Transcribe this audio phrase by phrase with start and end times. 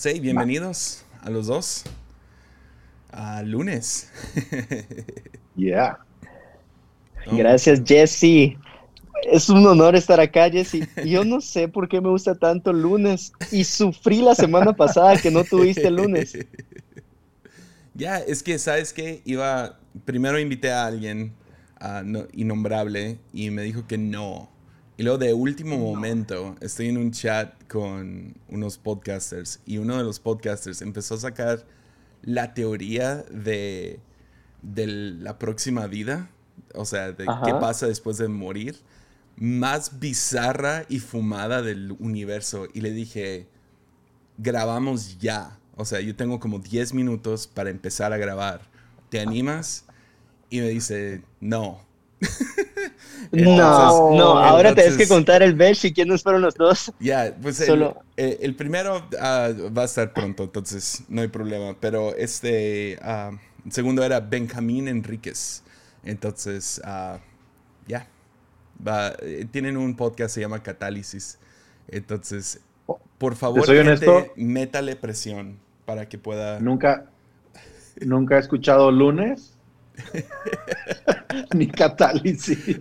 [0.00, 1.84] Sí, bienvenidos a los dos.
[3.10, 4.10] A lunes.
[5.56, 5.98] yeah.
[7.30, 8.56] Gracias, Jesse.
[9.30, 10.88] Es un honor estar acá, Jesse.
[11.04, 15.18] Yo no sé por qué me gusta tanto el lunes y sufrí la semana pasada
[15.18, 16.32] que no tuviste el lunes.
[17.92, 19.20] Ya, es que, ¿sabes qué?
[19.26, 21.34] Iba, primero invité a alguien
[22.32, 24.48] innombrable y me dijo que no.
[25.00, 30.04] Y luego de último momento estoy en un chat con unos podcasters y uno de
[30.04, 31.64] los podcasters empezó a sacar
[32.20, 33.98] la teoría de,
[34.60, 36.28] de la próxima vida,
[36.74, 38.76] o sea, de qué pasa después de morir,
[39.36, 42.68] más bizarra y fumada del universo.
[42.74, 43.48] Y le dije,
[44.36, 45.58] grabamos ya.
[45.76, 48.68] O sea, yo tengo como 10 minutos para empezar a grabar.
[49.08, 49.86] ¿Te animas?
[50.50, 51.89] Y me dice, no.
[53.32, 56.92] no, no, ahora tienes que contar el Besh y quiénes fueron los dos.
[57.00, 61.76] Ya, pues el, eh, primero ah, va a estar pronto, entonces no hay problema.
[61.80, 63.30] Pero este, ah,
[63.64, 65.62] el segundo era Benjamín Enríquez.
[66.02, 67.18] Entonces, uh,
[67.86, 68.06] ya,
[69.22, 71.38] eh, tienen un podcast se llama Catálisis.
[71.88, 72.60] Entonces,
[73.18, 76.60] por favor, gente, métale presión para que pueda.
[76.60, 77.06] Nunca,
[78.00, 79.49] nunca he escuchado lunes.
[81.54, 82.80] ni catálisis.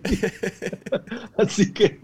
[1.38, 2.00] Así que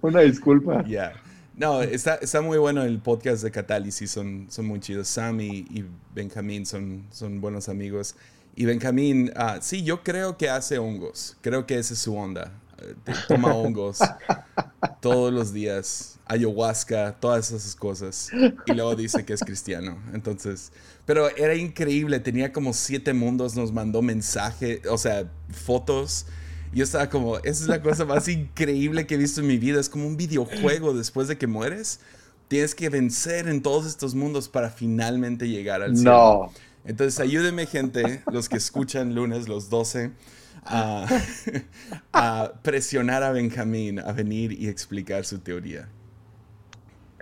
[0.00, 0.84] una disculpa.
[0.86, 1.14] Ya.
[1.56, 5.08] No, está, está, muy bueno el podcast de Catálisis, son, son muy chidos.
[5.08, 8.14] Sam y, Benjamín son, son buenos amigos.
[8.54, 11.36] Y Benjamín, ah, sí, yo creo que hace hongos.
[11.40, 12.52] Creo que esa es su onda.
[13.26, 14.00] Toma hongos
[15.00, 18.30] todos los días, ayahuasca, todas esas cosas.
[18.66, 19.98] Y luego dice que es cristiano.
[20.12, 20.72] Entonces,
[21.06, 26.26] pero era increíble, tenía como siete mundos, nos mandó mensaje, o sea, fotos.
[26.74, 29.80] Yo estaba como, esa es la cosa más increíble que he visto en mi vida.
[29.80, 32.00] Es como un videojuego después de que mueres.
[32.48, 36.10] Tienes que vencer en todos estos mundos para finalmente llegar al cielo.
[36.10, 36.52] No.
[36.84, 40.10] Entonces, ayúdenme, gente, los que escuchan lunes, los 12
[42.12, 45.88] a, presionar a Benjamín a venir y explicar su teoría.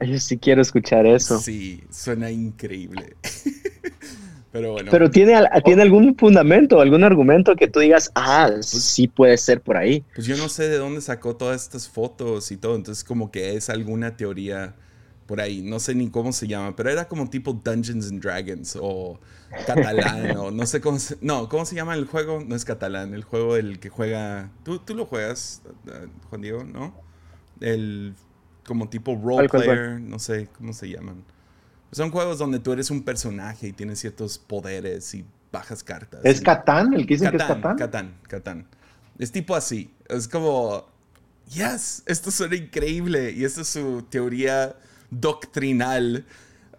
[0.00, 1.38] Yo sí quiero escuchar eso.
[1.38, 3.16] Sí, suena increíble.
[4.52, 4.88] Pero bueno.
[4.90, 5.34] Pero tiene,
[5.64, 10.04] tiene algún fundamento, algún argumento que tú digas, ah, pues sí puede ser por ahí.
[10.14, 13.56] Pues yo no sé de dónde sacó todas estas fotos y todo, entonces como que
[13.56, 14.76] es alguna teoría
[15.26, 18.78] por ahí, no sé ni cómo se llama, pero era como tipo Dungeons and Dragons
[18.80, 19.18] o
[19.66, 22.44] catalán o no sé cómo se, no, ¿cómo se llama el juego?
[22.46, 26.64] No es catalán, el juego el que juega, tú, tú lo juegas, eh, Juan Diego,
[26.64, 26.94] ¿no?
[27.60, 28.14] El
[28.66, 31.24] como tipo role player, no sé cómo se llaman.
[31.92, 36.20] Son juegos donde tú eres un personaje y tienes ciertos poderes y bajas cartas.
[36.24, 36.92] ¿Es Catán?
[36.94, 37.76] ¿El que dicen que es Catán?
[37.76, 38.66] Catán, Catán.
[39.18, 39.92] Es tipo así.
[40.08, 40.86] Es como,
[41.48, 43.30] yes, esto suena increíble.
[43.30, 44.74] Y esta es su teoría
[45.10, 46.24] doctrinal.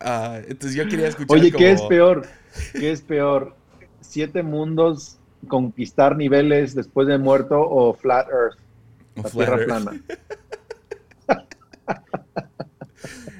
[0.01, 1.37] Ah, entonces yo quería escuchar.
[1.37, 2.27] Oye, ¿qué es peor?
[2.73, 3.55] ¿Qué es peor?
[4.01, 5.17] ¿Siete mundos,
[5.47, 8.59] conquistar niveles después de muerto o Flat Earth?
[9.15, 10.01] la tierra plana.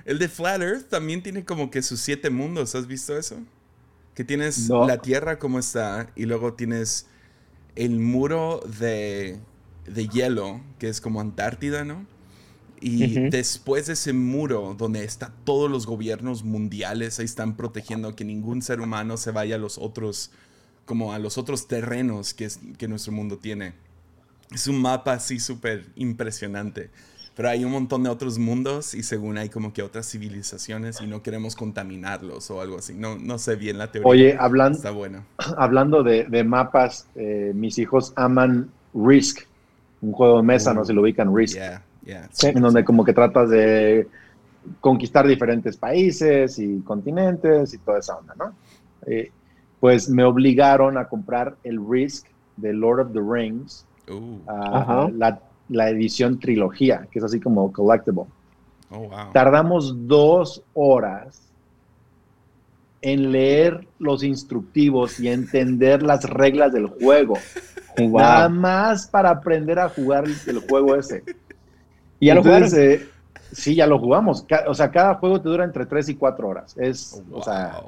[0.06, 2.76] El de Flat Earth también tiene como que sus siete mundos.
[2.76, 3.40] ¿Has visto eso?
[4.14, 7.08] Que tienes la Tierra como está y luego tienes
[7.76, 9.40] el muro de,
[9.86, 12.06] de hielo, que es como Antártida, ¿no?
[12.82, 18.26] Y después de ese muro donde están todos los gobiernos mundiales, ahí están protegiendo que
[18.26, 20.32] ningún ser humano se vaya a los otros,
[20.86, 23.74] como a los otros terrenos que, es, que nuestro mundo tiene.
[24.52, 26.92] Es un mapa así súper impresionante.
[27.36, 31.08] Pero hay un montón de otros mundos y según hay como que otras civilizaciones y
[31.08, 32.94] no queremos contaminarlos o algo así.
[32.94, 34.10] No, no sé bien la teoría.
[34.10, 35.26] Oye, hablando, Está bueno.
[35.58, 39.42] hablando de, mapas, eh, mis hijos aman Risk,
[40.02, 41.58] un juego de mesa, no se lo ubican, Risk.
[42.06, 44.08] En donde como que tratas de
[44.80, 48.54] conquistar diferentes países y continentes y toda esa onda, ¿no?
[49.08, 49.32] Eh,
[49.80, 55.10] pues me obligaron a comprar el Risk de Lord of the Rings, uh.
[55.14, 58.24] la, edición trilogía, que es así como collectible.
[58.92, 61.42] Oh, Tardamos dos horas
[63.02, 67.38] en leer los instructivos y entender las reglas del juego.
[67.98, 71.24] Nada más para aprender a jugar el juego ese.
[72.20, 73.08] ¿Y ya lo eh,
[73.52, 74.46] sí, ya lo jugamos.
[74.68, 76.76] O sea, cada juego te dura entre 3 y 4 horas.
[76.78, 77.80] Es, o sea,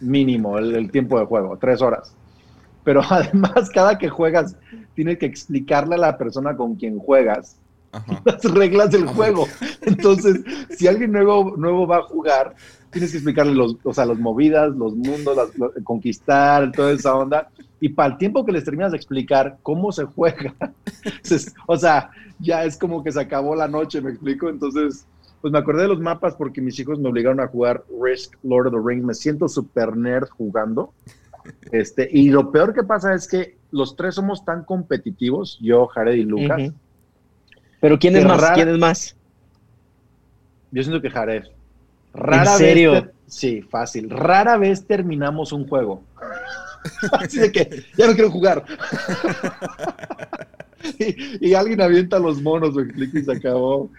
[0.00, 2.14] mínimo el, tiempo de juego, 3 horas.
[2.84, 4.56] Pero además, cada que juegas,
[4.94, 7.56] tienes que explicarle a la persona con quien juegas
[8.24, 9.46] las reglas del juego.
[9.82, 10.40] Entonces,
[10.70, 12.54] si alguien nuevo, nuevo va a jugar,
[12.90, 15.36] tienes que explicarle los, o sea, las movidas, los mundos,
[15.82, 17.48] conquistar, toda esa onda.
[17.80, 20.54] Y para el tiempo que les terminas de explicar cómo se juega,
[21.66, 24.48] o sea, ya es como que se acabó la noche, me explico.
[24.48, 25.06] Entonces,
[25.40, 28.68] pues me acordé de los mapas porque mis hijos me obligaron a jugar Risk Lord
[28.68, 29.04] of the Rings.
[29.04, 30.92] Me siento super nerd jugando.
[31.72, 36.14] Este, y lo peor que pasa es que los tres somos tan competitivos, yo, Jared
[36.14, 36.72] y Lucas.
[37.80, 38.50] Pero ¿quién es más?
[38.54, 39.16] ¿Quién es más?
[40.70, 41.44] Yo siento que Jared.
[42.14, 43.10] Rara ¿En serio?
[43.26, 44.08] sí, fácil.
[44.10, 46.02] Rara vez terminamos un juego.
[47.12, 48.64] Así de que ya no quiero jugar.
[51.40, 53.90] y, alguien avienta los monos, me explico, y se acabó.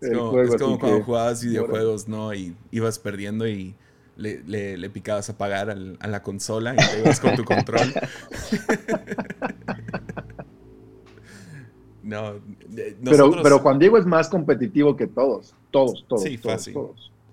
[0.00, 0.16] Es
[0.56, 2.34] como, cuando jugabas videojuegos, ¿no?
[2.34, 3.74] Y ibas perdiendo y
[4.16, 7.92] le, le, picabas a pagar a la consola y te ibas con tu control.
[12.02, 12.34] no,
[13.04, 15.54] pero, pero Juan Diego es más competitivo que todos.
[15.70, 16.22] Todos, todos.
[16.22, 16.76] Sí, fácil.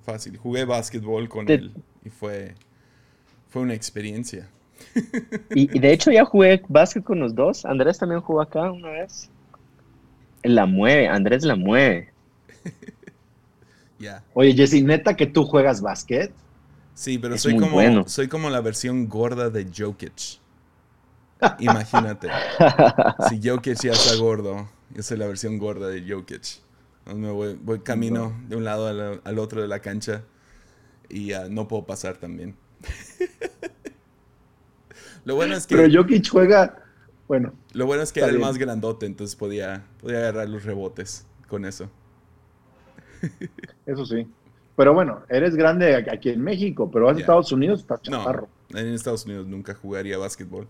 [0.06, 0.38] Fácil.
[0.38, 1.74] Jugué básquetbol con él
[2.04, 2.56] y fue,
[3.50, 4.50] fue una experiencia.
[5.54, 7.66] y, y, de hecho ya jugué básquet con los dos.
[7.66, 9.30] Andrés también jugó acá una vez.
[10.44, 12.10] La mueve, Andrés la mueve.
[14.34, 16.32] Oye, Jesse, neta que tú juegas básquet.
[17.00, 20.42] Sí, pero soy como, soy como la versión gorda de Jokic.
[21.60, 22.28] Imagínate.
[23.30, 26.60] si Jokic ya está gordo, yo soy la versión gorda de Jokic.
[27.16, 30.24] Me voy, camino de un lado al, otro de la cancha
[31.08, 32.58] y no puedo pasar también.
[35.24, 35.78] lo bueno es que.
[35.78, 36.84] Pero Jokic juega.
[37.30, 37.54] Bueno.
[37.72, 41.64] Lo bueno es que era el más grandote, entonces podía, podía agarrar los rebotes con
[41.64, 41.90] eso.
[43.86, 44.28] Eso sí.
[44.80, 48.48] Pero bueno, eres grande aquí en México, pero vas a Estados Unidos, está chaparro.
[48.70, 50.70] No, en Estados Unidos nunca jugaría básquetbol.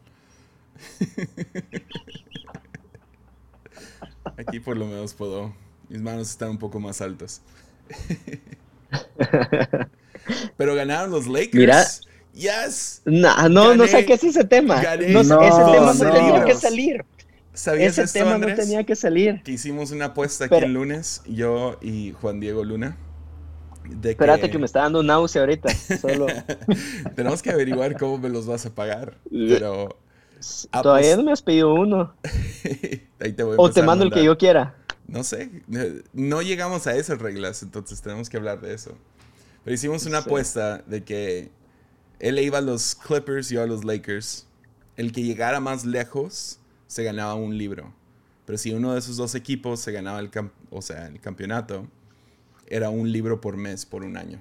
[4.35, 5.53] Aquí por lo menos puedo.
[5.89, 7.43] Mis manos están un poco más altas.
[10.57, 11.53] Pero ganaron los Lakers.
[11.53, 11.85] Mira.
[12.33, 13.03] Yes.
[13.05, 14.81] no, no, no saques ese tema.
[14.81, 15.35] No, ese
[15.71, 17.05] tema no, tenía que salir.
[17.53, 19.43] ¿Sabías ese tema no tenía que salir.
[19.43, 22.97] Que hicimos una apuesta aquí el lunes, yo y Juan Diego Luna.
[24.03, 24.57] Espérate que...
[24.57, 25.69] me está dando náusea ahorita.
[25.99, 26.27] Solo.
[27.15, 29.17] Tenemos que averiguar cómo me los vas a pagar.
[29.29, 29.97] Pero.
[30.71, 32.13] Todavía no me has pedido uno.
[33.57, 34.75] o te mando el que yo quiera.
[35.07, 35.63] No sé.
[36.13, 38.95] No llegamos a esas reglas, entonces tenemos que hablar de eso.
[39.63, 41.51] Pero hicimos una apuesta de que
[42.19, 44.45] él iba a los Clippers y yo a los Lakers.
[44.95, 47.93] El que llegara más lejos se ganaba un libro.
[48.45, 50.29] Pero si uno de esos dos equipos se ganaba el,
[50.71, 51.87] o sea, el campeonato,
[52.69, 54.39] era un libro por mes por un año.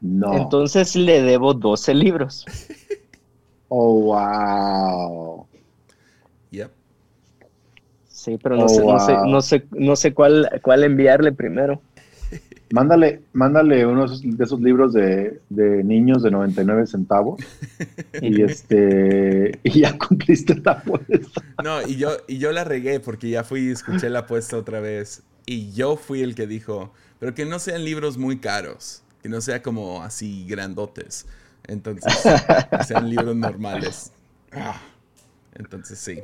[0.00, 0.34] No.
[0.36, 2.44] Entonces le debo 12 libros.
[3.68, 5.46] oh, wow.
[6.50, 6.70] Yep.
[8.06, 11.80] Sí, pero no, oh, sé, no, sé, no, sé, no sé cuál, cuál enviarle primero.
[12.72, 17.40] Mándale, mándale uno de esos libros de, niños de 99 centavos
[18.20, 21.42] y este y ya cumpliste la apuesta.
[21.62, 24.80] No, y yo, y yo la regué porque ya fui y escuché la apuesta otra
[24.80, 29.28] vez y yo fui el que dijo, pero que no sean libros muy caros, que
[29.28, 31.26] no sea como así grandotes.
[31.66, 32.12] Entonces,
[32.70, 34.12] que sean libros normales.
[34.52, 34.80] Ah,
[35.54, 36.20] entonces sí.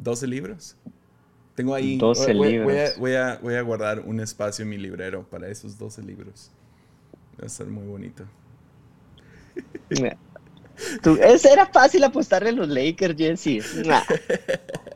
[0.00, 0.76] ¿12 libros?
[1.54, 1.98] Tengo ahí.
[1.98, 2.66] 12 voy, libros.
[2.98, 6.50] Voy a, voy, a, guardar un espacio en mi librero para esos 12 libros.
[7.40, 8.24] Va a ser muy bonito.
[9.90, 13.64] era fácil apostarle a los Lakers, Jesse.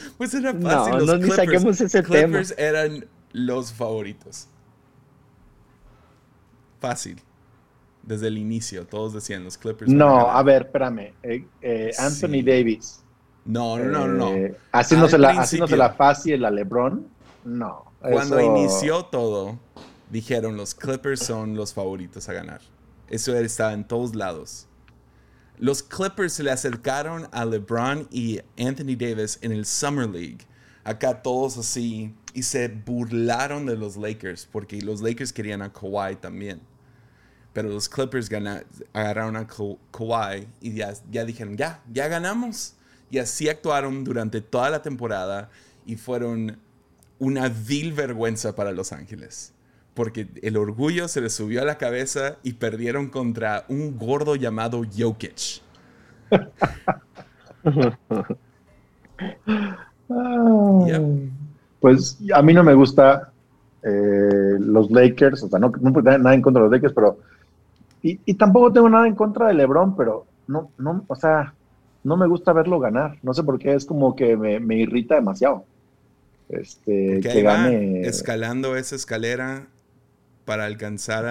[0.18, 0.92] pues era fácil.
[0.92, 4.48] No, los no, Clippers, ni saquemos ese Clippers eran los favoritos.
[6.80, 7.20] Fácil.
[8.02, 9.90] Desde el inicio, todos decían los Clippers.
[9.90, 11.14] No, a ver, espérame.
[11.22, 13.04] Eh, eh, Anthony Davis
[13.44, 14.34] no, no, no, no.
[14.34, 17.06] Eh, haciéndose, la, la fácil a LeBron,
[17.44, 17.84] no.
[18.00, 19.58] Cuando inició todo,
[20.10, 22.60] dijeron los Clippers son los favoritos a ganar.
[23.08, 24.66] Eso estaba en todos lados.
[25.58, 30.38] Los Clippers le acercaron a LeBron y Anthony Davis en el Summer League.
[30.82, 32.14] Acá todos así.
[32.32, 36.60] Y se burlaron de los Lakers porque los Lakers querían a Kawhi también.
[37.52, 38.28] Pero los Clippers
[38.92, 42.74] agarraron a Kawhi y ya, ya dijeron, ya, ya ganamos.
[43.10, 45.50] Y así actuaron durante toda la temporada
[45.86, 46.58] y fueron
[47.20, 49.53] una vil vergüenza para Los Ángeles.
[49.94, 54.82] Porque el orgullo se les subió a la cabeza y perdieron contra un gordo llamado
[54.96, 55.62] Jokic.
[61.80, 63.32] Pues a mí no me gusta
[63.82, 67.18] eh, los Lakers, o sea, no, no nada en contra de los Lakers, pero.
[68.02, 71.54] Y, y, tampoco tengo nada en contra de LeBron, pero no, no, o sea,
[72.02, 73.18] no me gusta verlo ganar.
[73.22, 75.64] No sé por qué, es como que me, irrita demasiado.
[76.50, 78.02] Este, que gane.
[78.02, 79.66] escalando esa escalera
[80.44, 81.26] para alcanzar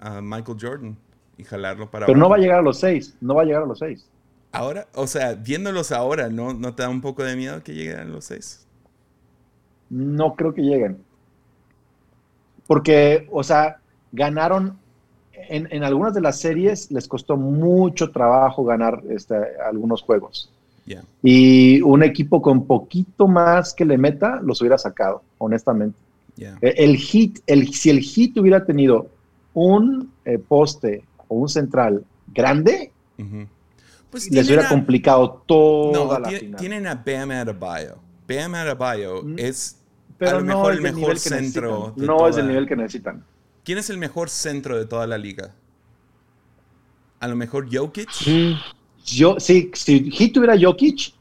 [0.00, 0.96] a, Michael Jordan
[1.36, 2.06] y jalarlo para.
[2.06, 4.08] Pero no va a llegar a los seis, no va a llegar a los seis.
[4.52, 7.98] Ahora, o sea, viéndolos ahora, ¿no, ¿no te da un poco de miedo que lleguen
[7.98, 8.66] a los seis?
[9.90, 10.98] No creo que lleguen.
[12.66, 13.78] porque, o sea,
[14.12, 14.78] ganaron
[15.48, 20.50] en, algunas de las series les costó mucho trabajo ganar este, algunos juegos.
[21.22, 25.98] Y un equipo con poquito más que le meta los hubiera sacado, honestamente.
[26.38, 29.08] E, el hit, el, si el hit hubiera tenido
[29.54, 32.92] un eh, poste o un central grande,
[34.10, 36.60] pues les hubiera complicado toda la final.
[36.60, 37.96] Tienen a Bam Adebayo.
[38.28, 39.78] Bam Adebayo mm, es
[40.18, 41.92] pero a lo mejor el mejor centro.
[41.96, 43.24] no es el nivel que necesitan.
[43.64, 45.54] ¿Quién es el mejor centro de toda la liga?
[47.20, 48.10] A lo mejor Jokic.
[49.04, 51.12] Yo, sí, si Heat tuviera Jokic,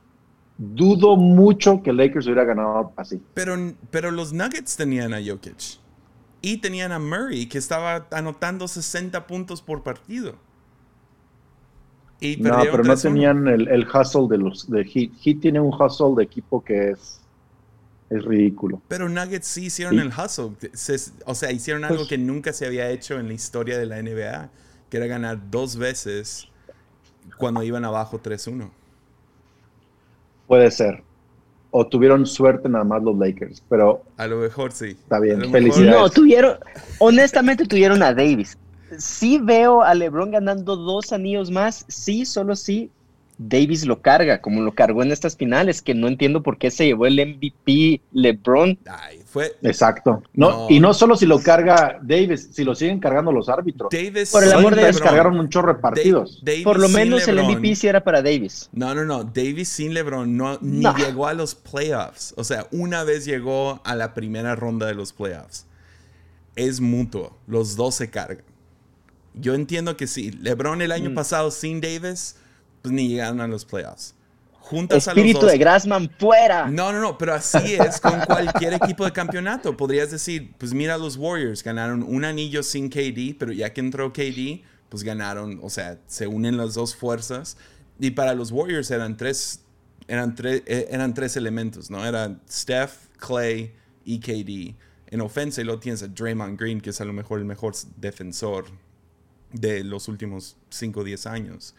[0.58, 3.22] dudo mucho que Lakers hubiera ganado así.
[3.34, 3.56] Pero,
[3.92, 5.80] pero los Nuggets tenían a Jokic.
[6.42, 10.36] Y tenían a Murray, que estaba anotando 60 puntos por partido.
[12.40, 15.12] no, pero no tenían el, el, hustle de los de Heat.
[15.22, 17.20] Heat tiene un hustle de equipo que es
[18.10, 18.82] es ridículo.
[18.88, 20.52] Pero Nuggets sí hicieron el hustle.
[21.26, 24.02] o sea, hicieron algo pues que nunca se había hecho en la historia de la
[24.02, 24.50] NBA,
[24.90, 26.48] que era ganar dos veces
[27.38, 28.70] cuando iban abajo 3-1.
[30.48, 31.04] Puede ser.
[31.72, 34.04] O tuvieron suerte nada más los Lakers, pero...
[34.18, 34.92] A lo mejor sí.
[34.92, 35.92] Está bien, felicidades.
[35.92, 36.58] No, tuvieron,
[37.00, 38.58] honestamente tuvieron a Davis.
[38.98, 42.92] Sí veo a LeBron ganando dos anillos más, sí, solo sí,
[43.38, 46.86] Davis lo carga, como lo cargó en estas finales, que no entiendo por qué se
[46.86, 48.80] llevó el MVP LeBron.
[49.26, 49.56] fue...
[49.62, 50.24] Exacto.
[50.34, 53.90] No, Y no solo si lo carga Davis, si lo siguen cargando los árbitros.
[53.92, 56.44] Davis por el amor de Dios, cargaron un chorro de partidos.
[56.64, 58.70] por lo menos el MVP sí era para Davis.
[58.72, 59.24] No, no, no.
[59.24, 62.34] Davis sin LeBron no, ni llegó a los playoffs.
[62.38, 65.66] O sea, una vez llegó a la primera ronda de los playoffs.
[66.56, 67.38] Es mutuo.
[67.48, 68.44] Los dos se cargan.
[69.34, 70.32] Yo entiendo que sí.
[70.32, 71.16] LeBron el año mm.
[71.16, 72.38] pasado sin Davis
[72.86, 74.14] pues ni llegaron a los playoffs.
[74.60, 76.70] Juntas Espíritu a los dos, de Grassman fuera.
[76.70, 79.76] No, no, no, pero así es con cualquier equipo de campeonato.
[79.76, 84.14] Podrías decir, pues mira los Warriors, ganaron un anillo sin KD, pero ya que entró
[84.14, 87.58] KD, pues ganaron, o sea, se unen las dos fuerzas.
[88.00, 89.62] Y para los Warriors eran tres,
[90.08, 92.06] eran, tres, eh, eran tres elementos, ¿no?
[92.06, 93.74] Eran Steph, Clay
[94.04, 94.76] y KD.
[95.08, 97.74] En ofensa y luego tienes a Draymond Green, que es a lo mejor el mejor
[97.98, 98.66] defensor
[99.52, 101.74] de los últimos 5 o 10 años.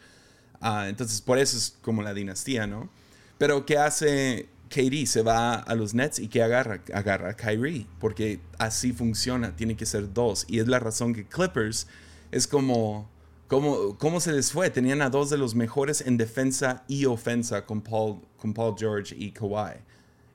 [0.61, 2.89] Ah, entonces, por eso es como la dinastía, ¿no?
[3.37, 5.05] Pero ¿qué hace KD?
[5.05, 6.81] Se va a los Nets y ¿qué agarra?
[6.93, 10.45] Agarra a Kyrie, porque así funciona, tiene que ser dos.
[10.47, 11.87] Y es la razón que Clippers
[12.31, 13.09] es como...
[13.47, 14.69] ¿Cómo, ¿Cómo se les fue?
[14.69, 19.15] Tenían a dos de los mejores en defensa y ofensa con Paul, con Paul George
[19.17, 19.77] y Kawhi.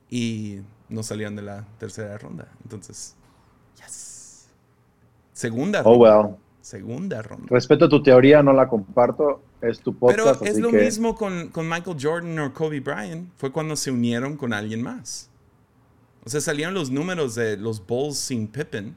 [0.09, 2.49] Y no salían de la tercera ronda.
[2.63, 3.15] Entonces,
[3.77, 4.47] yes.
[5.35, 6.19] Segunda oh, ronda.
[6.19, 6.37] Oh, well.
[6.63, 7.49] Segunda ronda.
[7.51, 10.41] Respeto tu teoría, no la comparto es tu podcast.
[10.41, 13.31] Pero es lo mismo con, con, Michael Jordan o Kobe Bryant.
[13.37, 15.31] Fue cuando se unieron con alguien más.
[16.25, 18.97] O sea, salieron los números de los Bulls sin Pippen.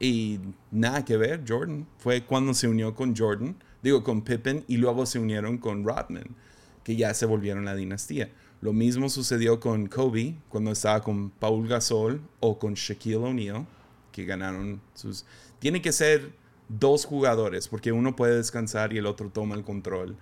[0.00, 1.86] Y nada que ver, Jordan.
[1.98, 6.36] Fue cuando se unió con Jordan, digo, con Pippen, y luego se unieron con Rodman,
[6.84, 8.30] que ya se volvieron la dinastía.
[8.60, 13.66] Lo mismo sucedió con Kobe cuando estaba con Paul Gasol o con Shaquille O'Neal,
[14.12, 15.24] que ganaron sus...
[15.58, 16.32] Tiene que ser
[16.68, 20.16] dos jugadores, porque uno puede descansar y el otro toma el control.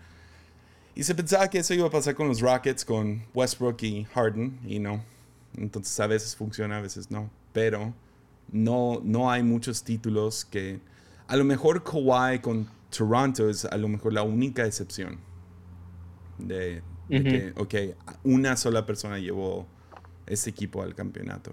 [0.94, 4.58] Y se pensaba que eso iba a pasar con los Rockets, con Westbrook y Harden,
[4.66, 5.02] y no.
[5.56, 7.28] Entonces a veces funciona, a veces no.
[7.52, 7.92] Pero
[8.50, 10.80] no, no hay muchos títulos que...
[11.28, 15.18] A lo mejor Kawhi con Toronto es a lo mejor la única excepción.
[16.38, 17.74] De, que, ok,
[18.24, 19.66] una sola persona llevó
[20.26, 21.52] ese equipo al campeonato.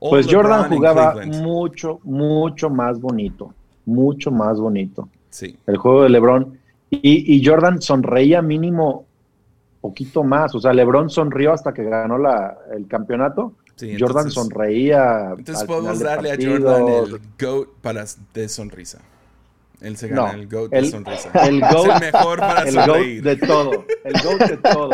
[0.00, 3.54] pues Jordan jugaba mucho, mucho más bonito
[3.86, 5.08] mucho más bonito.
[5.30, 5.56] Sí.
[5.66, 6.58] El juego de LeBron.
[6.90, 9.06] Y, Jordan sonreía mínimo
[9.80, 10.54] poquito más.
[10.54, 13.54] O sea, LeBron sonrió hasta que ganó la, el campeonato.
[13.98, 15.32] Jordan sonreía.
[15.36, 19.00] Entonces podemos darle a Jordan el GOAT para de sonrisa.
[19.80, 21.30] Él se gana el GOAT de sonrisa.
[21.46, 23.22] El GOAT, es el mejor para el sonreír.
[23.22, 23.84] GOAT de todo.
[24.04, 24.90] El GOAT de todo.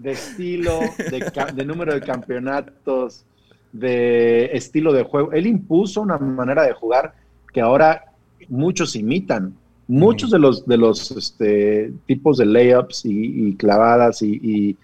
[0.00, 3.24] De estilo, de, de número de campeonatos,
[3.72, 5.32] de estilo de juego.
[5.32, 7.14] Él impuso una manera de jugar
[7.52, 8.11] que ahora
[8.48, 9.54] muchos imitan.
[9.88, 14.76] Muchos de los, de los este, tipos de layups y, clavadas y,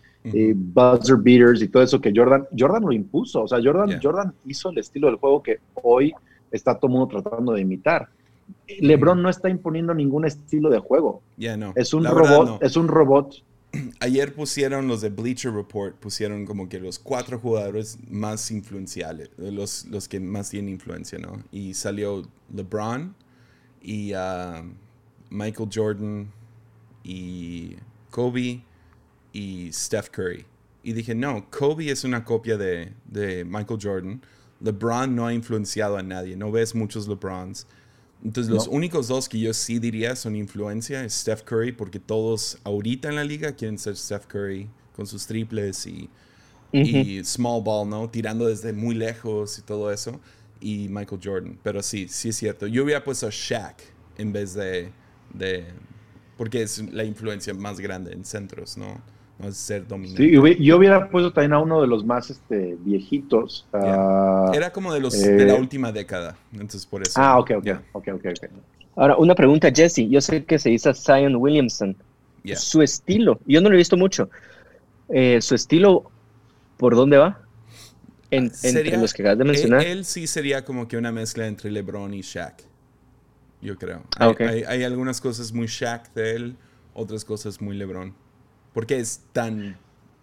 [0.54, 3.44] buzzer beaters y todo eso que Jordan, Jordan lo impuso.
[3.44, 6.12] O sea, Jordan, Jordan hizo el estilo del juego que hoy
[6.50, 8.08] está todo el mundo tratando de imitar.
[8.80, 11.22] LeBron no está imponiendo ningún estilo de juego.
[11.36, 11.72] no.
[11.76, 13.42] Es un robot, es un robot.
[14.00, 19.86] Ayer pusieron los de Bleacher Report, pusieron como que los cuatro jugadores más influenciales, los,
[19.86, 21.42] los que más tienen influencia, ¿no?
[21.52, 22.22] Y salió
[22.54, 23.14] LeBron,
[23.82, 24.12] y
[25.30, 26.32] Michael Jordan
[27.04, 27.76] y
[28.10, 28.62] Kobe
[29.32, 30.44] y Steph Curry.
[30.82, 32.92] Y dije, no, Kobe es una copia de,
[33.46, 34.22] Michael Jordan.
[34.60, 37.66] LeBron no ha influenciado a nadie, no ves muchos LeBrons.
[38.24, 42.58] Entonces, los únicos dos que yo sí diría son influencia es Steph Curry, porque todos
[42.64, 46.10] ahorita en la liga quieren ser Steph Curry con sus triples y,
[46.72, 48.10] y small ball, ¿no?
[48.10, 50.20] Tirando desde muy lejos y todo eso.
[50.60, 51.58] Y Michael Jordan.
[51.62, 52.66] Pero sí, sí es cierto.
[52.66, 53.76] Yo hubiera puesto a Shaq
[54.16, 54.90] en vez de,
[55.32, 55.66] de
[56.36, 59.00] porque es la influencia más grande en centros, ¿no?
[59.38, 60.22] No es ser dominante.
[60.22, 63.66] Sí, yo hubiera puesto también a uno de los más este, viejitos.
[63.72, 67.20] Era como de los de la eh, última década, entonces por eso.
[67.20, 68.50] Ah, ok, ok, ok, ok.
[68.96, 70.08] Ahora, una pregunta, Jesse.
[70.08, 71.96] Yo sé que se dice Zion Williamson.
[72.54, 74.30] Su estilo, yo no lo he visto mucho.
[75.08, 76.10] Eh, su estilo,
[76.76, 77.40] ¿por dónde va?
[78.30, 79.86] En, entre los que acabas de mencionar.
[79.86, 82.68] Él, sí sería como que una mezcla entre LeBron y Shaq
[83.60, 84.02] yo creo.
[84.18, 86.56] Ah, hay, algunas cosas muy Shaq de él,
[86.94, 88.14] otras cosas muy LeBron.
[88.72, 89.76] Porque es tan,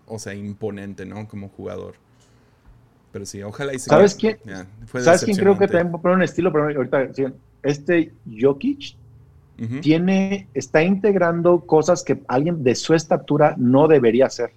[0.05, 1.27] o sea, imponente, ¿no?
[1.27, 1.95] Como jugador.
[3.11, 4.37] Pero sí, ojalá y se ¿Sabes quién?
[4.99, 6.51] ¿Sabes quién creo que también poner un estilo?
[6.51, 7.09] Pero ahorita,
[7.63, 8.95] este Jokic
[9.81, 14.51] tiene, está integrando cosas que alguien de su estatura no debería hacer.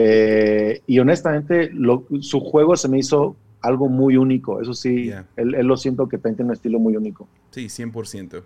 [0.00, 1.72] Eh, y honestamente,
[2.20, 4.60] su juego se me hizo algo muy único.
[4.60, 7.28] Eso sí, él, lo siento que tiene un estilo muy único.
[7.50, 8.42] Sí, 100%.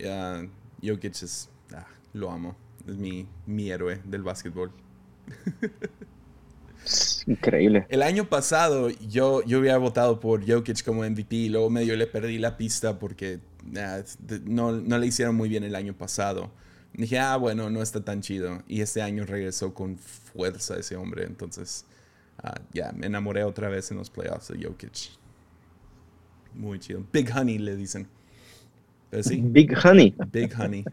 [0.00, 0.48] Uh,
[0.82, 2.56] Jokic es, ah, lo amo.
[2.88, 4.72] Es mi, mi héroe del básquetbol.
[7.26, 7.86] Increíble.
[7.88, 12.06] El año pasado yo, yo había votado por Jokic como MVP y luego medio le
[12.06, 13.38] perdí la pista porque
[13.78, 14.00] ah,
[14.44, 16.50] no, no, le hicieron muy bien el año pasado.
[16.94, 18.62] Dije, ah, bueno, no está tan chido.
[18.68, 21.24] Y este año regresó con fuerza ese hombre.
[21.24, 21.84] Entonces,
[22.42, 25.10] Ah, ya, me enamoré otra vez en los playoffs de Jokic.
[26.54, 27.04] Muy chido.
[27.12, 28.06] Big Honey le dicen.
[29.52, 30.14] Big Honey.
[30.32, 30.84] Big Honey.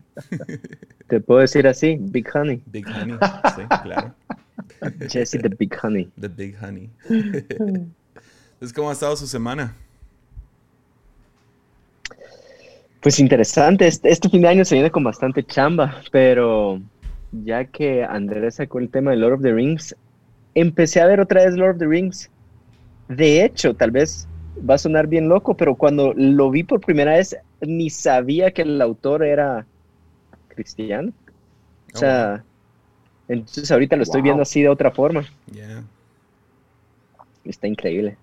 [1.07, 2.61] Te puedo decir así, Big Honey.
[2.67, 3.17] Big Honey,
[3.55, 4.15] sí, claro.
[5.09, 6.09] Jesse the Big Honey.
[6.19, 6.89] The Big Honey.
[7.09, 9.75] Entonces, ¿cómo ha estado su semana?
[13.01, 13.87] Pues interesante.
[13.87, 16.79] Este, este, fin de año se viene con bastante chamba, pero
[17.31, 19.95] ya que Andrés sacó el tema de Lord of the Rings,
[20.53, 22.29] empecé a ver otra vez Lord of the Rings.
[23.07, 24.27] De hecho, tal vez
[24.69, 28.61] va a sonar bien loco, pero cuando lo vi por primera vez, ni sabía que
[28.61, 29.65] el autor era
[30.49, 31.11] cristiano.
[31.93, 35.25] O sea, oh, entonces ahorita lo estoy viendo así de otra forma.
[37.43, 38.17] Está increíble.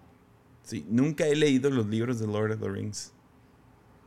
[0.63, 3.13] Sí, nunca he leído los libros de Lord of the Rings.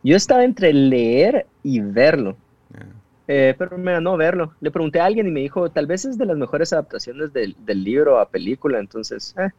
[0.03, 2.35] Yo estaba entre leer y verlo.
[3.27, 4.53] Eh, pero me ganó verlo.
[4.59, 7.55] Le pregunté a alguien y me dijo, tal vez es de las mejores adaptaciones del,
[7.65, 9.33] libro a película, entonces...
[9.37, 9.49] Eh.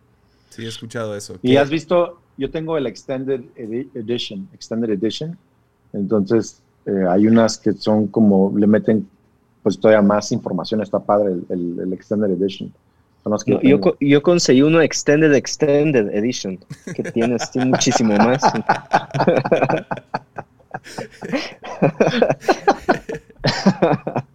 [0.51, 1.39] Sí, he escuchado eso.
[1.41, 5.39] Y has visto, yo tengo el Extended Edition, Extended Edition,
[5.95, 9.09] entonces eh, hay unas que son como, le meten
[9.63, 12.71] pues todavía más información, está padre el, Extended Edition.
[13.47, 16.59] yo, yo, conseguí uno Extended Extended Edition,
[16.95, 18.43] que tiene muchísimo más.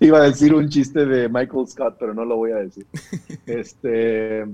[0.00, 2.86] Iba a decir un chiste de Michael Scott, pero no lo voy a decir.
[3.46, 4.46] Este,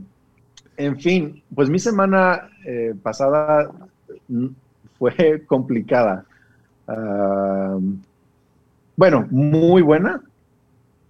[0.76, 3.70] en fin, pues mi semana eh, pasada
[4.98, 6.24] fue complicada.
[8.96, 10.20] bueno, muy buena,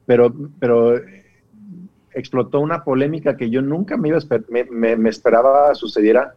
[0.07, 0.95] pero, pero
[2.15, 4.19] explotó una polémica que yo nunca me, iba
[4.71, 6.35] me esperaba sucediera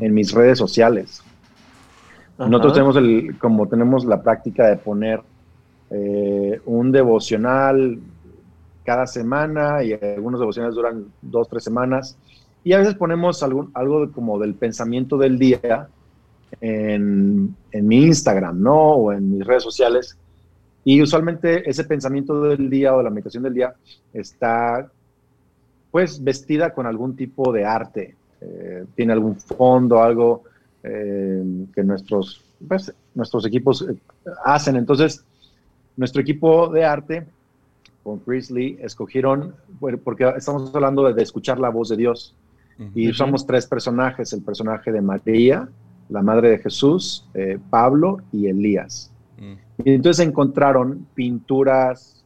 [0.00, 1.22] en mis redes sociales.
[2.38, 5.22] Nosotros tenemos el, como tenemos la práctica de poner
[5.90, 7.98] eh, un devocional
[8.84, 12.16] cada semana y algunos devocionales duran dos, tres semanas.
[12.62, 15.88] Y a veces ponemos algún, algo como del pensamiento del día
[16.60, 18.74] en, en, mi Instagram, ¿no?
[18.74, 20.16] O en mis redes sociales.
[20.84, 23.74] Y usualmente ese pensamiento del día o la meditación del día
[24.12, 24.88] está
[25.90, 28.14] pues vestida con algún tipo de arte.
[28.40, 30.44] Eh, tiene algún fondo, algo
[30.88, 33.96] eh, que nuestros, pues, nuestros equipos eh,
[34.44, 34.76] hacen.
[34.76, 35.24] Entonces,
[35.96, 37.26] nuestro equipo de arte
[38.04, 39.56] con Chris Lee escogieron,
[40.04, 42.36] porque estamos hablando de, escuchar la voz de Dios,
[42.94, 45.66] y usamos tres personajes, el personaje de María,
[46.10, 49.10] la madre de Jesús, eh, Pablo y Elías.
[49.38, 49.82] Mm.
[49.84, 52.22] Y entonces encontraron pinturas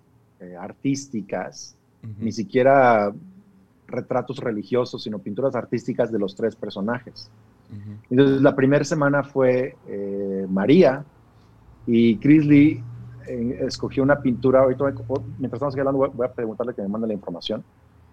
[0.59, 1.77] artísticas,
[2.19, 3.13] ni siquiera
[3.87, 7.31] retratos religiosos, sino pinturas artísticas de los tres personajes.
[8.11, 11.05] Entonces, la primera semana fue eh, María
[11.87, 12.83] y Chris Lee
[13.27, 14.85] eh, escogió una pintura, ahorita,
[15.39, 17.63] mientras estamos hablando, voy a preguntarle que me mande la información,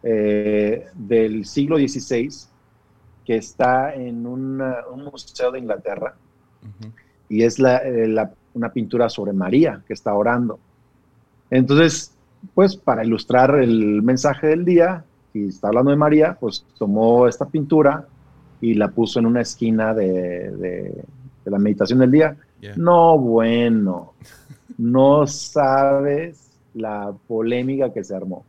[0.03, 2.29] eh, del siglo XVI,
[3.25, 4.57] que está en un
[5.11, 6.15] museo de Inglaterra,
[7.29, 7.57] y es
[8.53, 10.59] una pintura sobre María, que está orando.
[11.49, 12.13] Entonces,
[12.53, 17.45] pues para ilustrar el mensaje del día, y está hablando de María, pues tomó esta
[17.45, 18.07] pintura
[18.61, 21.03] y la puso en una esquina de,
[21.45, 22.37] la meditación del día.
[22.75, 24.13] No, bueno,
[24.77, 28.45] no sabes la polémica que se armó.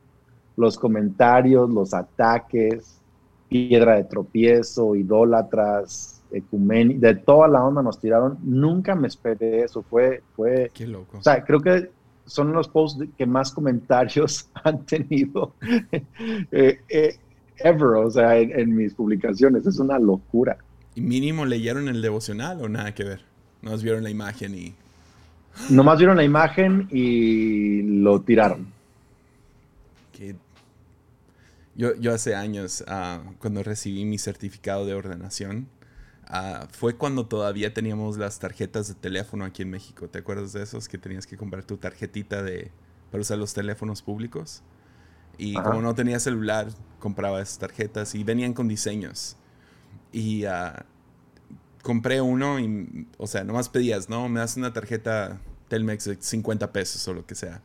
[0.57, 3.01] Los comentarios, los ataques,
[3.49, 8.39] piedra de tropiezo, idólatras, ecumen, de toda la onda nos tiraron.
[8.43, 9.83] Nunca me esperé eso.
[9.83, 10.71] Fue, fue.
[10.75, 11.19] Qué loco.
[11.19, 11.91] O sea, creo que
[12.29, 15.55] son los posts que más comentarios han tenido
[16.53, 17.19] eh, eh,
[17.61, 19.67] ever, o sea, en, mis publicaciones.
[19.67, 20.59] Es una locura.
[20.95, 23.21] ¿Y mínimo leyeron el devocional o nada que ver?
[23.63, 24.75] Nomás vieron la imagen y...
[25.71, 28.67] Nomás vieron la imagen y lo tiraron.
[31.75, 35.69] Yo, yo hace años, ah, cuando recibí mi certificado de ordenación,
[36.31, 40.09] Ah, fue cuando todavía teníamos las tarjetas de teléfono aquí en México.
[40.09, 40.87] ¿Te acuerdas de esos?
[40.87, 42.71] Que tenías que comprar tu tarjetita de,
[43.11, 44.63] para usar los teléfonos públicos.
[45.39, 49.37] Y como no tenía celular, compraba esas tarjetas y venían con diseños.
[50.13, 50.73] Y uh,
[51.83, 54.29] compré uno y, o sea, nomás pedías, ¿no?
[54.29, 57.63] Me das una tarjeta Telmex de 50 pesos o lo que sea.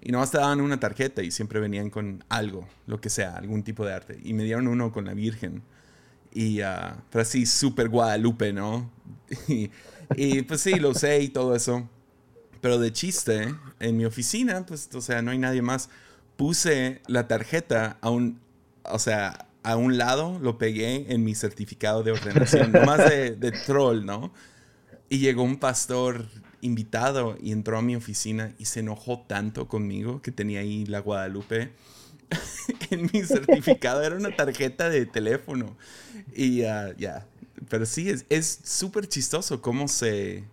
[0.00, 3.62] Y nomás te daban una tarjeta y siempre venían con algo, lo que sea, algún
[3.62, 4.18] tipo de arte.
[4.22, 5.62] Y me dieron uno con la Virgen.
[6.32, 8.90] Y, uh, pero así súper Guadalupe, ¿no?
[10.16, 11.88] y, pues sí, lo sé y todo eso.
[12.60, 15.90] Pero de chiste, en mi oficina, pues, o sea, no hay nadie más.
[16.40, 18.40] Puse la tarjeta a un,
[18.84, 23.52] o sea, a un lado, lo pegué en mi certificado de ordenación, nomás de, de
[23.52, 24.32] troll, ¿no?
[25.10, 26.26] Y llegó un pastor
[26.62, 31.00] invitado y entró a mi oficina y se enojó tanto conmigo que tenía ahí la
[31.00, 31.72] Guadalupe
[32.90, 34.02] en mi certificado.
[34.02, 35.76] Era una tarjeta de teléfono.
[36.34, 37.26] Y ya,
[37.68, 40.44] pero sí, es súper chistoso cómo se...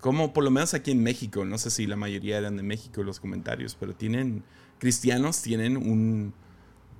[0.00, 3.02] Como por lo menos aquí en México, no sé si la mayoría eran de México
[3.02, 4.44] los comentarios, pero tienen,
[4.78, 6.32] cristianos tienen un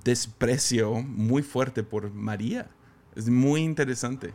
[0.03, 2.67] desprecio muy fuerte por María.
[3.15, 4.33] Es muy interesante.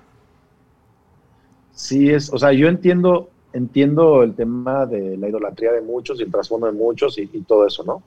[1.72, 6.24] Sí, es, o sea, yo entiendo, entiendo el tema de la idolatría de muchos y
[6.24, 8.02] el trasfondo de muchos y todo eso, ¿no?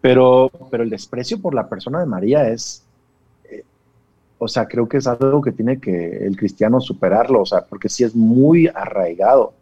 [0.00, 2.84] Pero, pero el desprecio por la persona de María es,
[3.44, 3.64] eh,
[4.38, 7.88] o sea, creo que es algo que tiene que el cristiano superarlo, o sea, porque
[7.88, 9.54] sí es muy arraigado.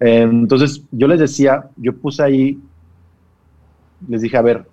[0.00, 2.60] Entonces, yo les decía, yo puse ahí,
[4.08, 4.66] les dije, a ver,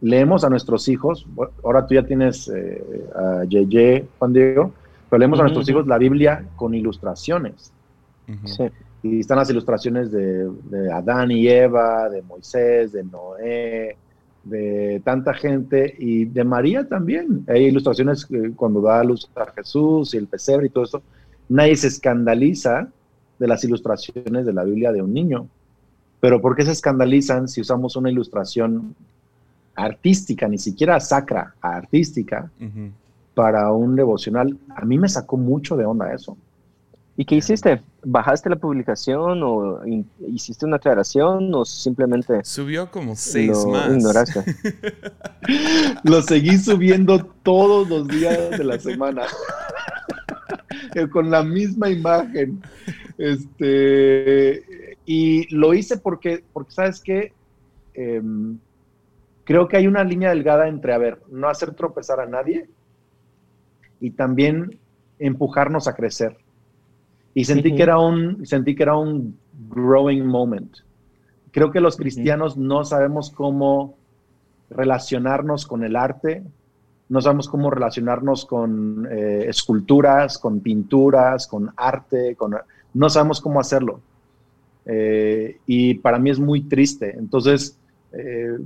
[0.00, 1.26] leemos a nuestros hijos,
[1.62, 2.82] ahora tú ya tienes eh,
[3.14, 4.72] a Yeye, Juan Diego,
[5.08, 7.72] pero leemos a nuestros hijos la Biblia con ilustraciones.
[9.02, 13.96] Y están las ilustraciones de, de Adán y Eva, de Moisés, de Noé,
[14.44, 17.44] de tanta gente y de María también.
[17.48, 21.02] Hay ilustraciones cuando da a luz a Jesús y el pesebre y todo eso.
[21.48, 22.88] Nadie se escandaliza
[23.38, 25.46] de las ilustraciones de la Biblia de un niño.
[26.22, 28.94] Pero ¿por qué se escandalizan si usamos una ilustración
[29.74, 32.48] artística, ni siquiera sacra, artística,
[33.34, 34.56] para un devocional?
[34.76, 36.36] A mí me sacó mucho de onda eso.
[37.16, 37.82] ¿Y qué hiciste?
[38.04, 39.80] ¿Bajaste la publicación o
[40.28, 42.44] hiciste una aclaración o simplemente...
[42.44, 43.88] Subió como seis más.
[43.90, 44.44] Ignoraste?
[46.04, 49.22] lo seguí subiendo todos los días de la semana.
[51.10, 52.62] Con la misma imagen.
[53.18, 57.32] Este, y lo hice porque, porque ¿sabes qué?
[57.94, 58.58] Em,
[59.44, 62.68] creo que hay una línea delgada entre, a ver, no hacer tropezar a nadie
[64.00, 64.78] y también
[65.18, 66.36] empujarnos a crecer.
[67.34, 69.38] Y sentí, que era un, sentí que era un
[69.70, 70.76] growing moment.
[71.50, 73.96] Creo que los cristianos no sabemos cómo
[74.70, 76.42] relacionarnos con el arte,
[77.08, 82.56] no sabemos cómo relacionarnos con eh, esculturas, con pinturas, con arte, con,
[82.94, 84.00] no sabemos cómo hacerlo.
[84.86, 87.14] Eh, y para mí es muy triste.
[87.16, 87.78] Entonces,
[88.12, 88.58] eh,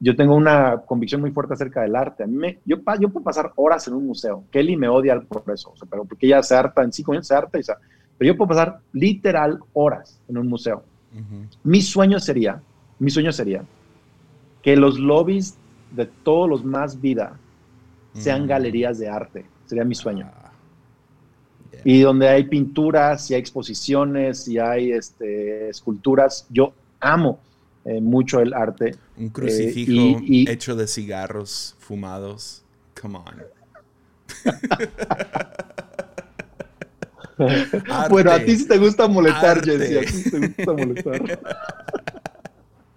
[0.00, 2.24] yo tengo una convicción muy fuerte acerca del arte.
[2.24, 4.44] A mí me, yo, yo puedo pasar horas en un museo.
[4.50, 7.58] Kelly me odia por eso, pero porque ella se harta en cinco años, se harta.
[7.58, 7.62] Y,
[8.16, 10.82] pero yo puedo pasar literal horas en un museo.
[11.64, 12.62] Mi sueño sería,
[12.98, 13.64] mi sueño sería
[14.62, 15.56] que los lobbies
[15.90, 17.36] de todos los más vida
[18.14, 19.44] sean galerías de arte.
[19.66, 20.30] Sería mi sueño.
[21.84, 27.40] Y donde hay pinturas, y hay exposiciones, y hay este, esculturas, yo amo
[27.84, 28.96] eh, mucho el arte.
[29.16, 32.62] Un eh, crucifijo hecho de cigarros fumados.
[33.00, 33.42] Come on.
[38.10, 39.96] bueno, a ti sí te gusta molestar, Jesse.
[39.96, 41.40] A ti sí te gusta molestar.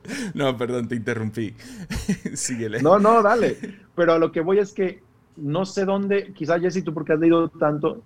[0.34, 1.56] no, perdón, te interrumpí.
[2.34, 2.82] Síguele.
[2.82, 3.58] No, no, dale.
[3.96, 5.02] Pero a lo que voy es que
[5.38, 8.02] no sé dónde, quizás Jesse, tú porque has leído tanto,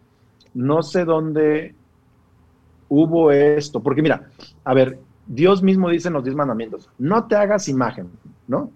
[0.53, 1.75] no sé dónde
[2.89, 3.81] hubo esto.
[3.81, 4.29] Porque mira,
[4.63, 8.09] a ver, Dios mismo dice en los diez mandamientos, no te hagas imagen,
[8.47, 8.71] ¿no?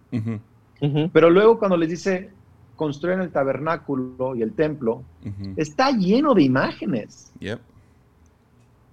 [1.14, 2.32] Pero luego cuando les dice,
[2.76, 5.04] construyen el tabernáculo y el templo,
[5.56, 7.32] está lleno de imágenes.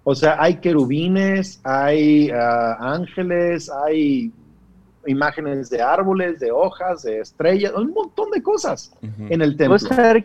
[0.05, 4.33] O sea, hay querubines, hay ah, ángeles, hay
[5.07, 9.77] imágenes de árboles, de hojas, de estrellas, un montón de cosas en el templo.
[9.79, 10.17] Puede estar,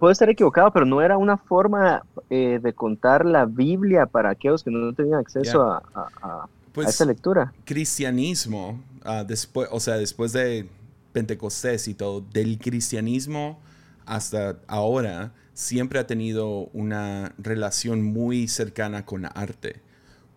[0.00, 4.64] puede estar equivocado, pero no era una forma eh, de contar la Biblia para aquellos
[4.64, 7.52] que no tenían acceso a, pues, esa lectura.
[7.64, 10.66] Cristianismo, ah, después, o sea, después de
[11.12, 13.60] Pentecostés y todo, del cristianismo
[14.06, 19.82] hasta ahora, siempre ha tenido una relación muy cercana con arte,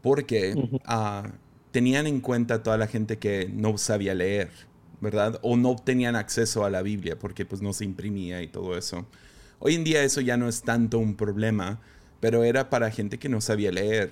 [0.01, 1.29] porque uh,
[1.71, 4.51] tenían en cuenta toda la gente que no sabía leer,
[4.99, 5.39] ¿verdad?
[5.41, 9.07] O no tenían acceso a la Biblia porque pues no se imprimía y todo eso.
[9.65, 11.79] Hoy en día eso ya no es tanto un problema,
[12.19, 14.11] pero era para gente que no sabía leer.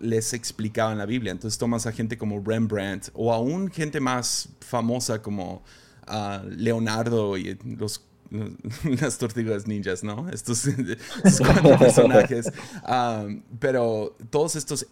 [0.00, 1.32] Les explicaban la Biblia.
[1.32, 5.62] Entonces tomas a gente como Rembrandt o aún gente más famosa como
[6.08, 8.06] uh, Leonardo y los
[9.00, 10.30] las tortugas ninjas, ¿no?
[10.30, 10.66] Estos,
[11.38, 12.50] cuatro personajes.
[12.76, 13.26] Ah,
[13.58, 14.86] pero todos estos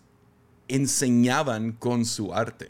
[0.68, 2.68] enseñaban con su arte.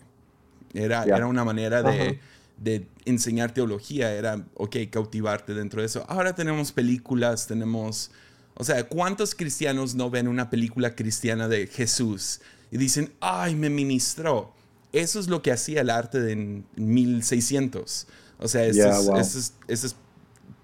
[0.73, 2.21] Era, era una manera de,
[2.57, 6.05] de, enseñar teología, era, ok, cautivarte dentro de eso.
[6.09, 8.11] Ahora tenemos películas, tenemos,
[8.55, 12.41] o sea, ¿cuántos cristianos no ven una película cristiana de Jesús
[12.71, 14.55] y dicen, ay, me ministró?
[14.93, 18.07] Eso es lo que hacía el arte de 1600.
[18.39, 19.97] O sea, esas, esas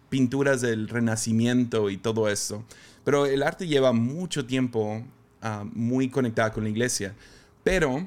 [0.08, 2.64] pinturas del Renacimiento y todo eso.
[3.04, 5.04] Pero el arte lleva mucho tiempo
[5.42, 7.14] Ah, muy conectada con la iglesia.
[7.64, 8.06] Pero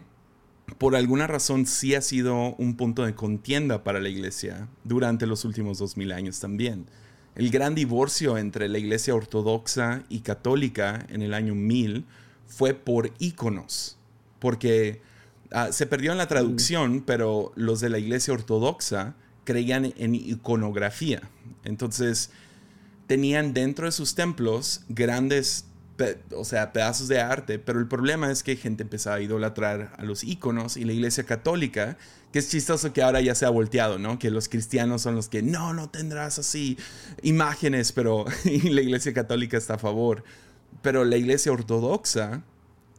[0.77, 5.45] por alguna razón sí ha sido un punto de contienda para la iglesia durante los
[5.45, 6.85] últimos dos mil años también.
[7.35, 12.05] El gran divorcio entre la iglesia ortodoxa y católica en el año 1000
[12.47, 13.97] fue por íconos,
[14.39, 15.01] porque
[15.51, 21.21] ah, se perdió en la traducción, pero los de la iglesia ortodoxa creían en iconografía.
[21.63, 22.29] Entonces,
[23.07, 25.65] tenían dentro de sus templos grandes
[26.35, 30.03] o sea, pedazos de arte, pero el problema es que gente empezaba a idolatrar a
[30.03, 31.97] los íconos y la iglesia católica,
[32.31, 34.17] que es chistoso que ahora ya se ha volteado, ¿no?
[34.17, 36.77] Que los cristianos son los que, no, no tendrás así
[37.21, 40.23] imágenes, pero la iglesia católica está a favor.
[40.81, 42.43] Pero la iglesia ortodoxa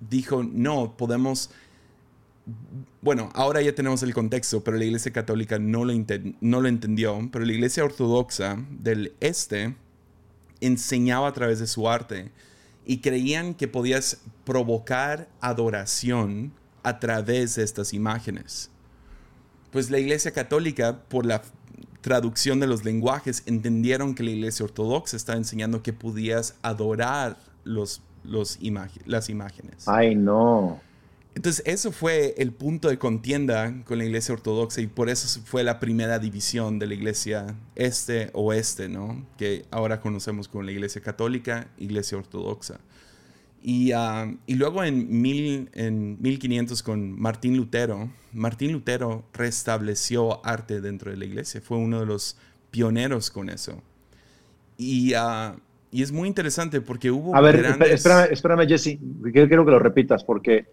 [0.00, 1.50] dijo, no, podemos...
[3.00, 5.92] Bueno, ahora ya tenemos el contexto, pero la iglesia católica no lo,
[6.40, 9.74] no lo entendió, pero la iglesia ortodoxa del este
[10.60, 12.30] enseñaba a través de su arte
[12.84, 18.70] y creían que podías provocar adoración a través de estas imágenes.
[19.72, 21.42] Pues la Iglesia Católica, por la
[22.00, 28.02] traducción de los lenguajes, entendieron que la Iglesia Ortodoxa estaba enseñando que podías adorar los,
[28.22, 28.58] los
[29.06, 29.88] las imágenes.
[29.88, 30.80] Ay, no.
[31.34, 35.64] Entonces, eso fue el punto de contienda con la iglesia ortodoxa y por eso fue
[35.64, 39.26] la primera división de la iglesia este-oeste, ¿no?
[39.36, 42.78] Que ahora conocemos como la iglesia católica, iglesia ortodoxa.
[43.66, 51.10] Y, ah, luego en, mil, en 1500 con Martín Lutero, Martín Lutero restableció arte dentro
[51.10, 52.36] de la iglesia, fue uno de los
[52.70, 53.82] pioneros con eso.
[54.76, 55.58] Y, uh,
[55.94, 57.36] y es muy interesante porque hubo.
[57.36, 58.98] A ver, espérame, espérame, Jesse,
[59.32, 60.66] quiero, que lo repitas, porque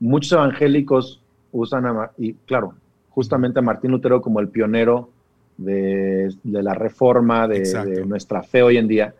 [0.00, 2.74] muchos evangélicos usan, a, y claro,
[3.10, 5.10] justamente a Martín Lutero como el pionero
[5.56, 9.14] de, de la reforma de, nuestra fe hoy en día,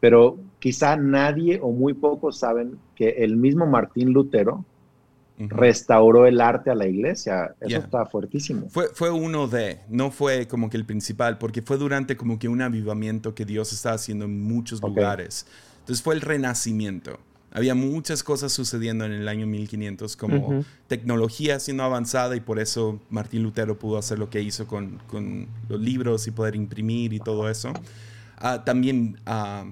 [0.00, 4.64] pero quizá nadie o muy pocos saben que el mismo Martín Lutero
[5.38, 7.54] restauró el arte a la iglesia.
[7.60, 8.68] Eso está fuertísimo.
[8.68, 12.48] Fue, fue uno de, no fue como que el principal, porque fue durante como que
[12.48, 15.46] un avivamiento que Dios estaba haciendo en muchos lugares.
[15.80, 17.18] Entonces fue el renacimiento.
[17.50, 23.00] Había muchas cosas sucediendo en el año 1500, como tecnología siendo avanzada y por eso
[23.08, 27.20] Martín Lutero pudo hacer lo que hizo con, con los libros y poder imprimir y
[27.20, 27.72] todo eso.
[28.36, 29.64] Ah, también ah,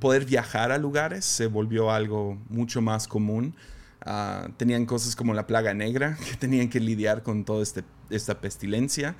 [0.00, 3.54] poder viajar a lugares se volvió algo mucho más común.
[4.04, 8.40] Ah, tenían cosas como la plaga negra, que tenían que lidiar con toda este, esta
[8.40, 9.16] pestilencia.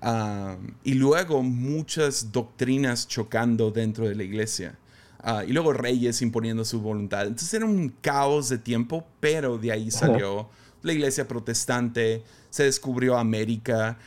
[0.00, 4.78] Ah, y luego muchas doctrinas chocando dentro de la iglesia.
[5.20, 7.22] Ah, y luego reyes imponiendo su voluntad.
[7.22, 10.48] Entonces era un caos de tiempo, pero de ahí salió
[10.82, 13.98] la iglesia protestante, se descubrió América,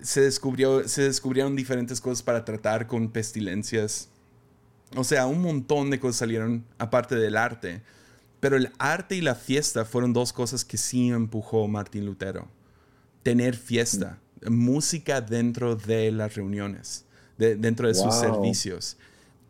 [0.00, 4.08] se, descubrió, se descubrieron diferentes cosas para tratar con pestilencias.
[4.94, 7.82] O sea, un montón de cosas salieron aparte del arte.
[8.40, 12.48] Pero el arte y la fiesta fueron dos cosas que sí empujó Martín Lutero.
[13.22, 17.04] Tener fiesta, música dentro de las reuniones,
[17.36, 18.96] dentro de sus servicios.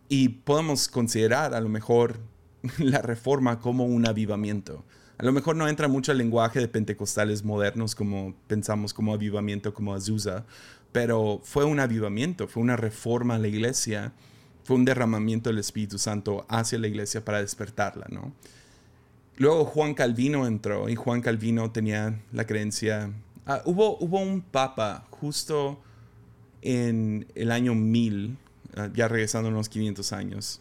[0.09, 2.19] Y podemos considerar a lo mejor
[2.79, 4.85] la reforma como un avivamiento.
[5.19, 9.75] A lo mejor no entra mucho el lenguaje de pentecostales modernos como pensamos como avivamiento,
[9.75, 10.47] como Azusa,
[10.93, 14.13] pero fue un avivamiento, fue una reforma a la iglesia,
[14.65, 18.33] fue un derramamiento del Espíritu Santo hacia la iglesia para despertarla, ¿no?
[19.41, 23.11] Luego Juan Calvino entró y Juan Calvino tenía la creencia,
[23.47, 25.81] ah, hubo, hubo un papa justo
[26.61, 28.37] en el año 1000,
[28.77, 30.61] ah, ya regresando unos 500 años,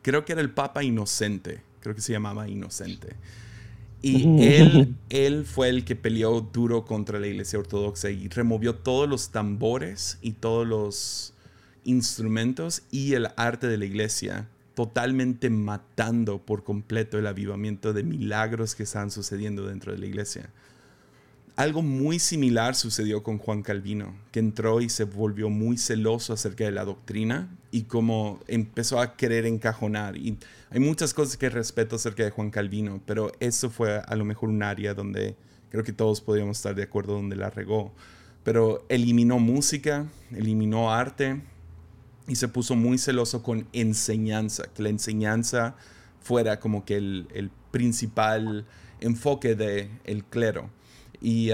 [0.00, 3.16] creo que era el papa inocente, creo que se llamaba inocente.
[4.00, 9.10] Y él, él fue el que peleó duro contra la iglesia ortodoxa y removió todos
[9.10, 11.34] los tambores y todos los
[11.84, 18.74] instrumentos y el arte de la iglesia, totalmente matando por completo el avivamiento de milagros
[18.74, 20.50] que estaban sucediendo dentro de la iglesia.
[21.56, 26.64] Algo muy similar sucedió con Juan Calvino, que entró y se volvió muy celoso acerca
[26.64, 30.16] de la doctrina y como empezó a querer encajonar.
[30.16, 30.38] Y
[30.70, 34.48] hay muchas cosas que respeto acerca de Juan Calvino, pero eso fue a lo mejor
[34.48, 35.36] un área donde
[35.70, 37.92] creo que todos podríamos estar de acuerdo donde la regó.
[38.42, 41.42] Pero eliminó música, eliminó arte
[42.30, 45.74] y se puso muy celoso con enseñanza, que la enseñanza
[46.20, 48.66] fuera como que el, el principal
[49.00, 50.70] enfoque del el clero
[51.20, 51.50] y,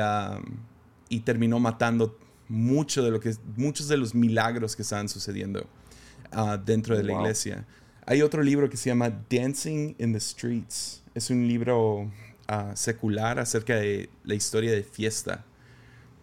[1.08, 5.66] y terminó matando mucho de lo que, muchos de los milagros que estaban sucediendo
[6.30, 7.66] ah, dentro de la iglesia.
[8.04, 11.02] Hay otro libro que se llama Dancing in the Streets.
[11.14, 12.12] Es un libro
[12.48, 15.42] ah, secular acerca de la historia de fiesta.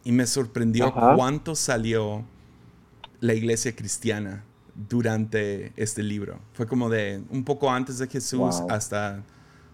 [0.03, 2.23] Y me sorprendió cuánto salió
[3.23, 4.43] la iglesia cristiana
[4.75, 6.41] durante este libro.
[6.51, 9.23] Fue como de un poco antes de Jesús hasta,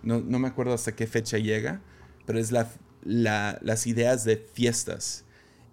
[0.04, 1.82] no, no, me acuerdo hasta qué fecha llega,
[2.28, 2.70] pero es la,
[3.02, 5.26] las ideas de fiestas.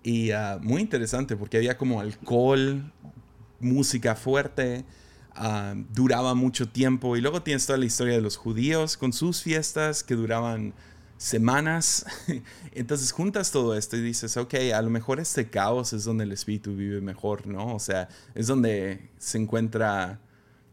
[0.03, 2.91] Y ah, muy interesante porque había como alcohol,
[3.61, 4.87] música fuerte,
[5.35, 7.15] ah, duraba mucho tiempo.
[7.15, 10.73] Y luego tienes toda la historia de los judíos con sus fiestas que duraban
[11.19, 12.07] semanas.
[12.73, 16.33] Entonces juntas todo esto y dices, ok, a lo mejor este caos es donde el
[16.33, 17.75] espíritu vive mejor, ¿no?
[17.75, 20.21] O sea, es donde se encuentra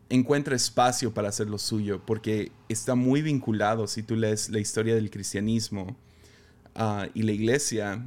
[0.09, 4.93] encuentra espacio para hacer lo suyo, porque está muy vinculado, si tú lees la historia
[4.93, 5.97] del cristianismo,
[6.75, 8.03] Ah, y la iglesia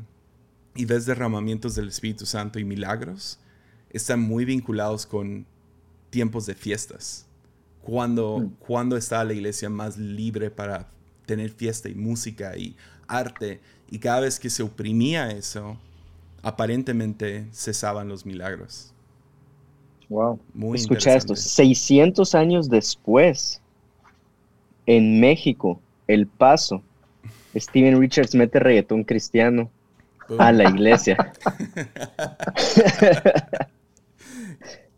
[0.74, 3.38] y ves derramamientos del Espíritu Santo y milagros,
[3.90, 5.46] están muy vinculados con
[6.10, 7.26] tiempos de fiestas.
[7.82, 8.56] Cuando, mm.
[8.58, 10.88] cuando está la iglesia más libre para
[11.26, 12.76] tener fiesta y música y
[13.08, 13.60] arte,
[13.90, 15.76] y cada vez que se oprimía eso,
[16.42, 18.92] aparentemente cesaban los milagros.
[20.08, 20.38] Wow.
[20.54, 23.60] Muy Escucha esto, 600 años después,
[24.86, 26.82] en México, El Paso,
[27.54, 29.68] Steven Richards mete reggaetón cristiano
[30.38, 31.16] a la iglesia.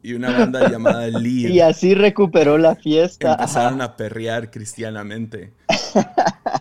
[0.03, 1.47] y una banda llamada Lee.
[1.47, 3.33] Y así recuperó la fiesta.
[3.33, 5.53] Empezaron a perrear cristianamente.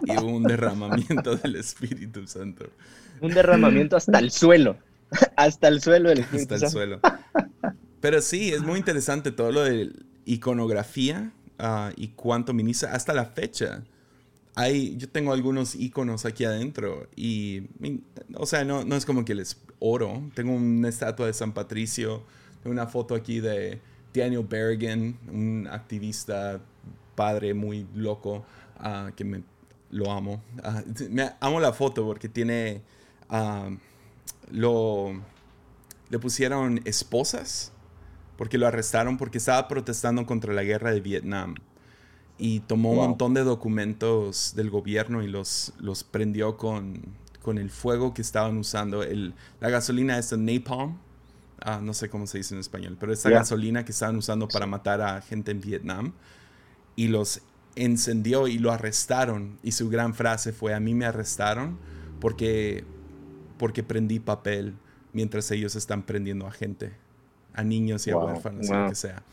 [0.05, 2.69] y hubo un derramamiento del Espíritu Santo.
[3.21, 4.77] Un derramamiento hasta el suelo.
[5.35, 6.99] hasta el suelo del Espíritu Hasta el suelo.
[7.99, 9.91] Pero sí, es muy interesante todo lo de
[10.25, 13.83] iconografía ah, y cuánto ministra hasta la fecha
[14.97, 17.63] yo tengo algunos iconos aquí adentro y,
[18.33, 20.23] o sea, no, no es como que les oro.
[20.33, 22.23] Tengo una estatua de San Patricio,
[22.65, 23.79] una foto aquí de
[24.13, 26.59] Daniel Berrigan, un activista
[27.15, 28.45] padre muy loco
[28.79, 29.43] ah, que me
[29.91, 30.41] lo amo.
[30.63, 32.81] Ah, me amo la foto porque tiene
[33.29, 33.69] ah,
[34.51, 35.13] lo
[36.09, 37.73] le pusieron esposas
[38.37, 41.55] porque lo arrestaron porque estaba protestando contra la guerra de Vietnam
[42.37, 47.01] y tomó un montón de documentos del gobierno y los, los prendió con,
[47.41, 49.01] con el fuego que estaban usando.
[49.03, 50.97] El, la gasolina es napalm,
[51.61, 54.65] ah, no sé cómo se dice en español, pero esa gasolina que estaban usando para
[54.65, 56.13] matar a gente en Vietnam.
[56.95, 57.41] Y los
[57.75, 59.59] encendió y lo arrestaron.
[59.63, 61.77] Y su gran frase fue, a mí me arrestaron
[62.19, 62.83] porque,
[63.57, 64.75] porque prendí papel
[65.13, 66.93] mientras ellos están prendiendo a gente,
[67.53, 69.23] a niños y a huérfanos, lo que sea.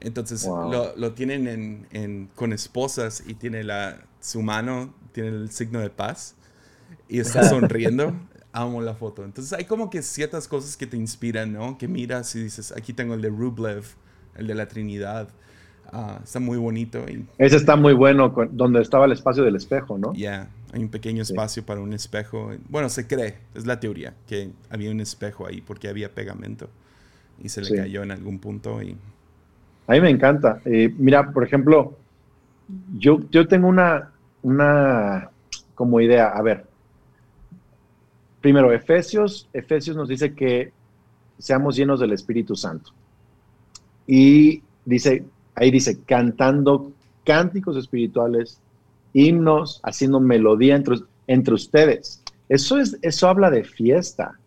[0.00, 5.90] Entonces lo, tienen en, con esposas y tiene la, su mano, tiene el signo de
[5.90, 6.34] paz
[7.08, 8.14] y está sonriendo.
[8.54, 9.24] Amo la foto.
[9.24, 11.76] Entonces hay como que ciertas cosas que te inspiran, ¿no?
[11.76, 13.84] Que miras y dices, aquí tengo el de Rublev,
[14.36, 15.28] el de la Trinidad.
[15.92, 17.04] Ah, está muy bonito.
[17.08, 17.26] Y...
[17.38, 20.14] Ese está muy bueno, donde estaba el espacio del espejo, ¿no?
[20.14, 22.52] Ya, hay un pequeño espacio para un espejo.
[22.68, 26.70] Bueno, se cree, es la teoría, que había un espejo ahí porque había pegamento
[27.42, 28.96] y se le cayó en algún punto y
[29.86, 30.60] a mí me encanta.
[30.64, 31.96] Eh, mira, por ejemplo,
[32.96, 34.12] yo, yo tengo una,
[34.42, 35.30] una
[35.74, 36.28] como idea.
[36.28, 36.66] A ver,
[38.44, 40.70] primero, Efesios, Efesios nos dice que
[41.38, 42.90] seamos llenos del Espíritu Santo.
[44.06, 45.24] Y dice,
[45.54, 46.92] ahí dice, cantando
[47.24, 48.60] cánticos espirituales,
[49.14, 52.22] himnos, haciendo melodía entre, entre ustedes.
[52.50, 54.38] Eso, es, eso habla de fiesta.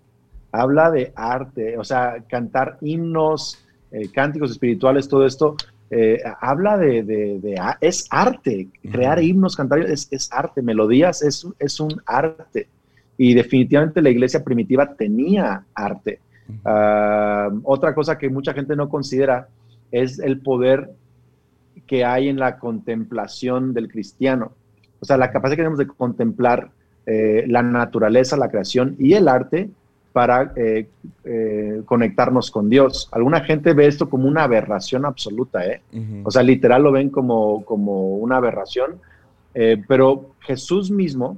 [0.52, 5.56] habla de arte, o sea, cantar himnos, eh, cánticos espirituales, todo esto,
[5.90, 12.68] eh, habla de, es arte, crear himnos, cantar es, arte, melodías es, es, un arte.
[13.18, 16.20] Y definitivamente la iglesia primitiva tenía arte.
[16.64, 19.48] Ah, otra cosa que mucha gente no considera
[19.92, 20.92] es el poder
[21.86, 24.52] que hay en la contemplación del cristiano.
[25.00, 26.70] O sea, la capacidad que tenemos de contemplar
[27.06, 29.70] eh, la naturaleza, la creación y el arte
[30.12, 30.88] para eh,
[31.24, 33.08] eh, conectarnos con Dios.
[33.12, 35.82] Alguna gente ve esto como una aberración absoluta, ¿eh?
[36.24, 39.00] O sea, literal lo ven como, como una aberración,
[39.88, 41.38] pero Jesús mismo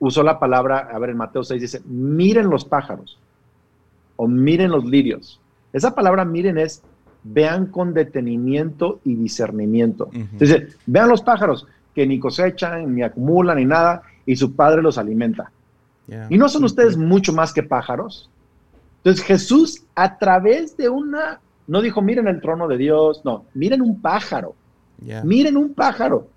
[0.00, 3.18] usó la palabra, a ver, en Mateo 6 dice, miren los pájaros
[4.16, 5.40] o miren los lirios.
[5.72, 6.82] Esa palabra miren es
[7.22, 10.10] vean con detenimiento y discernimiento.
[10.38, 14.98] Dice, vean los pájaros que ni cosechan, ni acumulan, ni nada, y su padre los
[14.98, 15.52] alimenta.
[16.28, 18.30] ¿Y no son ustedes mucho más que pájaros?
[18.98, 23.80] Entonces Jesús a través de una, no dijo, miren el trono de Dios, no, miren
[23.80, 24.54] un pájaro,
[25.24, 26.28] miren un pájaro.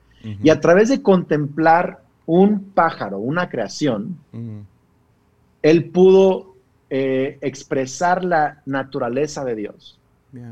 [0.42, 4.18] Y a través de contemplar un pájaro, una creación,
[5.62, 6.56] él pudo
[6.90, 10.00] eh, expresar la naturaleza de Dios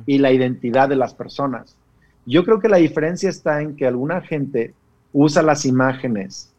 [0.06, 1.76] y la identidad de las personas.
[2.26, 4.74] Yo creo que la diferencia está en que alguna gente
[5.14, 6.52] usa las imágenes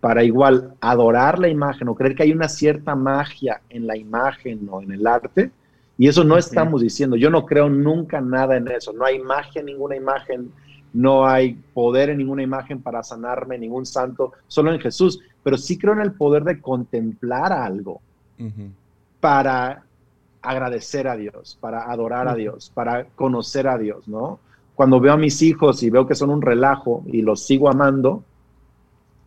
[0.00, 4.68] para igual adorar la imagen o creer que hay una cierta magia en la imagen
[4.70, 5.50] o en el arte.
[5.96, 7.16] Y eso no estamos diciendo.
[7.16, 8.92] Yo no creo nunca nada en eso.
[8.92, 10.52] No hay magia ninguna imagen,
[10.92, 15.20] no hay poder en ninguna imagen para sanarme, ningún santo, solo en Jesús.
[15.42, 18.00] Pero sí creo en el poder de contemplar algo
[19.20, 19.82] para
[20.42, 24.40] agradecer a Dios, para adorar a Dios, para conocer a Dios, ¿no?
[24.74, 28.22] Cuando veo a mis hijos y veo que son un relajo y los sigo amando,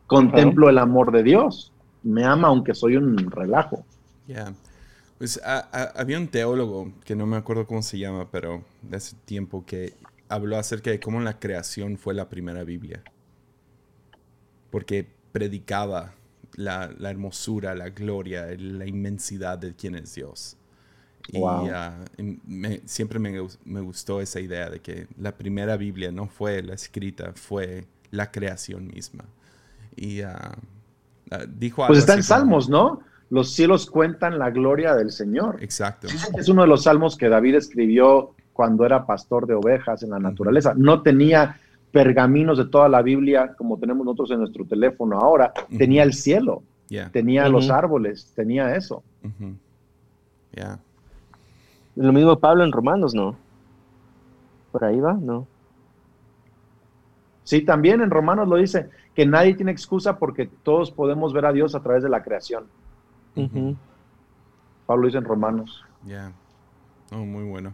[0.07, 1.73] contemplo el amor de Dios.
[2.03, 3.83] Me ama aunque soy un relajo.
[5.17, 9.65] Pues había un teólogo que no me acuerdo cómo se llama, pero de hace tiempo
[9.65, 9.93] que
[10.31, 13.03] habló acerca de cómo la creación fue la primera Biblia.
[14.69, 16.13] Porque predicaba
[16.55, 20.57] la, hermosura, la gloria, la inmensidad de quién es Dios.
[21.27, 22.03] Y ah,
[22.85, 23.31] siempre me,
[23.65, 28.31] me, gustó esa idea de que la primera Biblia no fue la escrita, fue la
[28.31, 29.25] creación misma.
[29.95, 30.29] Y uh,
[31.47, 33.01] dijo Pues está en Salmos, ¿no?
[33.29, 35.63] Los cielos cuentan la gloria del Señor.
[35.63, 36.07] Exacto.
[36.37, 40.19] Es uno de los salmos que David escribió cuando era pastor de ovejas en la
[40.19, 40.75] naturaleza.
[40.77, 41.59] No tenía
[41.91, 45.51] pergaminos de toda la Biblia como tenemos nosotros en nuestro teléfono ahora.
[45.79, 46.61] Tenía el cielo,
[47.11, 49.01] tenía los árboles, tenía eso.
[50.55, 50.77] Ya.
[51.95, 53.35] Lo mismo Pablo en Romanos, ¿no?
[54.71, 55.47] Por ahí va, ¿no?
[57.43, 61.51] Sí, también en Romanos lo dice, que nadie tiene excusa porque todos podemos ver a
[61.51, 62.65] Dios a través de la creación.
[64.85, 65.83] Pablo dice en Romanos.
[66.05, 66.31] Ya.
[67.09, 67.73] muy bueno.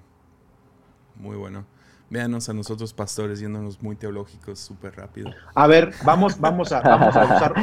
[1.19, 1.65] Muy bueno.
[2.09, 5.29] Véanos a nosotros pastores yéndonos muy teológicos súper rápido.
[5.53, 7.53] A ver, vamos, vamos a, vamos a usar.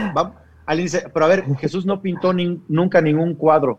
[1.13, 3.79] pero a ver, Jesús no pintó nunca ningún cuadro.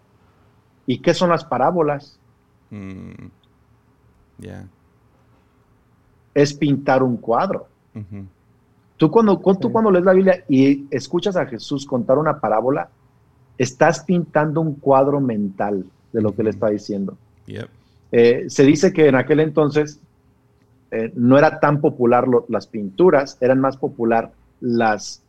[0.88, 2.20] ¿Y qué son las parábolas?
[2.72, 3.28] Mm,
[4.40, 4.68] ya.
[6.34, 7.68] Es pintar un cuadro.
[8.98, 12.90] Tú cuando, tú cuando lees la Biblia y escuchas a Jesús contar una parábola,
[13.58, 17.18] estás pintando un cuadro mental de lo que le está diciendo.
[18.18, 20.00] Eh, se dice que en aquel entonces
[20.90, 25.22] eh, no era tan popular las pinturas, eran más popular las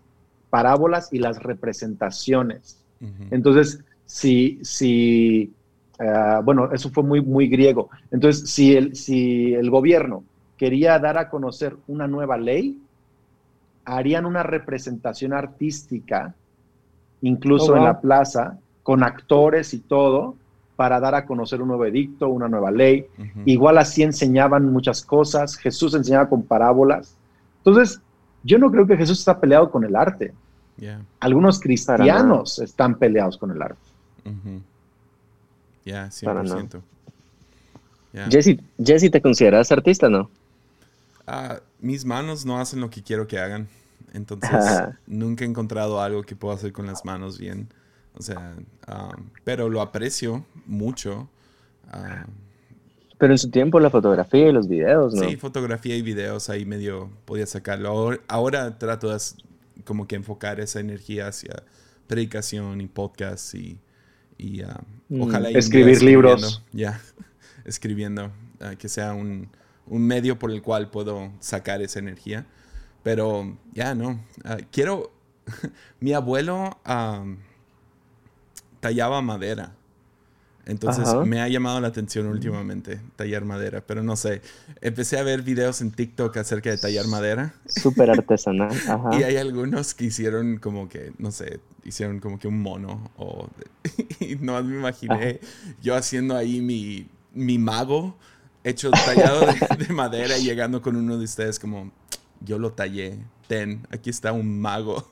[0.51, 2.81] parábolas y las representaciones.
[3.33, 5.53] Entonces, si, si
[5.99, 7.91] eh, bueno, eso fue muy, muy griego.
[8.13, 10.23] Entonces, si el, si el gobierno
[10.57, 12.81] quería dar a conocer una nueva ley,
[13.85, 16.37] harían una representación artística,
[17.21, 20.37] incluso oh, en la plaza, con actores y todo,
[20.77, 23.07] para dar a conocer un nuevo edicto, una nueva ley.
[23.47, 27.17] Igual así enseñaban muchas cosas, Jesús enseñaba con parábolas.
[27.59, 28.01] Entonces,
[28.45, 30.33] yo no creo que Jesús está peleado con el arte.
[31.21, 33.81] Algunos cristianos están peleados con el arte.
[35.85, 36.83] Ya, 100%.
[38.79, 40.31] Jesse, ¿te consideras artista, no?
[41.27, 43.69] Ah, mis manos no hacen lo que quiero que hagan.
[44.13, 44.51] Entonces,
[45.07, 47.69] nunca he encontrado algo que pueda hacer con las manos bien.
[48.19, 48.57] O sea,
[48.89, 51.29] um, pero lo aprecio mucho.
[51.93, 52.25] Um,
[53.19, 55.29] pero en su tiempo la fotografía y los videos, ¿no?
[55.29, 58.19] Sí, fotografía y videos ahí medio podía sacarlo.
[58.29, 59.19] Ahora, trato de
[59.85, 61.63] como que enfocar esa energía hacia
[62.07, 63.79] predicación y podcast y,
[64.37, 65.51] y um, ojalá...
[65.51, 66.63] Escribir libros.
[66.73, 67.01] Ya,
[67.65, 68.33] escribiendo.
[68.61, 69.49] Uh, que sea un,
[69.87, 72.47] un medio por el cual puedo sacar esa energía.
[73.03, 74.21] Pero ya, no.
[74.45, 75.13] Ah, quiero.
[76.01, 76.79] mi abuelo
[78.87, 79.73] tallaba madera.
[80.65, 84.43] Entonces me ha llamado la atención últimamente tallar madera, pero no sé.
[84.81, 87.55] Empecé a ver videos en TikTok acerca de tallar madera.
[87.67, 88.73] Súper artesanal.
[89.13, 93.11] y hay algunos que hicieron como que, no sé, hicieron como que un mono.
[93.17, 93.49] O,
[94.21, 95.41] y no me imaginé
[95.83, 98.17] yo haciendo ahí mi, mi mago
[98.63, 99.47] hecho tallado
[99.79, 101.93] de, madera y llegando con uno de ustedes como,
[102.41, 103.19] yo lo tallé.
[103.49, 105.09] Ten, aquí está un mago.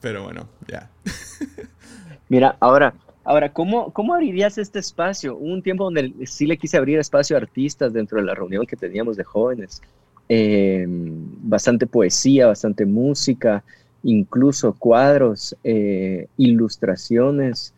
[0.00, 0.90] Pero bueno, ya.
[2.28, 5.36] Mira, ahora, ahora ¿cómo, ¿cómo abrirías este espacio?
[5.36, 8.76] Un tiempo donde sí le quise abrir espacio a artistas dentro de la reunión que
[8.76, 9.82] teníamos de jóvenes.
[10.28, 13.62] Eh, bastante poesía, bastante música,
[14.02, 17.74] incluso cuadros, eh, ilustraciones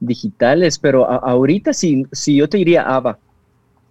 [0.00, 3.18] digitales, pero ahorita si, si yo te diría, Ava,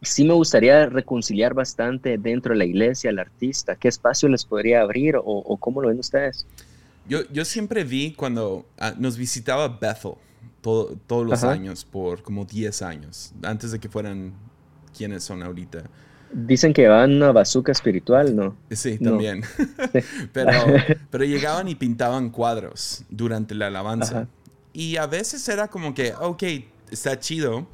[0.01, 3.75] sí me gustaría reconciliar bastante dentro de la iglesia al artista.
[3.75, 6.45] ¿Qué espacio les podría abrir o, o cómo lo ven ustedes?
[7.07, 10.13] Yo, siempre vi cuando ah, nos visitaba Bethel
[10.61, 14.33] todos los años, por como 10 años, antes de que fueran
[14.95, 15.83] quienes son ahorita.
[16.31, 18.55] Dicen que van a bazooka espiritual, ¿no?
[18.71, 19.43] Sí, también.
[20.33, 20.51] pero,
[21.11, 24.27] pero llegaban y pintaban cuadros durante la alabanza.
[24.71, 26.43] Y a veces era como que, ok,
[26.89, 27.67] está chido.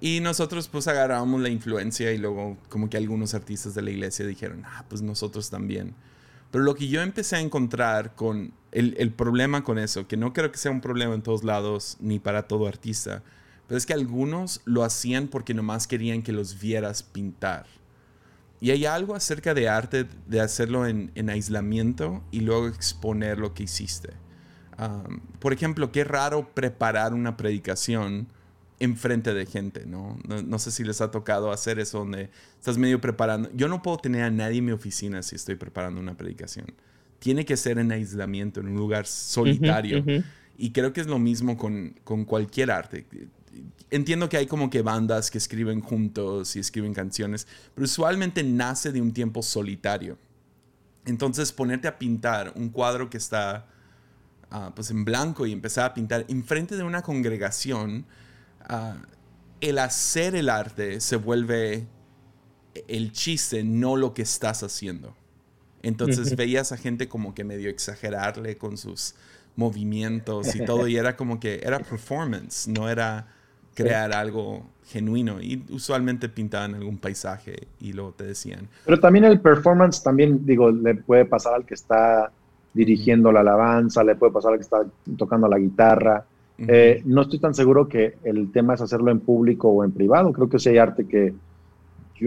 [0.00, 4.24] Y nosotros pues agarrábamos la influencia y luego como que algunos artistas de la iglesia
[4.26, 5.94] dijeron, ah, pues nosotros también.
[6.50, 10.50] Pero lo que yo empecé a encontrar con el, problema con eso, que no creo
[10.50, 13.22] que sea un problema en todos lados ni para todo artista,
[13.66, 17.66] pero es que algunos lo hacían porque nomás querían que los vieras pintar.
[18.60, 23.64] Y hay algo acerca de arte de hacerlo en, aislamiento y luego exponer lo que
[23.64, 24.14] hiciste.
[25.38, 28.28] por ejemplo, qué raro preparar una predicación
[28.80, 30.18] enfrente de gente, ¿no?
[30.26, 30.58] ¿no?
[30.58, 33.50] sé si les ha tocado hacer eso donde estás medio preparando.
[33.54, 36.66] Yo no puedo tener a nadie en mi oficina si estoy preparando una predicación.
[37.18, 40.04] Tiene que ser en aislamiento, en un lugar solitario.
[40.56, 43.06] Y creo que es lo mismo con, con, cualquier arte.
[43.90, 48.92] Entiendo que hay como que bandas que escriben juntos y escriben canciones, pero usualmente nace
[48.92, 50.18] de un tiempo solitario.
[51.08, 53.66] Entonces ponerte a pintar un cuadro que está
[54.50, 58.04] ah, pues en blanco y empezar a pintar enfrente de una congregación,
[59.60, 61.86] El hacer el arte se vuelve
[62.86, 65.14] el chiste, no lo que estás haciendo.
[65.82, 69.14] Entonces veías a gente como que medio exagerarle con sus
[69.56, 73.26] movimientos y todo, y era como que era performance, no era
[73.74, 75.40] crear algo genuino.
[75.40, 78.68] Y usualmente pintaban algún paisaje y luego te decían.
[78.84, 82.30] Pero también el performance, también digo, le puede pasar al que está
[82.74, 84.84] dirigiendo la alabanza, le puede pasar al que está
[85.16, 86.24] tocando la guitarra.
[86.66, 90.32] Eh, no estoy tan seguro que el tema es hacerlo en público o en privado.
[90.32, 91.32] Creo que sí hay arte que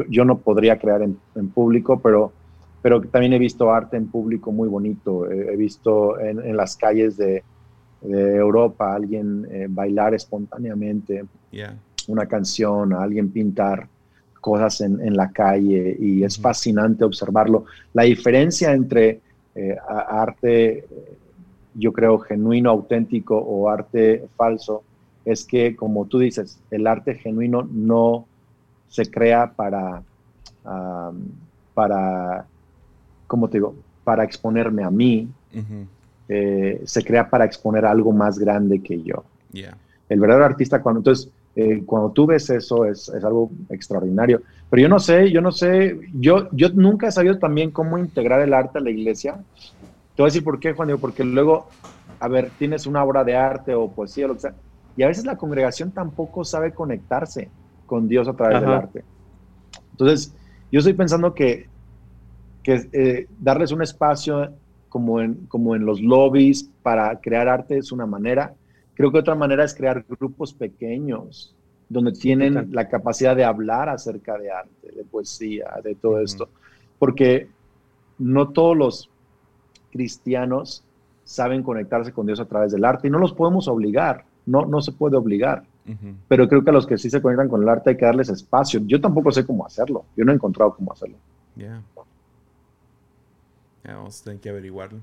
[0.10, 2.32] yo, no podría crear en, público, pero,
[2.82, 5.30] pero también he visto arte en público muy bonito.
[5.30, 7.44] he visto en, las calles de,
[8.04, 11.24] Europa alguien eh, bailar espontáneamente
[12.08, 13.88] una canción, alguien pintar
[14.40, 17.66] cosas en, la calle y es fascinante observarlo.
[17.94, 19.22] La diferencia entre
[19.54, 20.88] eh, arte
[21.74, 24.84] yo creo, genuino, auténtico o arte falso,
[25.26, 28.26] es que, como tú dices, el arte genuino no
[28.88, 30.04] se crea para,
[31.74, 32.46] para
[33.28, 33.76] ¿cómo te digo?
[34.04, 35.30] Para exponerme a mí,
[36.28, 39.24] eh, se crea para exponer algo más grande que yo.
[40.10, 44.42] El verdadero artista, cuando, entonces, eh, cuando tú ves eso, es, es, algo extraordinario.
[44.70, 48.42] Pero yo no sé, yo no sé, yo, yo nunca he sabido también cómo integrar
[48.42, 49.40] el arte a la iglesia.
[50.22, 51.66] Te voy a decir por qué, Juan Diego, porque luego,
[52.20, 54.56] a ver, tienes una obra de arte o poesía o lo que sea,
[54.96, 57.50] y a veces la congregación tampoco sabe conectarse
[57.88, 59.04] con Dios a través del arte.
[59.90, 60.36] Entonces,
[60.72, 61.72] yo estoy pensando que,
[62.62, 64.54] que eh, darles un espacio
[64.90, 68.54] como en, como en los lobbies para crear arte es una manera.
[68.94, 71.56] Creo que otra manera es crear grupos pequeños
[71.90, 76.48] donde tienen la capacidad de hablar acerca de arte, de poesía, de todo esto.
[77.00, 77.48] Porque
[78.20, 79.12] no todos los
[79.92, 80.84] cristianos
[81.24, 84.82] saben conectarse con Dios a través del arte y no los podemos obligar, no, no
[84.82, 85.64] se puede obligar.
[86.28, 88.30] Pero creo que a los que sí se conectan con el arte hay que darles
[88.30, 88.80] espacio.
[88.86, 91.18] Yo tampoco sé cómo hacerlo, yo no he encontrado cómo hacerlo.
[91.56, 91.82] Ya.
[93.84, 95.00] vamos a tener que averiguarlo.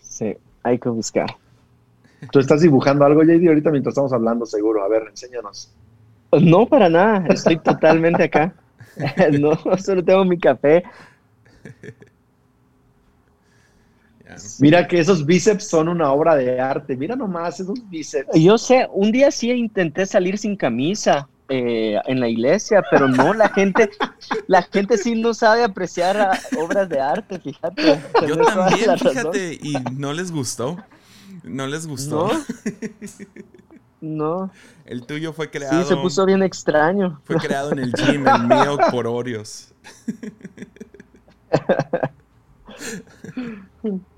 [0.00, 1.36] sí, hay que buscar.
[2.30, 4.82] ¿Tú estás dibujando algo, JD, ahorita mientras estamos hablando, seguro?
[4.82, 5.74] A ver, enséñanos.
[6.40, 8.54] No, para nada, estoy totalmente acá.
[9.40, 10.84] no, solo tengo mi café.
[14.60, 16.96] Mira que esos bíceps son una obra de arte.
[16.96, 18.28] Mira nomás esos bíceps.
[18.34, 23.34] Yo sé, un día sí intenté salir sin camisa eh, en la iglesia, pero no,
[23.34, 23.90] la gente,
[24.46, 28.00] la gente sí no sabe apreciar obras de arte, fíjate.
[28.26, 30.76] Yo también, fíjate, y no les gustó.
[31.42, 32.30] No les gustó.
[34.00, 34.50] No.
[34.86, 35.82] El tuyo fue creado.
[35.82, 37.20] Sí, se puso bien extraño.
[37.24, 39.72] Fue creado en el gym, el mío por Oreos.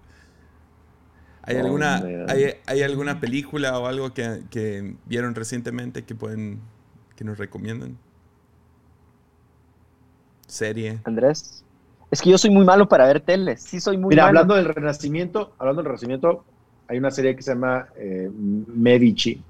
[1.47, 2.03] ¿Hay alguna,
[2.66, 6.59] hay, alguna película o algo que, vieron recientemente que pueden
[7.14, 7.97] que nos recomiendan?
[10.49, 10.99] ¿Serie?
[11.05, 11.64] Andrés.
[12.11, 13.57] Es que yo soy muy malo para ver tele.
[13.57, 16.44] Sí, soy muy Mira, hablando del Renacimiento, hablando del Renacimiento,
[16.88, 19.40] hay una serie que se llama eh, Medici.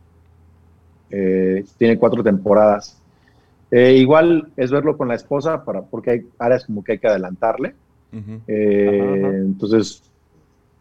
[1.11, 3.01] Eh, tiene cuatro temporadas.
[3.71, 7.09] Eh, igual es verlo con la esposa para, porque hay áreas como que hay que
[7.09, 7.75] adelantarle.
[8.47, 10.03] Entonces,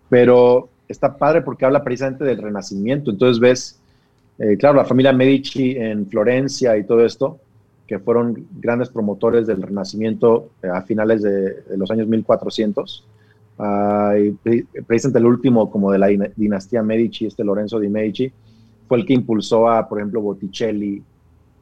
[0.09, 3.11] pero está padre porque habla precisamente del Renacimiento.
[3.11, 3.79] Entonces ves,
[4.59, 7.39] claro, la familia Medici en Florencia y todo esto,
[7.87, 13.05] que fueron grandes promotores del Renacimiento a finales de, de los años 1400
[14.85, 18.31] precisamente el último como de la dinastía Medici, este Lorenzo di Medici,
[18.87, 21.01] fue el que impulsó a, por ejemplo, Botticelli,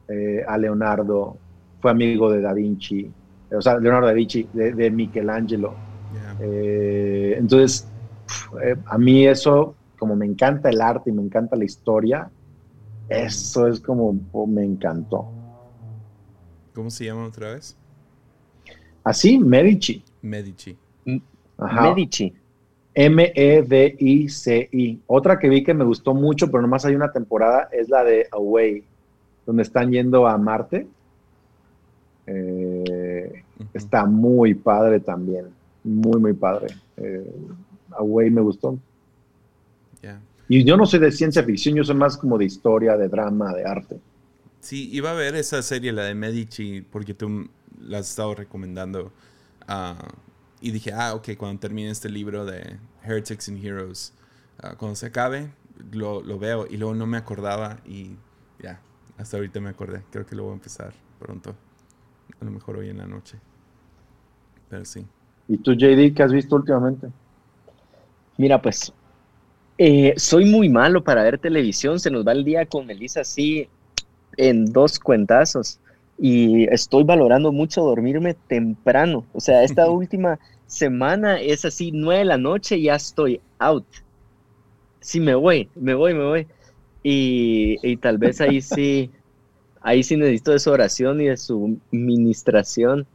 [0.08, 1.36] eh, a Leonardo,
[1.80, 3.10] fue amigo de Da Vinci,
[3.50, 5.74] o sea, Leonardo da Vinci, de, Michelangelo.
[6.40, 7.86] Eh, entonces,
[8.62, 12.30] eh, a mí eso, como me encanta el arte y me encanta la historia,
[13.08, 15.28] eso es como oh, me encantó.
[16.74, 17.76] ¿Cómo se llama otra vez?
[19.04, 20.02] Así, Medici.
[20.22, 20.76] Medici.
[21.58, 22.34] Medici.
[22.94, 23.30] M-E-D-I-C-I.
[25.06, 28.28] Otra que vi que me gustó mucho, pero nomás hay una temporada, es la de
[28.30, 28.84] Away,
[29.44, 30.86] donde están yendo a Marte.
[32.26, 33.42] Eh,
[33.74, 35.46] está muy padre también.
[35.82, 36.68] Muy, muy padre.
[36.96, 37.30] Eh,
[37.98, 38.78] Away me gustó.
[40.46, 43.54] Y yo no soy de ciencia ficción, yo soy más como de historia, de drama,
[43.54, 43.98] de arte.
[44.60, 47.48] Sí, iba a ver esa serie, la de Medici, porque tú
[47.80, 49.10] la has estado recomendando.
[49.66, 49.96] a
[50.64, 54.14] y dije, ah, ok, cuando termine este libro de Heretics and Heroes,
[54.62, 55.50] ah, cuando se acabe,
[55.92, 56.66] lo, lo, veo.
[56.66, 58.16] Y luego no me acordaba y
[58.62, 58.80] ya,
[59.18, 60.02] hasta ahorita me acordé.
[60.10, 61.54] Creo que lo voy a empezar pronto.
[62.40, 63.36] A lo mejor hoy en la noche.
[64.70, 65.04] Pero sí.
[65.48, 67.08] ¿Y tú, JD, qué has visto últimamente?
[68.36, 68.92] Mira, pues,
[69.78, 71.98] eh, soy muy malo para ver televisión.
[72.00, 73.68] Se nos va el día con Melissa así
[74.36, 75.80] en dos cuentazos.
[76.18, 79.24] Y estoy valorando mucho dormirme temprano.
[79.32, 83.86] O sea, esta última semana es así, nueve de la noche, ya estoy out.
[85.00, 86.46] Sí, me voy, me voy, me voy.
[87.02, 89.10] Y, tal vez ahí sí,
[89.82, 93.06] ahí sí necesito de su oración y de su ministración.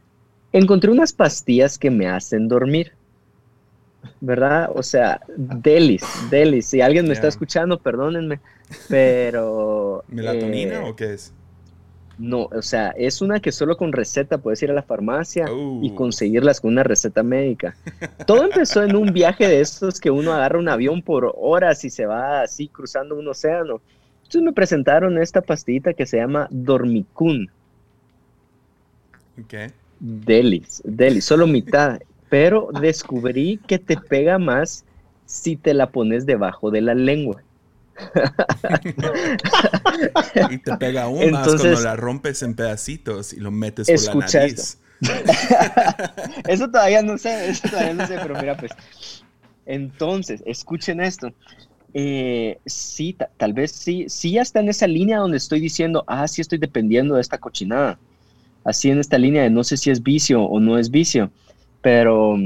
[0.52, 2.92] Encontré unas pastillas que me hacen dormir.
[4.20, 4.70] ¿Verdad?
[4.74, 6.66] O sea, delis, delis.
[6.66, 8.40] Si alguien me está escuchando, perdónenme,
[8.88, 10.04] pero...
[10.08, 11.32] ¿Melatonina eh, o qué es?
[12.20, 15.90] No, o sea, es una que solo con receta puedes ir a la farmacia y
[15.90, 15.94] uh.
[15.94, 17.74] conseguirlas con una receta médica.
[18.26, 21.88] Todo empezó en un viaje de estos que uno agarra un avión por horas y
[21.88, 23.80] se va así cruzando un océano.
[24.18, 27.50] Entonces me presentaron esta pastillita que se llama Dormicun.
[29.48, 29.72] ¿Qué?
[29.98, 32.00] Delis, Delis, solo mitad.
[32.30, 34.84] Pero descubrí que te pega más
[35.26, 37.42] si te la pones debajo de la lengua.
[40.50, 44.26] y te pega aún más cuando la rompes en pedacitos y lo metes por la
[44.26, 44.78] nariz.
[46.48, 48.72] eso todavía no sé, eso todavía no sé, pero mira, pues.
[49.66, 51.32] Entonces, escuchen esto.
[51.92, 56.26] Eh, sí, tal vez sí, sí ya está en esa línea donde estoy diciendo, ah,
[56.28, 57.98] sí estoy dependiendo de esta cochinada.
[58.64, 61.30] Así en esta línea de no sé si es vicio o no es vicio,
[61.80, 62.36] pero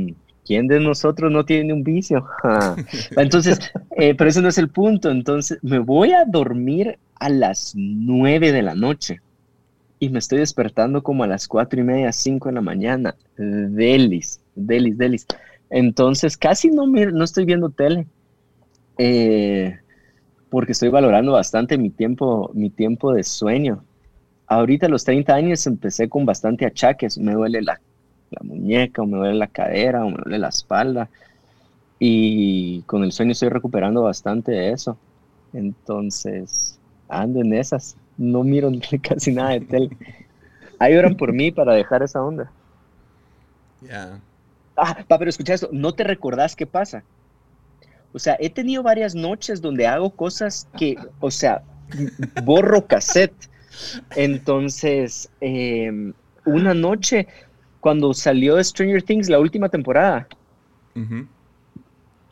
[0.44, 2.26] ¿quién de nosotros no tiene un vicio?
[3.16, 3.58] Entonces,
[3.96, 5.10] eh, pero ese no es el punto.
[5.10, 9.20] Entonces, me voy a dormir a las nueve de la noche
[9.98, 13.14] y me estoy despertando como a las cuatro y media, cinco de la mañana.
[13.36, 15.26] Delis, delis, delis.
[15.70, 18.06] Entonces, casi no, me, no estoy viendo tele.
[18.98, 19.76] Eh,
[20.50, 23.84] porque estoy valorando bastante mi tiempo, mi tiempo de sueño.
[24.46, 27.18] Ahorita a los 30 años empecé con bastante achaques.
[27.18, 27.80] Me duele la
[28.34, 31.08] la muñeca, o me duele la cadera, o me duele la espalda.
[31.98, 34.96] Y con el sueño estoy recuperando bastante de eso.
[35.52, 36.78] Entonces,
[37.08, 37.96] ando en esas.
[38.16, 38.70] No miro
[39.02, 39.90] casi nada de tele.
[40.78, 42.50] Ahí oran por mí para dejar esa onda.
[43.80, 44.20] Ya.
[44.76, 47.04] Ah, pero escucha esto, ¿no te recordás qué pasa?
[48.12, 51.62] O sea, he tenido varias noches donde hago cosas que, o sea,
[52.44, 53.34] borro cassette.
[54.14, 56.12] Entonces, em,
[56.44, 57.26] una noche
[57.84, 60.26] cuando salió Stranger Things la última temporada.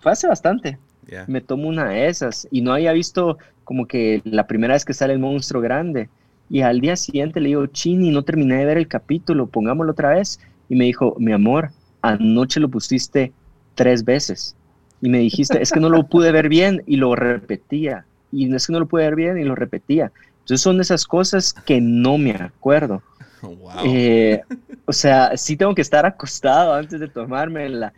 [0.00, 0.78] Fue hace bastante.
[1.26, 4.94] Me tomo una de esas y no había visto como que la primera vez que
[4.94, 6.08] sale el monstruo grande.
[6.48, 10.14] Y al día siguiente le digo, Chini, no terminé de ver el capítulo, pongámoslo otra
[10.14, 10.40] vez.
[10.70, 11.68] Y me dijo, mi amor,
[12.00, 13.30] anoche lo pusiste
[13.74, 14.56] tres veces.
[15.02, 18.06] Y me dijiste, es que no lo pude ver bien y lo repetía.
[18.32, 20.12] Y es que no lo pude ver bien y lo repetía.
[20.38, 23.02] Entonces son esas cosas que no me acuerdo.
[23.84, 24.40] Eh,
[24.84, 27.92] o sea, sí tengo que estar acostado antes de tomármela.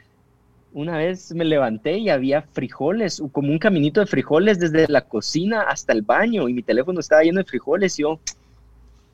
[0.72, 5.62] Una vez me levanté y había frijoles, como un caminito de frijoles desde la cocina
[5.62, 8.18] hasta el baño y mi teléfono estaba lleno de frijoles y yo,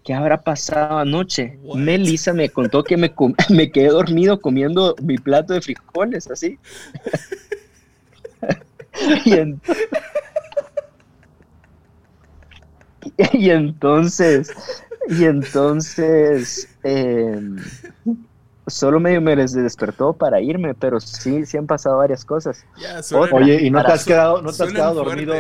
[0.04, 1.58] ¿qué habrá pasado anoche?
[1.74, 3.12] Melissa me contó que me,
[3.50, 6.58] me quedé dormido comiendo mi plato de frijoles, así.
[13.32, 14.50] y, entonces,
[15.08, 17.56] y entonces, em,
[18.66, 22.64] solo medio me despertó para irme, pero sí, sí han pasado varias cosas.
[23.32, 25.34] Oye, ¿y no te has quedado, no te has quedado dormido?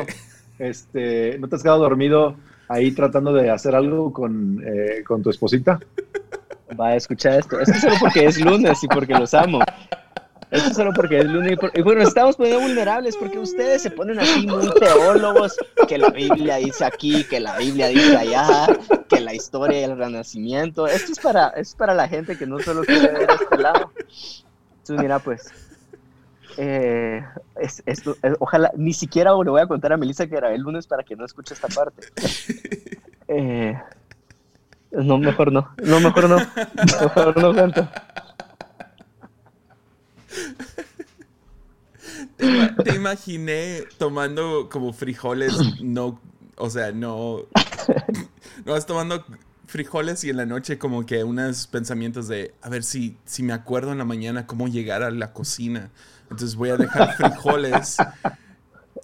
[0.58, 2.36] Este, ¿no te has quedado dormido
[2.68, 5.80] ahí tratando de hacer algo con, eh, con tu esposita?
[6.78, 7.58] Va a escuchar esto.
[7.60, 9.60] Es solo porque es lunes y porque los amo.
[10.50, 11.58] Esto solo porque es lunes.
[11.74, 16.56] Y bueno, estamos poniendo vulnerables porque ustedes se ponen así muy teólogos, que la Biblia
[16.56, 18.66] dice aquí, que la Biblia dice allá,
[19.08, 20.86] que la historia del renacimiento.
[20.86, 23.92] Esto es para, es para la gente que no solo quiere ver este lado.
[23.98, 25.52] Entonces, mira, pues,
[26.56, 27.24] eh,
[27.86, 31.04] esto, ojalá, ni siquiera le voy a contar a Melissa que grabé el lunes para
[31.04, 32.08] que no escuche esta parte.
[33.32, 33.80] Eh,
[34.90, 35.72] no, mejor no.
[35.84, 36.36] No, mejor no.
[37.00, 37.88] Mejor no canto.
[42.84, 46.20] Te, imaginé tomando como frijoles, no,
[46.56, 47.46] o sea, no,
[48.64, 49.24] no vas tomando
[49.66, 53.52] frijoles y en la noche como que unos pensamientos de, a ver si, si me
[53.52, 55.90] acuerdo en la mañana cómo llegar a la cocina.
[56.24, 57.96] Entonces voy a dejar frijoles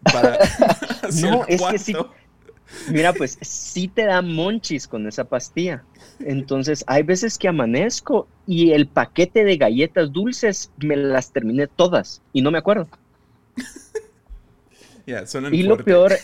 [0.03, 0.39] para...
[1.23, 1.95] no, es que sí.
[2.91, 5.85] Mira, pues sí te da monchis con esa pastilla.
[6.21, 12.23] Entonces, hay veces que amanezco y el paquete de galletas dulces me las terminé todas
[12.33, 12.89] y no me acuerdo.
[15.53, 16.15] y lo peor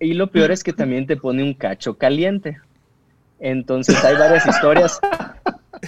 [0.00, 2.58] y lo peor es que también te pone un cacho caliente.
[3.38, 5.00] Entonces, hay varias historias.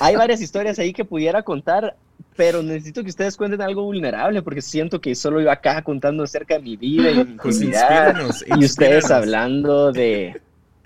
[0.00, 1.96] Hay varias historias ahí que pudiera contar,
[2.34, 6.54] pero necesito que ustedes cuenten algo vulnerable porque siento que solo iba acá contando acerca
[6.54, 10.40] de mi vida y mi pues y ustedes hablando de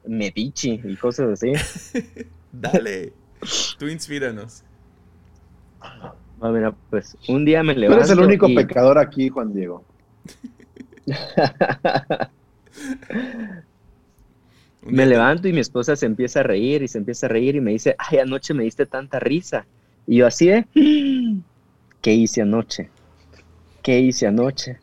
[0.06, 1.52] Medici y cosas así.
[2.50, 3.12] Dale,
[3.78, 4.64] tú inspíranos.
[6.40, 8.04] A ver, pues un día me levanto.
[8.04, 9.84] Tú eres el único pecador aquí, Juan Diego.
[14.82, 17.60] me levanto y mi esposa se empieza a reír y se empieza a reír y
[17.60, 19.66] me dice, ay, anoche me diste tanta risa.
[20.06, 20.66] Y yo así de,
[22.00, 22.90] ¿qué hice anoche?
[23.82, 24.78] ¿Qué hice anoche?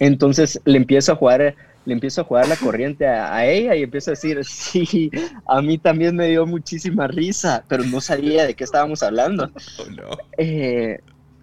[0.00, 1.54] Entonces le empiezo a jugar
[1.86, 5.08] le empiezo a jugar la corriente a, ella y empiezo a decir, sí,
[5.46, 9.50] a mí también me dio muchísima risa, pero no sabía de qué estábamos hablando.
[9.78, 10.98] Oh, eh,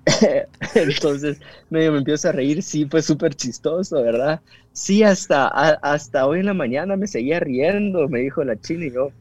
[0.75, 1.39] entonces
[1.69, 4.41] medio me empiezo a reír, sí, fue súper chistoso, ¿verdad?
[4.73, 8.91] Sí, hasta, hasta hoy en la mañana me seguía riendo, me dijo la china y
[8.91, 9.11] yo,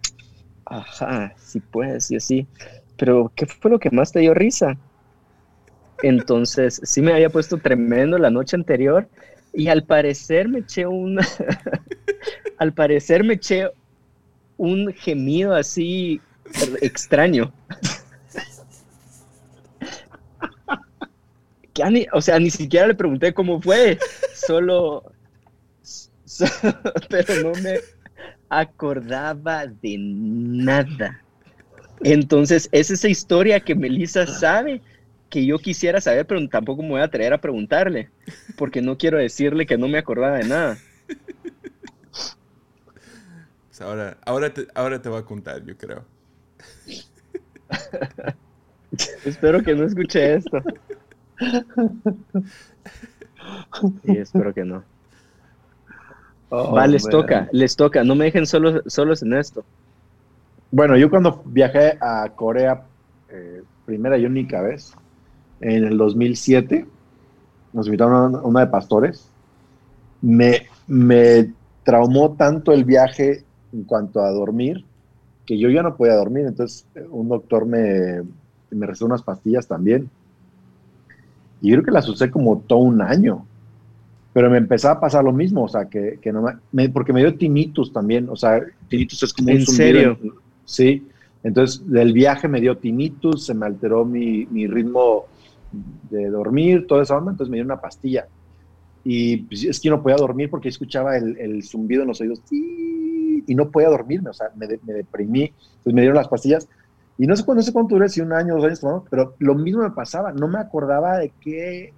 [0.65, 2.47] ajá, sí puedes, y así,
[2.97, 4.77] pero ¿qué fue lo que más te dio risa?
[6.03, 9.09] Entonces, sí me había puesto tremendo la noche anterior
[9.53, 11.19] y al parecer me eché un.
[12.59, 13.71] al parecer me eché
[14.57, 16.21] un gemido así
[16.81, 17.53] extraño.
[22.13, 23.99] O sea, ni siquiera le pregunté cómo fue,
[24.35, 25.13] solo,
[27.09, 27.81] pero no me
[28.49, 31.23] acordaba de nada.
[32.05, 34.81] Entonces, es esa historia que Melissa sabe
[35.31, 38.11] que yo quisiera saber, pero tampoco me voy a atrever a preguntarle,
[38.57, 40.79] porque no quiero decirle que no me acordaba de nada.
[43.69, 46.05] Pues ahora, ahora, te, ahora te va a contar, yo creo.
[49.25, 50.63] espero que no escuche esto.
[54.05, 54.83] Sí, espero que no.
[56.51, 59.65] Oh, va, les toca, les toca, no me dejen solos, solos en esto.
[60.71, 62.83] Bueno, yo cuando viajé a Corea,
[63.31, 64.95] eh, primera y única vez,
[65.63, 66.87] en el 2007.
[67.73, 69.29] Nos invitaron a una de pastores.
[70.21, 71.53] Me, me
[71.85, 74.85] traumó tanto el viaje en cuanto a dormir
[75.47, 76.47] que yo ya no podía dormir.
[76.47, 78.23] Entonces, un doctor me,
[78.71, 80.11] me recetó unas pastillas también.
[81.63, 83.47] Y yo creo que las usé como todo un año.
[84.35, 87.21] Pero me empezaba a pasar lo mismo, o sea, que, que no me, porque me
[87.21, 90.19] dio tinnitus también, o sea, tinnitus es como ¿En serio?
[90.65, 91.07] sí,
[91.43, 95.27] entonces del viaje me dio tinnitus, se me alteró mi, mi ritmo
[96.11, 98.27] de dormir, toda esa onda, entonces me dio una pastilla.
[99.05, 102.41] Y pues, es que no podía dormir porque escuchaba el, zumbido en los oídos.
[102.51, 106.67] y no podía dormirme, o sea, me, me deprimí, entonces me dieron las pastillas
[107.23, 109.55] y no sé, no sé cuánto duré, si un año, dos años tomando, pero lo
[109.55, 111.95] mismo me pasaba, no me acordaba de qué,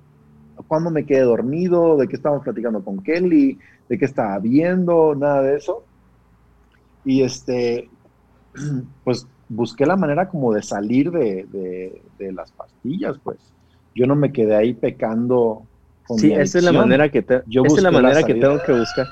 [0.68, 3.58] cuándo me quedé dormido, de qué estábamos platicando con Kelly,
[3.88, 5.82] de qué estaba viendo, nada de eso.
[7.06, 7.88] Y este,
[9.04, 11.46] pues busqué la manera como de salir de,
[12.18, 13.38] de, las pastillas, pues.
[13.94, 15.62] Yo no me quedé ahí pecando.
[16.06, 18.72] Con sí, esa es la manera que Yo esa es la manera que tengo que
[18.72, 19.06] buscar.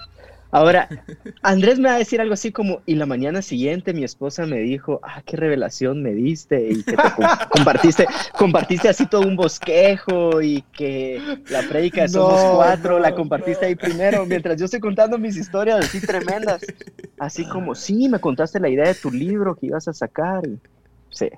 [0.53, 0.86] Ahora,
[1.42, 4.59] Andrés me va a decir algo así como, y la mañana siguiente mi esposa me
[4.59, 7.03] dijo, ah, qué revelación me diste, y que te
[7.50, 13.64] compartiste, compartiste así todo un bosquejo, y que la predica de Somos Cuatro, la compartiste
[13.64, 16.61] ahí primero, mientras yo estoy contando mis historias así tremendas,
[17.18, 20.42] así como, sí, me contaste la idea de tu libro que ibas a sacar,
[21.09, 21.30] sí.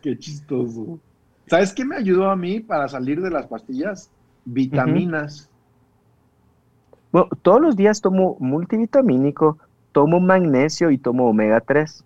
[0.00, 0.98] Qué chistoso.
[1.46, 4.10] ¿Sabes qué me ayudó a mí para salir de las pastillas?
[4.44, 5.48] Vitaminas.
[7.10, 9.58] Bueno, todos los días tomo multivitamínico,
[9.92, 12.04] tomo magnesio y tomo omega 3.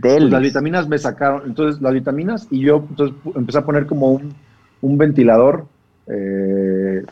[0.00, 4.12] Pues las vitaminas me sacaron, entonces las vitaminas y yo entonces empecé a poner como
[4.12, 4.34] un,
[4.80, 5.66] un ventilador
[6.06, 7.04] eh,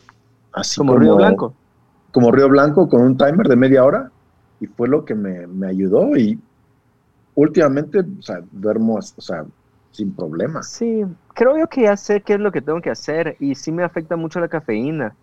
[0.53, 1.55] así como, Río Blanco.
[2.11, 4.11] Como Río Blanco con un timer de media hora
[4.61, 6.39] y fue lo que me, me ayudó y
[7.35, 9.45] últimamente, o sea, duermo, o sea,
[9.91, 10.68] sin problemas.
[10.68, 11.05] Sí,
[11.35, 13.82] creo yo que ya sé qué es lo que tengo que hacer y sí me
[13.82, 15.14] afecta mucho la cafeína.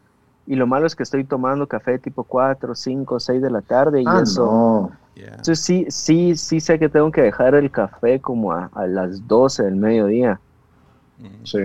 [0.45, 4.01] Y lo malo es que estoy tomando café tipo 4, 5, 6 de la tarde
[4.01, 4.45] y ah, eso.
[4.45, 4.91] No.
[5.15, 9.27] Entonces sí, sí, sí sé que tengo que dejar el café como a, a las
[9.27, 10.39] 12 del mediodía.
[11.43, 11.59] Sí.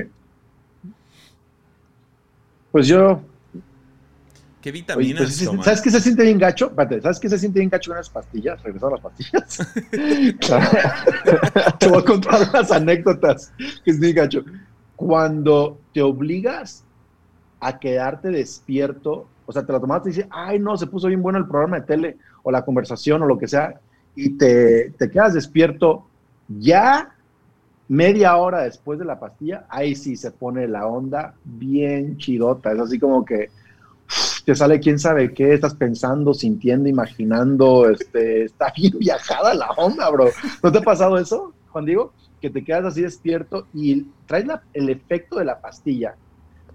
[2.70, 3.20] Pues yo
[4.66, 6.72] ¿Qué vitaminas pues, ¿Sabes qué se siente bien gacho?
[7.00, 8.60] ¿sabes qué se siente bien gacho con las pastillas?
[8.64, 9.58] Regresar a las pastillas.
[11.78, 13.52] te voy a contar unas anécdotas
[13.84, 14.42] que es bien gacho.
[14.96, 16.82] Cuando te obligas
[17.60, 21.22] a quedarte despierto, o sea, te la tomaste y dices, ay, no, se puso bien
[21.22, 23.78] bueno el programa de tele o la conversación o lo que sea,
[24.16, 26.08] y te, te quedas despierto
[26.48, 27.14] ya
[27.86, 32.72] media hora después de la pastilla, ahí sí se pone la onda bien chidota.
[32.72, 33.50] Es así como que
[34.46, 40.08] te sale quién sabe qué, estás pensando, sintiendo, imaginando, este, está bien viajada la onda,
[40.08, 40.30] bro.
[40.62, 42.12] ¿No te ha pasado eso, Juan Diego?
[42.40, 46.14] Que te quedas así despierto y traes el efecto de la pastilla,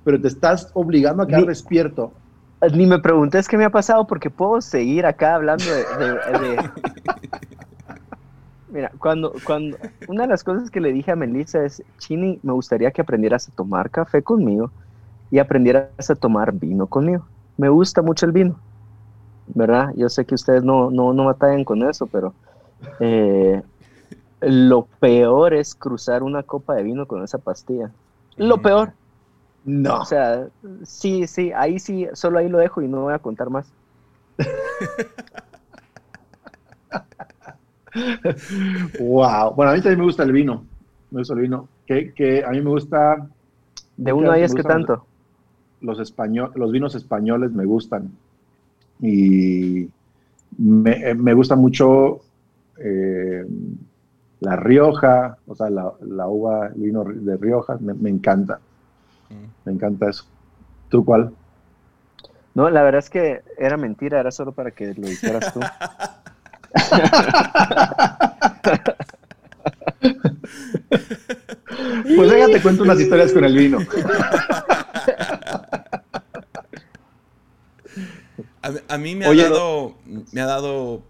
[0.04, 2.12] pero te estás obligando a quedar despierto.
[2.74, 6.58] Ni me preguntes qué me ha pasado porque puedo seguir acá hablando de...
[8.70, 9.78] Mira, cuando, cuando
[10.10, 13.48] una de las cosas que le dije a Melissa es, Chini, me gustaría que aprendieras
[13.48, 14.72] a tomar café conmigo
[15.30, 17.26] y aprendieras a tomar vino conmigo
[17.58, 18.60] me gusta mucho el vino,
[19.48, 19.92] ¿verdad?
[19.96, 22.34] Yo sé que ustedes no, no, no batallan con eso, pero
[23.00, 23.62] eh,
[24.42, 27.92] lo peor es cruzar una copa de vino con esa pastilla.
[28.38, 28.62] Lo mm.
[28.62, 28.94] peor.
[29.64, 30.02] No.
[30.02, 30.48] O sea,
[30.84, 33.72] sí, sí, ahí sí, solo ahí lo dejo y no voy a contar más.
[39.00, 39.54] wow.
[39.54, 40.66] Bueno, a mí también me gusta el vino.
[41.12, 41.68] Me gusta el vino.
[41.86, 43.28] Que, que a mí me gusta.
[43.98, 45.06] De uno a es que tanto
[45.82, 48.12] los, español, los vinos españoles me gustan.
[49.00, 49.90] Y
[50.58, 52.22] me, eh, me gusta mucho
[52.78, 53.46] eh,
[54.40, 58.60] la Rioja, o sea, la, la, uva, el vino de Rioja, me, encanta.
[59.30, 59.66] Mm.
[59.66, 60.26] Me encanta eso.
[60.90, 61.32] ¿Tú cuál?
[62.54, 65.62] No, la verdad es que era mentira, era solo para que lo dijeras tú.
[72.16, 73.80] pues déjate cuento unas historias con el vino.
[78.88, 79.96] A, mí me ha, dado,
[80.32, 81.02] me ha dado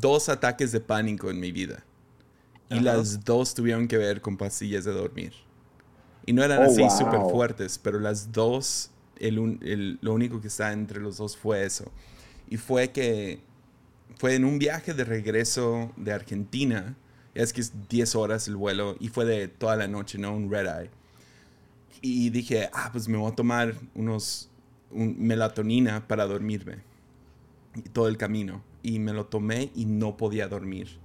[0.00, 1.84] dos ataques de pánico en mi vida.
[2.70, 5.32] Y las dos tuvieron que ver con pastillas de dormir.
[6.26, 10.72] Y no eran oh, así súper fuertes, pero las dos, el, lo único que está
[10.72, 11.84] entre los dos fue eso.
[12.48, 13.40] Y fue que
[14.18, 16.96] fue en un viaje de regreso de Argentina.
[17.36, 20.34] Es que es 10 horas el vuelo y fue de toda la noche, ¿no?
[20.34, 20.90] Un red eye.
[22.00, 24.48] Y dije, ah, pues me voy a tomar unos
[24.90, 26.78] melatonina para dormirme
[27.92, 28.62] todo el camino.
[28.82, 30.98] Y me lo tomé y no podía dormir.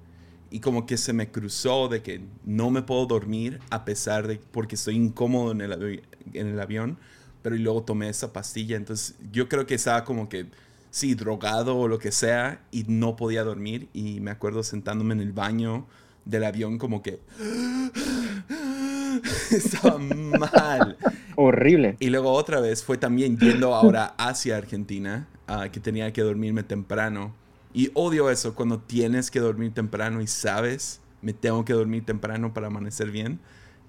[0.49, 4.39] Y como que se me cruzó de que no me puedo dormir a pesar de
[4.51, 6.03] porque estoy incómodo en el,
[6.33, 6.97] en el avión.
[7.41, 8.77] Pero y luego tomé esa pastilla.
[8.77, 10.45] Entonces yo creo que estaba como que,
[10.91, 12.61] sí, drogado o lo que sea.
[12.71, 13.89] Y no podía dormir.
[13.93, 15.87] Y me acuerdo sentándome en el baño
[16.25, 17.21] del avión como que...
[19.51, 20.97] Estaba mal.
[21.35, 21.97] Horrible.
[21.99, 26.63] Y luego otra vez fue también yendo ahora hacia Argentina, ah, que tenía que dormirme
[26.63, 27.33] temprano.
[27.73, 32.53] Y odio eso, cuando tienes que dormir temprano y sabes, me tengo que dormir temprano
[32.53, 33.39] para amanecer bien.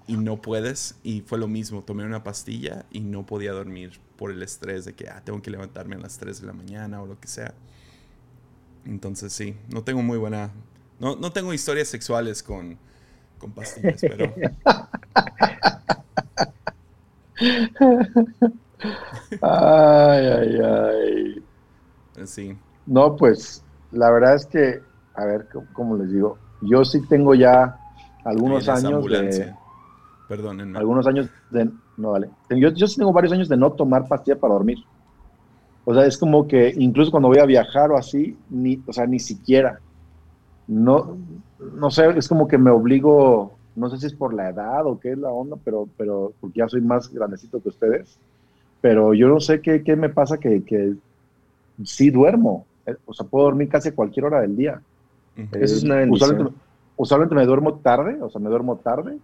[0.07, 0.95] y no puedes.
[1.03, 4.93] Y fue lo mismo, tomé una pastilla y no podía dormir por el estrés de
[4.93, 7.53] que ah, tengo que levantarme a las 3 de la mañana o lo que sea.
[8.85, 10.51] Entonces sí, no tengo muy buena...
[10.99, 12.77] No, no tengo historias sexuales con,
[13.37, 14.33] con pastillas, pero...
[19.41, 21.43] ay, ay, ay.
[22.25, 22.57] Sí.
[22.85, 24.81] No, pues la verdad es que,
[25.15, 26.37] a ver, ¿cómo les digo?
[26.61, 27.77] Yo sí tengo ya
[28.23, 29.53] algunos años de...
[30.27, 31.69] Perdón, Algunos años de...
[31.97, 32.29] No, vale.
[32.49, 34.79] Yo, yo sí tengo varios años de no tomar pastilla para dormir.
[35.85, 39.05] O sea, es como que incluso cuando voy a viajar o así, ni, o sea,
[39.05, 39.79] ni siquiera.
[40.67, 41.17] No,
[41.75, 44.99] no sé, es como que me obligo, no sé si es por la edad o
[44.99, 48.17] qué es la onda, pero, pero porque ya soy más grandecito que ustedes.
[48.81, 50.93] Pero yo no sé qué, qué me pasa que, que
[51.83, 52.65] sí duermo.
[52.85, 54.81] Eh, o sea, puedo dormir casi a cualquier hora del día.
[55.35, 56.53] Eso es una bendición.
[56.95, 59.17] Usualmente, me duermo tarde, o sea, me duermo tarde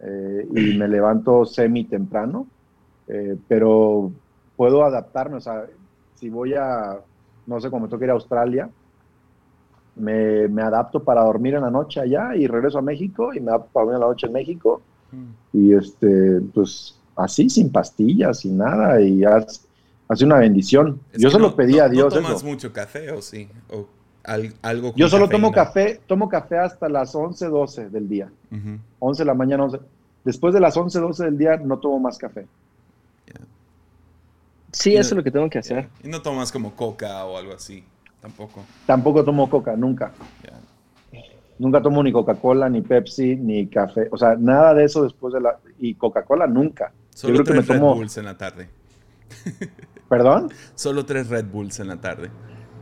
[0.00, 2.46] eh, y me levanto semi temprano,
[3.08, 4.12] eh, pero
[4.56, 5.66] puedo adaptarme, o sea,
[6.14, 7.00] si voy a,
[7.46, 8.70] no sé, como me toca ir a Australia,
[9.96, 13.50] me, me, adapto para dormir en la noche allá y regreso a México y me
[13.50, 14.82] adapto para dormir en la noche en México
[15.12, 15.56] mm.
[15.58, 21.00] y este, pues así, sin pastillas, sin nada y hace una bendición.
[21.16, 22.14] Yo solo pedí a Dios.
[22.14, 23.48] ¿No tomas mucho café o sí?
[23.70, 23.86] ¿O
[24.62, 28.30] algo Yo solo tomo café, tomo café hasta las 11, 12 del día.
[28.98, 29.78] 11 de la mañana, 11.
[30.24, 32.46] Después de las 11, 12 del día no tomo más café.
[34.72, 35.88] Sí, eso es lo que tengo que hacer.
[36.02, 37.84] Y no tomas como coca o algo así,
[38.24, 38.64] tampoco.
[38.86, 40.10] Tampoco tomo coca, nunca.
[41.58, 44.08] Nunca tomo ni Coca-Cola, ni Pepsi, ni café.
[44.10, 45.58] O sea, nada de eso después de la...
[45.78, 46.92] Y Coca-Cola nunca.
[47.10, 47.92] Solo Yo creo tres que me tomo...
[47.92, 48.68] Red Bulls en la tarde.
[50.08, 50.50] ¿Perdón?
[50.74, 52.30] Solo tres Red Bulls en la tarde.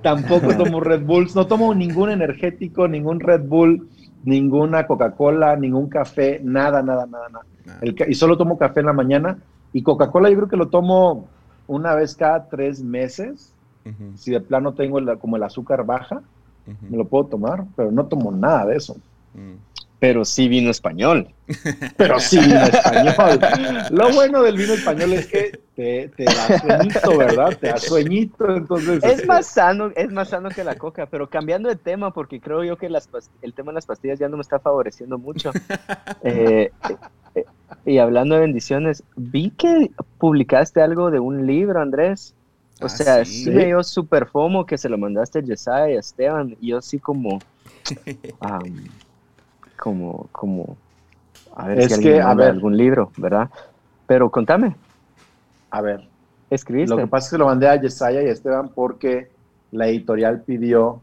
[0.02, 1.34] Tampoco tomo Red Bulls.
[1.34, 3.88] No tomo ningún energético, ningún Red Bull,
[4.24, 7.44] ninguna Coca-Cola, ningún café, nada, nada, nada, nada.
[7.82, 9.38] y solo tomo café en la mañana.
[9.72, 11.28] Y Coca-Cola yo creo que lo tomo
[11.66, 13.51] una vez cada tres meses.
[14.16, 16.22] Si de plano tengo como el azúcar baja,
[16.66, 18.96] me lo puedo tomar, pero no tomo nada de eso.
[19.34, 19.54] Mm.
[19.98, 21.28] Pero sí vino español.
[21.96, 23.84] Pero sí vino español.
[23.92, 27.56] Lo bueno del vino español es que te, da sueñito, ¿verdad?
[27.56, 29.04] Te da sueñito, entonces...
[29.04, 32.40] Es este más sano, es más sano que la coca, pero cambiando de tema, porque
[32.40, 33.08] creo yo que las
[33.42, 35.52] el tema de las pastillas ya no me está favoreciendo mucho.
[36.24, 36.70] Eh,
[37.34, 37.44] eh,
[37.84, 42.34] y hablando de bendiciones, vi que publicaste algo de un libro, Andrés.
[42.82, 45.96] O ah, sea, sí, me dio súper fomo que se lo mandaste a Jesiah y
[45.96, 47.38] a Esteban, y yo así como
[49.82, 50.76] como, como,
[51.56, 53.50] a ver si alguien que, a ver, algún libro, ¿verdad?
[54.06, 54.76] Pero contame.
[55.70, 56.08] A ver.
[56.50, 56.94] Escribiste.
[56.94, 59.30] Lo que pasa es que lo mandé a Yesaya y a Esteban porque
[59.70, 61.00] la editorial pidió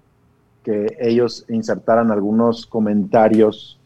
[0.63, 3.79] que ellos insertaran algunos comentarios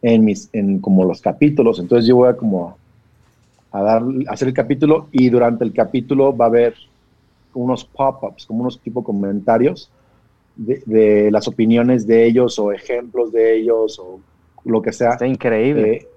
[0.00, 1.78] en mis, en como los capítulos.
[1.78, 2.78] Entonces yo voy a como
[3.72, 6.74] a dar, a hacer el capítulo y durante el capítulo va a haber
[7.56, 9.90] unos pop-ups, como unos tipo comentarios
[10.56, 14.20] de, las opiniones de ellos o ejemplos de ellos o
[14.64, 15.10] lo que sea.
[15.10, 15.92] Está increíble.
[15.92, 16.08] Eh,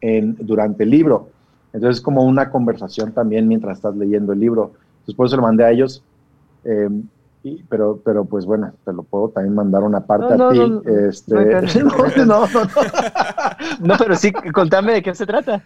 [0.00, 1.28] en, durante el libro.
[1.72, 4.72] Entonces es como una conversación también mientras estás leyendo el libro.
[5.00, 6.02] Entonces por eso lo mandé a ellos.
[6.64, 7.04] Em,
[7.42, 10.58] y, pero, pero pues bueno, te lo puedo también mandar una parte a ti.
[10.58, 11.34] No, este,
[12.24, 12.46] no, no,
[13.80, 15.62] no, pero sí, contame de qué se trata.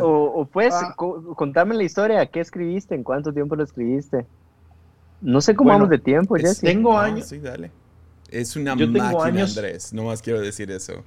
[0.00, 0.94] O, pues, ah.
[0.96, 2.94] contame la historia, ¿qué escribiste?
[2.94, 4.26] ¿En cuánto tiempo lo escribiste?
[5.20, 6.60] No sé cómo vamos de tiempo, Jesse.
[6.60, 7.28] Tengo años.
[7.28, 7.70] Sí, dale.
[8.30, 9.56] Es una máquina, años...
[9.56, 9.92] Andrés.
[9.92, 11.04] No más quiero decir eso.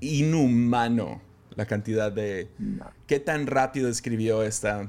[0.00, 1.20] Inhumano
[1.56, 2.48] la cantidad de...
[3.06, 4.88] ¿Qué tan rápido escribió esta,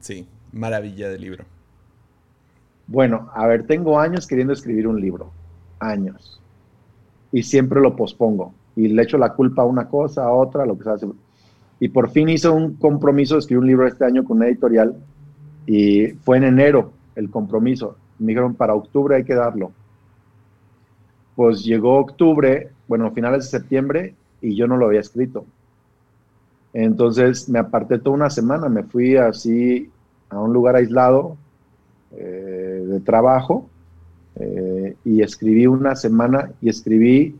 [0.00, 1.44] sí, maravilla de libro?
[2.86, 5.30] Bueno, a ver, tengo años queriendo escribir un libro.
[5.78, 6.40] Años.
[7.32, 8.52] Y siempre lo pospongo.
[8.76, 10.96] Y le echo la culpa a una cosa, a otra, lo que sea.
[11.82, 14.94] Y por fin hice un compromiso de escribir un libro este año con una editorial.
[15.66, 19.72] Y fue en enero el compromiso me dijeron, para octubre hay que darlo.
[21.34, 25.44] Pues llegó octubre, bueno, finales de septiembre, y yo no lo había escrito.
[26.72, 29.90] Entonces me aparté toda una semana, me fui así
[30.30, 31.36] a un lugar aislado
[32.12, 33.68] eh, de trabajo
[34.36, 37.36] eh, y escribí una semana y escribí,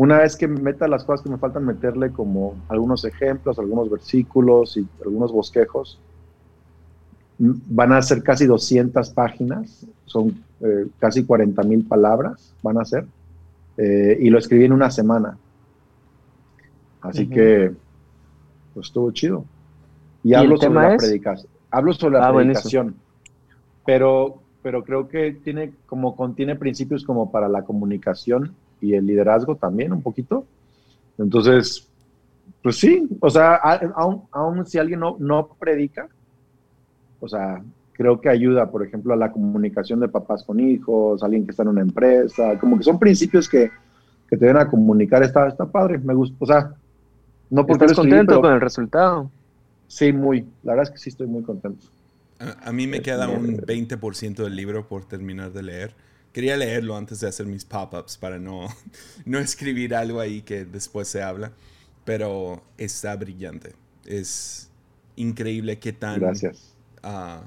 [0.00, 3.90] una vez que me meta las cosas que me faltan meterle como algunos ejemplos, algunos
[3.90, 5.98] versículos y algunos bosquejos,
[7.36, 13.06] van a ser casi 200 páginas, son eh, casi 40 mil palabras, van a ser,
[13.76, 15.36] eh, y lo escribí en una semana.
[17.00, 17.72] Así que,
[18.74, 19.44] pues estuvo chido.
[20.22, 21.50] Y, hablo sobre la predicación.
[21.72, 22.94] Hablo sobre la ah, predicación,
[23.84, 29.56] pero, pero creo que tiene, como contiene principios como para la comunicación y el liderazgo
[29.56, 30.44] también, un poquito.
[31.18, 31.88] Entonces,
[32.62, 33.56] Pues sí, o sea,
[33.94, 36.08] aún, si alguien no, no predica,
[37.20, 37.62] o sea,
[37.92, 41.62] creo que ayuda, por ejemplo, a la comunicación de papás con hijos, alguien que está
[41.62, 43.70] en una empresa, como que son principios que,
[44.28, 46.74] que te ven a comunicar, está, está padre, me gusta, o sea,
[47.50, 49.30] no porque ¿Estás contento con el resultado?
[49.86, 51.86] Sí, muy, la verdad es que sí estoy muy contento.
[52.38, 55.94] A, mí me queda un 20% del libro por terminar de leer.
[56.32, 58.68] Quería leerlo antes de hacer mis pop-ups para no,
[59.24, 61.52] no escribir algo ahí que después se habla,
[62.04, 63.74] pero está brillante.
[64.04, 64.70] Es
[65.16, 66.20] increíble qué tan...
[66.20, 66.74] Gracias.
[67.02, 67.44] Uh,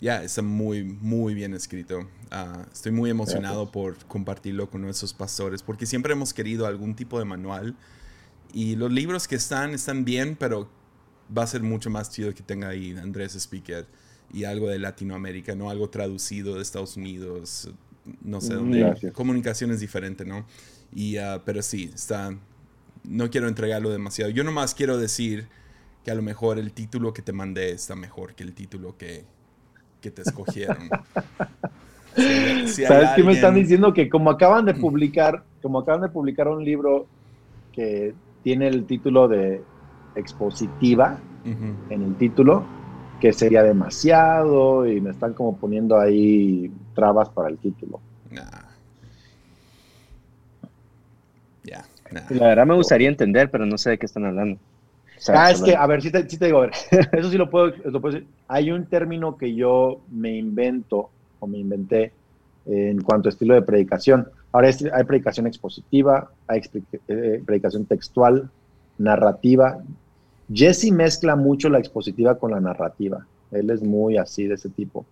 [0.00, 2.08] ya, está muy, muy bien escrito.
[2.32, 7.20] Ah, estoy muy emocionado por compartirlo con nuestros pastores, porque siempre hemos querido algún tipo
[7.20, 7.76] de manual.
[8.52, 10.68] Y los libros que están, están bien, pero
[11.36, 13.86] va a ser mucho más chido que tenga ahí Andrés Speaker
[14.32, 17.70] y algo de Latinoamérica, no algo traducido de Estados Unidos,
[18.22, 19.12] no sé dónde.
[19.12, 20.44] Comunicación es diferente, ¿no?
[20.94, 22.34] Y, ah, pero sí, está.
[23.04, 24.30] No quiero entregarlo demasiado.
[24.30, 25.48] Yo nomás quiero decir
[26.04, 29.24] que a lo mejor el título que te mandé está mejor que el título que,
[30.00, 30.88] que te escogieron.
[32.14, 33.94] ¿Sabes qué me están diciendo?
[33.94, 37.06] Que como acaban de publicar, como acaban de publicar un libro
[37.72, 39.62] que tiene el título de
[40.14, 42.64] expositiva en el título,
[43.22, 48.00] que sería demasiado y me están como poniendo ahí trabas para el título.
[51.64, 51.84] Ya.
[52.30, 54.58] La verdad me gustaría entender, pero no sé de qué están hablando.
[55.28, 56.72] ah, es que, a ver, sí te, digo, a ver,
[57.12, 58.28] eso sí lo puedo, lo puedo decir.
[58.48, 62.12] Hay un término que yo me invento o me inventé
[62.66, 64.28] en cuanto a estilo de predicación.
[64.50, 66.60] Ahora hay predicación expositiva, hay
[67.06, 68.50] eh, predicación textual,
[68.98, 69.78] narrativa.
[70.52, 73.26] Jesse mezcla mucho la expositiva con la narrativa.
[73.50, 75.04] Él es muy así de ese tipo.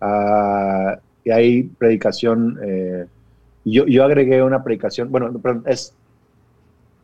[0.00, 3.06] Ah, y hay predicación, eh,
[3.64, 5.30] yo, yo, agregué una predicación, bueno,
[5.66, 5.92] es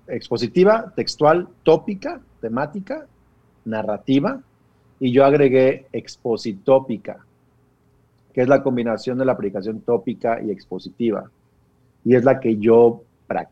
[0.06, 3.06] expositiva, textual, tópica, temática,
[3.64, 4.40] narrativa,
[5.00, 7.24] y yo agregué expositópica,
[8.32, 11.28] que es la combinación de la predicación tópica y expositiva.
[12.04, 13.02] Y es la que yo,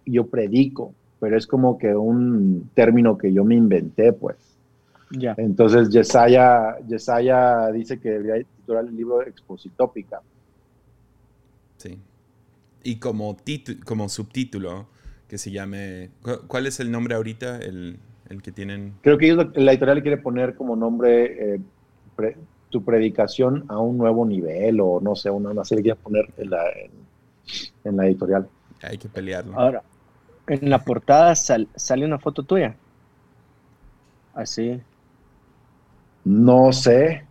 [0.06, 4.36] yo predico pero es como que un término que yo me inventé, pues.
[5.10, 5.34] Ya.
[5.36, 10.20] Entonces, Yesaya, Yesaya dice que debería titular el libro Expositópica.
[11.76, 11.98] Sí.
[12.82, 13.36] Y como,
[13.84, 14.86] como subtítulo,
[15.28, 16.10] que se llame.
[16.46, 17.58] ¿Cuál es el nombre ahorita?
[17.58, 17.98] El,
[18.42, 18.94] que tienen.
[19.02, 21.60] Creo que la editorial le quiere poner como nombre eh,
[22.70, 26.50] tu predicación a un nuevo nivel, o no sé, una, una serie que poner en
[26.50, 26.62] la,
[27.84, 28.48] en la editorial.
[28.82, 29.58] Hay que pelearlo.
[29.58, 29.82] Ahora,
[30.50, 32.74] en la portada sale una foto tuya.
[34.34, 34.80] Así.
[36.24, 37.24] No sé.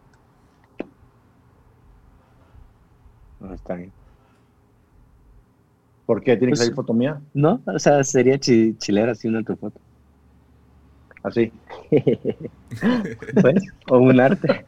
[3.41, 3.91] No, está bien.
[6.05, 6.38] ¿Por qué?
[6.38, 7.22] ¿Tiene que pues, salir foto mía?
[7.34, 9.80] No, o sea, sería chilera así una tu foto.
[11.22, 11.51] Así.
[13.41, 14.65] pues, o un arte.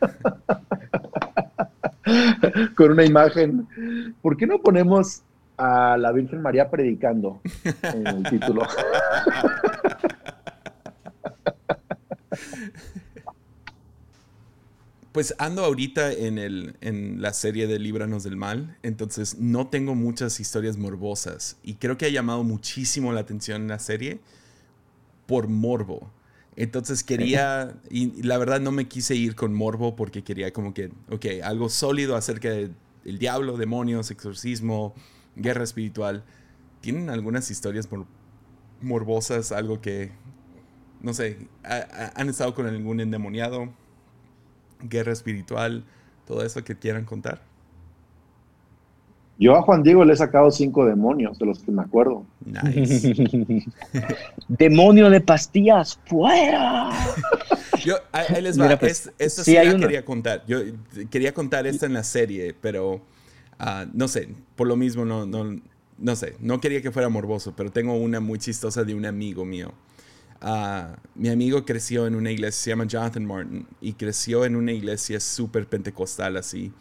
[2.75, 3.65] Con una imagen.
[4.21, 5.23] ¿Por qué no ponemos
[5.61, 7.39] a la Virgen María predicando
[7.83, 8.63] en el título.
[15.11, 19.93] Pues ando ahorita en, el, en la serie de Líbranos del Mal, entonces no tengo
[19.93, 24.19] muchas historias morbosas y creo que ha llamado muchísimo la atención la serie
[25.27, 26.09] por morbo.
[26.55, 30.91] Entonces quería, y la verdad no me quise ir con morbo porque quería como que,
[31.09, 32.73] ok, algo sólido acerca del
[33.19, 34.95] diablo, demonios, exorcismo,
[35.35, 36.23] guerra espiritual,
[36.81, 37.87] ¿tienen algunas historias
[38.81, 40.11] morbosas, algo que,
[41.01, 43.69] no sé, han estado con algún endemoniado,
[44.81, 45.83] guerra espiritual,
[46.25, 47.41] todo eso que quieran contar?
[49.41, 52.23] Yo a Juan Diego le he sacado cinco demonios, de los que me acuerdo.
[52.45, 53.15] Nice.
[54.47, 56.91] Demonio de pastillas, fuera.
[57.83, 58.77] Yo, ahí les va.
[58.77, 60.43] Pues, esta sí, la quería contar.
[60.45, 60.59] Yo
[61.09, 63.01] quería contar esta en la serie, pero
[63.63, 65.61] Ah, no sé, por lo mismo no, no,
[65.99, 69.45] no sé, no quería que fuera morboso, pero tengo una muy chistosa de un amigo
[69.45, 69.71] mío.
[70.41, 74.71] Ah, mi amigo creció en una iglesia, se llama Jonathan Martin, y creció en una
[74.71, 76.73] iglesia súper pentecostal así.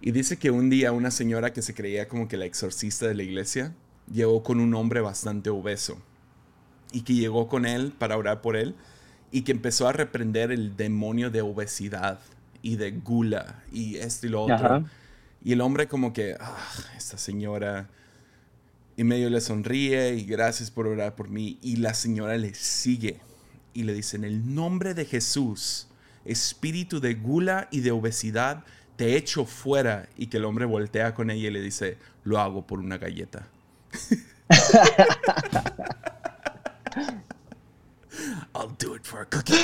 [0.00, 3.14] Y dice que un día una señora que se creía como que la exorcista de
[3.14, 3.72] la iglesia
[4.12, 5.96] llegó con un hombre bastante obeso
[6.90, 8.74] y que llegó con él para orar por él
[9.30, 12.18] y que empezó a reprender el demonio de obesidad
[12.62, 14.84] y de gula y esto y lo otro.
[15.46, 16.56] Y el hombre como que, ah,
[16.96, 17.88] esta señora,
[18.96, 21.60] y medio le sonríe y gracias por orar por mí.
[21.62, 23.20] Y la señora le sigue
[23.72, 25.86] y le dice, en el nombre de Jesús,
[26.24, 28.64] espíritu de gula y de obesidad,
[28.96, 30.08] te echo fuera.
[30.16, 33.46] Y que el hombre voltea con ella y le dice, lo hago por una galleta.
[38.78, 39.54] do it for a cookie.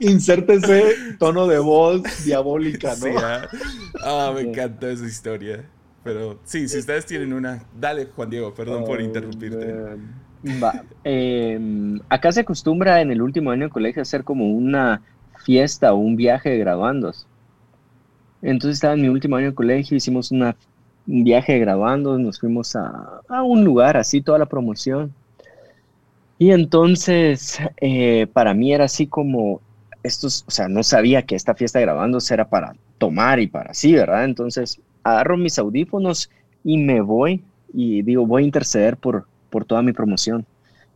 [0.00, 3.18] Inserte ese tono de voz diabólica, ¿no?
[3.18, 3.48] ¿ah?
[4.02, 5.64] Ah, me encanta esa historia.
[6.04, 9.74] Pero sí, si ustedes tienen una, dale Juan Diego, perdón por interrumpirte.
[10.62, 10.84] Va.
[11.04, 15.02] Em, acá se acostumbra en el último año de colegio hacer como una
[15.44, 17.26] fiesta o un viaje de graduandos.
[18.40, 20.56] Entonces estaba en mi último año de colegio, hicimos una,
[21.08, 25.12] un viaje de graduandos, nos fuimos a, a un lugar así, toda la promoción.
[26.38, 29.60] Y entonces, eh, para mí era así como,
[30.02, 33.70] estos, o sea, no sabía que esta fiesta de graduandos era para tomar y para
[33.70, 34.24] así, ¿verdad?
[34.24, 36.30] Entonces, agarro mis audífonos
[36.62, 40.46] y me voy y digo, voy a interceder por, por toda mi promoción.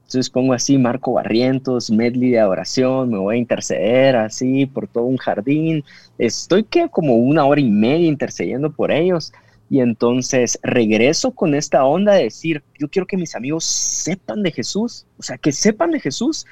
[0.04, 5.04] Entonces pongo así Marco Barrientos, medley de oración, me voy a interceder así por todo
[5.04, 5.84] un jardín.
[6.18, 9.32] Estoy que como una hora y media intercediendo por ellos.
[9.72, 14.52] Y entonces regreso con esta onda de decir, yo quiero que mis amigos sepan de
[14.52, 16.44] Jesús, o sea, que sepan de Jesús.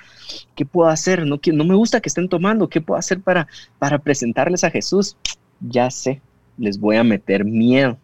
[0.57, 1.27] ¿Qué puedo hacer?
[1.27, 2.71] No, no me gusta que estén tomando.
[2.71, 3.47] ¿Qué puedo hacer para,
[3.79, 5.19] para presentarles a Jesús?
[5.61, 6.23] Ya sé,
[6.57, 7.99] les voy a meter miedo.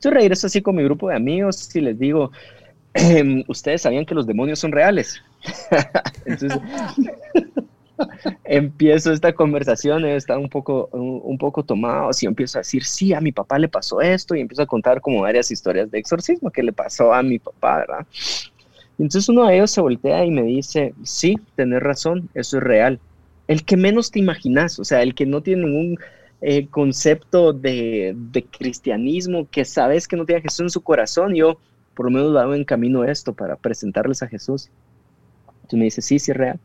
[0.00, 2.30] Yo regreso así con mi grupo de amigos y les digo,
[3.48, 5.20] ustedes sabían que los demonios son reales.
[6.24, 6.60] Entonces,
[8.44, 13.20] empiezo esta conversación, está un poco, un, poco tomado, y empiezo a decir, sí, a
[13.20, 16.62] mi papá le pasó esto, y empiezo a contar como varias historias de exorcismo que
[16.62, 18.06] le pasó a mi papá, ¿verdad?
[18.98, 22.62] Y entonces uno de ellos se voltea y me dice, sí, tenés razón, eso es
[22.62, 23.00] real.
[23.48, 25.98] El que menos te imaginas, o sea, el que no tiene ningún
[26.42, 31.34] eh, concepto de, de, cristianismo, que sabes que no tiene a Jesús en su corazón,
[31.34, 31.58] yo
[31.94, 34.70] por lo menos lo en camino esto para presentarles a Jesús.
[35.48, 36.60] Entonces me dice, sí, sí es real.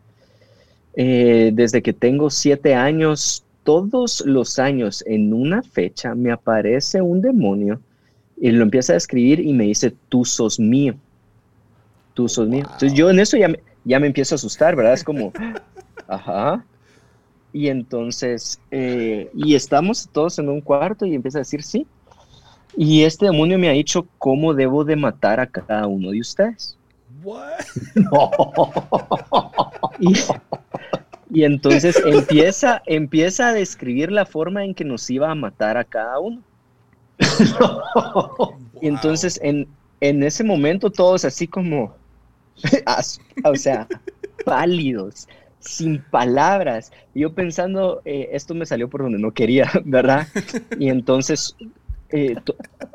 [0.95, 7.21] Eh, desde que tengo siete años, todos los años en una fecha me aparece un
[7.21, 7.81] demonio
[8.37, 10.95] y lo empieza a escribir y me dice, tú sos mío,
[12.13, 12.63] tú sos mío.
[12.63, 14.93] Entonces yo en eso ya me, ya me empiezo a asustar, ¿verdad?
[14.93, 15.31] Es como,
[16.07, 16.63] ajá.
[17.53, 21.87] Y entonces, eh, y estamos todos en un cuarto y empieza a decir, sí.
[22.77, 26.77] Y este demonio me ha dicho cómo debo de matar a cada uno de ustedes.
[27.95, 28.31] No.
[31.29, 35.83] Y, entonces empieza, empieza a describir la forma en que nos iba a matar a
[35.83, 36.41] cada uno.
[38.81, 39.67] Y entonces en,
[40.01, 41.95] en ese momento todos así como,
[43.45, 43.87] o sea,
[44.43, 45.27] pálidos,
[45.59, 46.91] sin palabras.
[47.13, 50.27] yo pensando, eh, esto me salió por donde no quería, ¿verdad?
[50.77, 51.55] Y entonces
[52.15, 52.35] eh,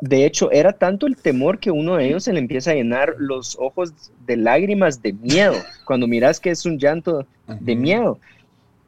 [0.00, 3.14] de hecho, era tanto el temor que uno de ellos se le empieza a llenar
[3.18, 3.92] los ojos
[4.26, 8.18] de lágrimas de miedo, cuando miras que es un llanto de miedo.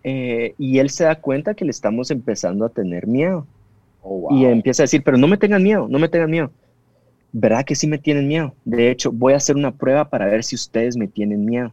[0.04, 3.46] Eh, y él se da cuenta que le estamos empezando a tener miedo.
[4.02, 6.50] Oh, y empieza a decir, pero no me tengan miedo, no me tengan miedo.
[7.32, 8.54] ¿Verdad que sí me tienen miedo?
[8.64, 11.72] De hecho, voy a hacer una prueba para ver si ustedes me tienen miedo.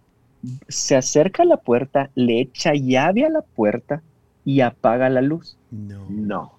[0.68, 4.02] Se acerca a la puerta, le echa llave a la puerta
[4.46, 5.58] y apaga la luz.
[5.72, 6.06] No.
[6.10, 6.59] No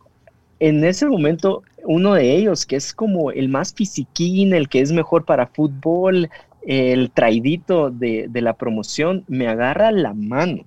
[0.60, 4.92] en ese momento uno de ellos, que es como el más fisiquín, el que es
[4.92, 6.30] mejor para fútbol,
[6.62, 10.64] el traidito de, la promoción, me agarra la mano.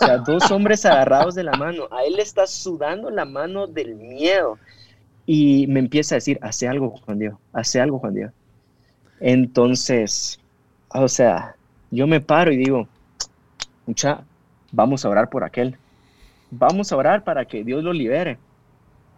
[0.00, 1.88] O sea, dos hombres agarrados de la mano.
[1.90, 4.58] A él le está sudando la mano del miedo.
[5.24, 8.32] Y me empieza a decir, hace algo, Juan Diego, hace algo, Juan Diego.
[9.18, 10.38] Entonces,
[10.88, 11.56] o sea,
[11.90, 12.86] yo me paro y digo,
[13.86, 14.20] mucha,
[14.70, 15.76] vamos a orar por aquel.
[16.50, 18.38] Vamos a orar para que Dios lo libere.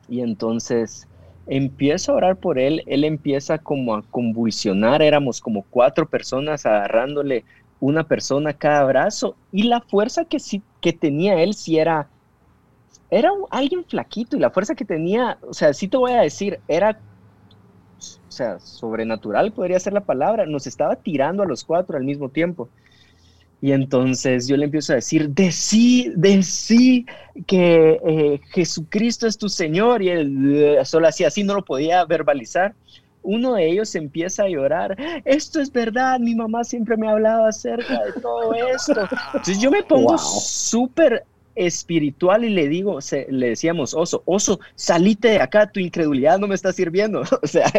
[0.08, 1.06] Y entonces
[1.46, 7.44] empiezo a orar por él, él empieza como a convulsionar, éramos como cuatro personas agarrándole
[7.80, 12.08] una persona cada brazo y la fuerza que sí que tenía él sí era
[13.10, 16.60] era alguien flaquito y la fuerza que tenía, o sea, sí te voy a decir,
[16.68, 17.00] era
[18.28, 22.28] o sea, sobrenatural podría ser la palabra, nos estaba tirando a los cuatro al mismo
[22.28, 22.70] tiempo.
[23.60, 27.06] Y entonces yo le empiezo a decir, decí, decí
[27.46, 30.02] que eh, Jesucristo es tu Señor.
[30.02, 32.74] Y él eh, solo así, así no lo podía verbalizar.
[33.22, 37.44] Uno de ellos empieza a llorar, esto es verdad, mi mamá siempre me ha hablado
[37.44, 39.08] acerca de todo esto.
[39.34, 41.24] Entonces yo me pongo súper
[41.58, 42.98] espiritual y le digo,
[43.28, 47.22] le decíamos, oso, oso, salite de acá, tu incredulidad no me está sirviendo.
[47.42, 47.70] o sea,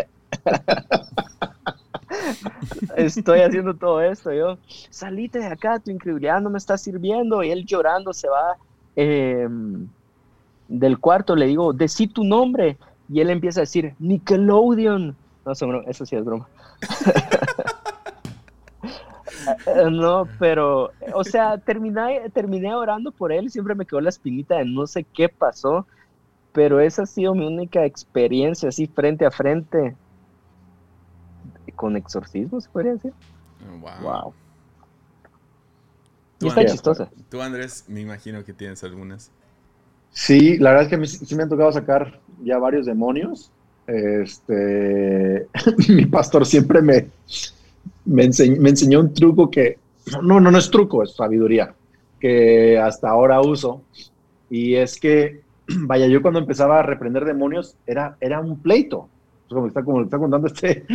[2.95, 4.57] estoy haciendo todo esto, yo,
[4.89, 8.57] salite de acá, tu incredulidad no me está sirviendo, y él llorando se va
[8.95, 9.87] em,
[10.67, 12.77] del cuarto, le digo, decí tu nombre,
[13.09, 15.51] y él empieza a decir, Nickelodeon, no,
[15.87, 16.47] eso sí es broma.
[19.91, 24.65] no, pero, o sea, terminé, terminé orando por él, siempre me quedó la espinita de
[24.65, 25.87] no sé qué pasó,
[26.51, 29.95] pero esa ha sido mi única experiencia así frente a frente
[31.79, 33.13] con exorcismo, se podría decir.
[33.79, 34.01] wow.
[34.01, 34.33] wow.
[36.41, 37.09] Y está chistosa.
[37.29, 39.31] Tú, Andrés, me imagino que tienes algunas.
[40.11, 43.49] Sí, la verdad es que sí me han tocado sacar ya varios demonios.
[43.87, 45.47] Este,
[45.87, 47.07] mi pastor siempre me,
[48.03, 49.77] me, enseñó, un truco que,
[50.21, 51.73] no, no, no es truco, es sabiduría,
[52.19, 53.83] que hasta ahora uso.
[54.49, 59.07] Y es que, vaya, yo cuando empezaba a reprender demonios, era, era un pleito.
[59.47, 60.85] Como está, como está contando este,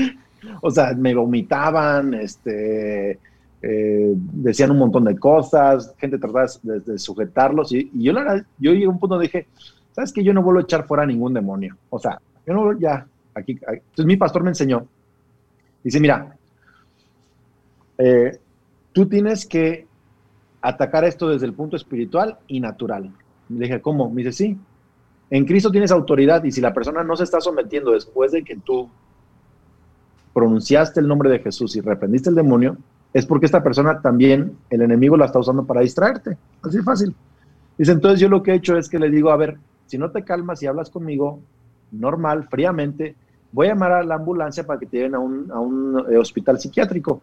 [0.60, 3.18] o sea, me vomitaban, este,
[3.62, 7.72] eh, decían un montón de cosas, gente trataba de, sujetarlos.
[7.72, 9.46] Y, yo, la yo llegué a un punto donde dije,
[9.92, 11.76] ¿sabes que Yo no vuelvo a echar fuera ningún demonio.
[11.88, 14.86] O sea, yo no, ya, aquí, Entonces mi pastor me enseñó.
[15.82, 16.36] Dice, mira,
[17.98, 18.38] eh,
[18.92, 19.86] tú tienes que
[20.60, 23.10] atacar esto desde el punto espiritual y natural.
[23.48, 24.10] Le dije, ¿cómo?
[24.10, 24.58] Me dice, sí.
[25.30, 28.56] En Cristo tienes autoridad y si la persona no se está sometiendo después de que
[28.56, 28.88] tú
[30.34, 32.76] pronunciaste el nombre de Jesús y reprendiste el demonio,
[33.14, 36.36] es porque esta persona también, el enemigo la está usando para distraerte.
[36.62, 37.14] Así fácil.
[37.78, 39.56] Dice, entonces yo lo que he hecho es que le digo, a ver,
[39.86, 41.40] si no te calmas y hablas conmigo,
[41.92, 43.14] normal, fríamente,
[43.52, 47.22] voy a llamar a la ambulancia para que te lleven a un, eh, hospital psiquiátrico.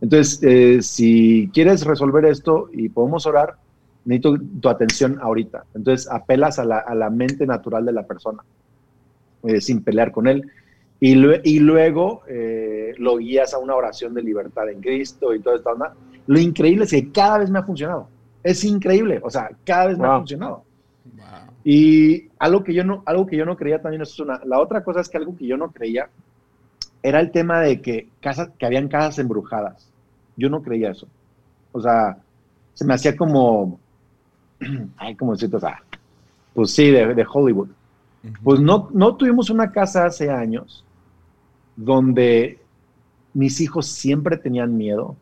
[0.00, 3.56] Entonces, eh, si quieres resolver esto y podemos orar,
[4.04, 5.64] necesito tu atención ahorita.
[5.74, 8.42] Entonces, apelas a la, mente natural de la persona,
[9.44, 10.48] eh, sin pelear con él.
[11.06, 11.12] Y,
[11.44, 12.22] y luego
[12.96, 15.94] lo guías a una oración de libertad en Cristo y toda esta onda.
[16.26, 18.08] Lo increíble es que cada vez me ha funcionado.
[18.42, 20.64] Es increíble, o sea, cada vez me ha funcionado.
[21.62, 24.40] Y algo que yo no, algo que yo no creía también es una.
[24.46, 26.08] La otra cosa es que algo que yo no creía
[27.02, 29.86] era el tema de que casas, que habían casas embrujadas.
[30.38, 31.06] Yo no creía eso.
[31.72, 32.16] O sea,
[32.72, 33.78] se me hacía como,
[34.96, 35.82] ay, como decirte, o sea,
[36.54, 37.68] pues sí, de, Hollywood.
[38.42, 40.83] Pues no, no tuvimos una casa hace años
[41.76, 42.58] donde
[43.32, 45.16] mis hijos siempre tenían miedo,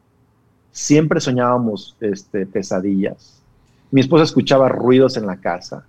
[0.71, 3.41] siempre soñábamos este, pesadillas.
[3.91, 5.85] Mi esposa escuchaba ruidos en la casa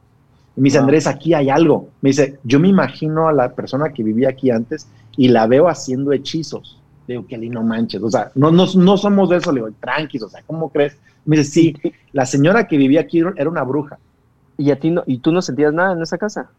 [0.55, 1.89] y me dice, Andrés, aquí hay algo.
[2.01, 4.87] Me dice, yo me imagino a la persona que vivía aquí antes
[5.17, 6.79] y la veo haciendo hechizos.
[7.07, 8.01] Digo, que no manches.
[8.01, 9.51] O sea, no, no, no somos de eso.
[9.51, 10.97] Le digo, tranquilos, o sea, ¿cómo crees?
[11.25, 11.75] Me dice, sí,
[12.13, 13.97] la señora que vivía aquí era una bruja.
[14.57, 16.49] ¿Y a ti no, y tú no sentías nada en esa casa?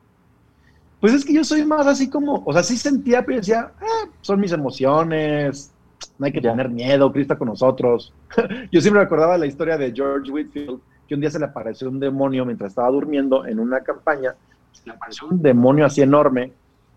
[1.05, 4.09] Pues es que yo soy más así como, o sea, sí sentía, pero decía, ah,
[4.22, 5.70] son mis emociones,
[6.18, 8.14] no hay que tener miedo, Cristo con nosotros.
[8.72, 12.01] yo siempre recordaba la historia de George Whitfield, que un día se le apareció un
[12.01, 14.35] demonio mientras estaba durmiendo en una campaña,
[14.72, 16.52] se le apareció un demonio así enorme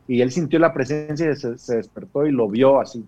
[0.07, 3.05] y él sintió la presencia y se, despertó y lo vio así,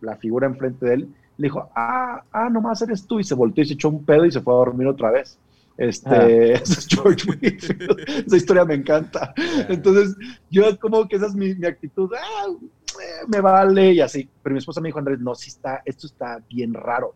[0.00, 1.14] la figura enfrente de él.
[1.36, 4.26] Le dijo, ah, ah, nomás eres tú y se volteó y se echó un pedo
[4.26, 5.38] y se fue a dormir otra vez.
[5.76, 6.58] Este, ah.
[6.62, 8.26] es George Whitfield.
[8.26, 9.34] Esa historia me encanta.
[9.68, 10.16] Entonces,
[10.50, 14.28] yo como que esa es mi, mi actitud, ah, eh, me vale y así.
[14.42, 17.14] Pero mi esposa me dijo, Andrés, no, sí está, esto está bien raro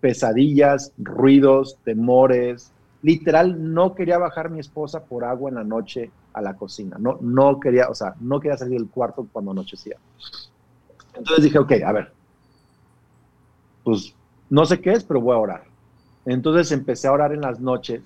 [0.00, 2.72] pesadillas, ruidos, temores.
[3.02, 6.96] Literal, no quería bajar mi esposa por agua en la noche a la cocina.
[6.98, 9.96] No, no quería, o sea, no quería salir del cuarto cuando anochecía.
[11.14, 12.12] Entonces dije, ok, a ver,
[13.84, 14.14] pues
[14.48, 15.64] no sé qué es, pero voy a orar.
[16.32, 18.02] Entonces empecé a orar en las noches,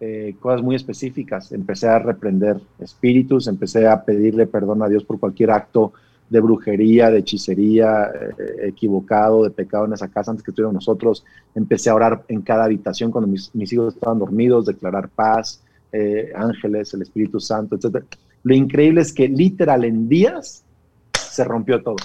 [0.00, 1.52] eh, cosas muy específicas.
[1.52, 5.92] Empecé a reprender espíritus, empecé a pedirle perdón a Dios por cualquier acto
[6.28, 11.24] de brujería, de hechicería, eh, equivocado, de pecado en esa casa antes que estuviéramos nosotros.
[11.54, 15.62] Empecé a orar en cada habitación cuando mis, hijos estaban dormidos, declarar paz,
[15.92, 18.04] eh, ángeles, el Espíritu Santo, etc.
[18.42, 20.64] Lo increíble es que literal en días
[21.12, 21.96] se rompió todo.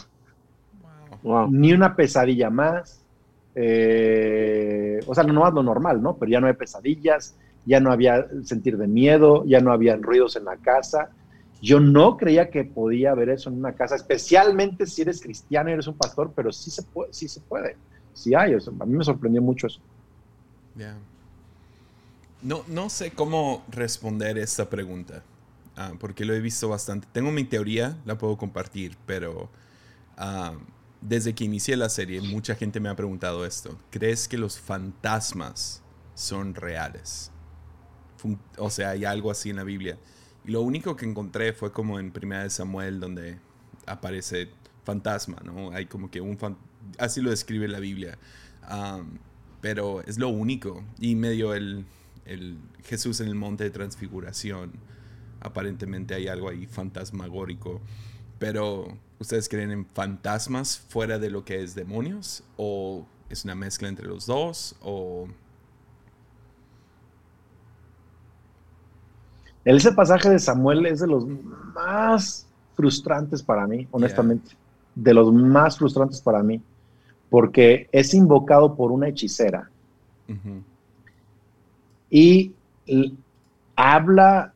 [1.50, 3.03] Ni una pesadilla más.
[3.56, 6.18] Eh, o sea, no es lo normal, ¿no?
[6.18, 7.36] Pero ya no hay pesadillas,
[7.66, 11.10] ya no había sentir de miedo, ya no había ruidos en la casa
[11.64, 15.74] yo no creía que podía haber eso en una casa, especialmente si eres cristiano y
[15.74, 17.78] eres un pastor, pero sí se puede, sí se puede,
[18.14, 18.54] sí hay.
[18.54, 19.80] a mí me sorprendió mucho eso.
[22.42, 25.24] No, no sé cómo responder esta pregunta,
[25.78, 27.08] ah, porque lo he visto bastante.
[27.14, 29.48] Tengo mi teoría, la puedo compartir, pero
[30.18, 30.56] ah,
[31.08, 33.78] desde que inicié la serie, mucha gente me ha preguntado esto.
[33.90, 35.82] ¿Crees que los fantasmas
[36.16, 37.32] son reales?
[38.58, 39.98] O sea, hay algo así en la Biblia.
[40.46, 43.38] Y lo único que encontré fue como en Primera de Samuel, donde
[43.86, 44.50] aparece
[44.86, 45.72] fantasma, ¿no?
[45.72, 46.38] Hay como que un
[46.98, 48.18] así lo describe la Biblia.
[49.62, 50.84] pero es lo único.
[51.00, 51.86] Y medio el,
[52.26, 54.72] el Jesús en el monte de transfiguración.
[55.42, 57.82] Aparentemente hay algo ahí fantasmagórico.
[58.40, 62.44] Pero, ¿ustedes creen en fantasmas fuera de lo que es demonios?
[62.58, 64.76] ¿O es una mezcla entre los dos?
[64.82, 65.28] ¿O
[69.64, 71.26] Ese pasaje de Samuel es de los
[71.74, 72.46] más
[72.76, 74.58] frustrantes para mí, honestamente.
[74.94, 76.62] De los más frustrantes para mí.
[77.30, 79.72] porque es invocado por una hechicera
[82.12, 82.54] y
[83.76, 84.53] habla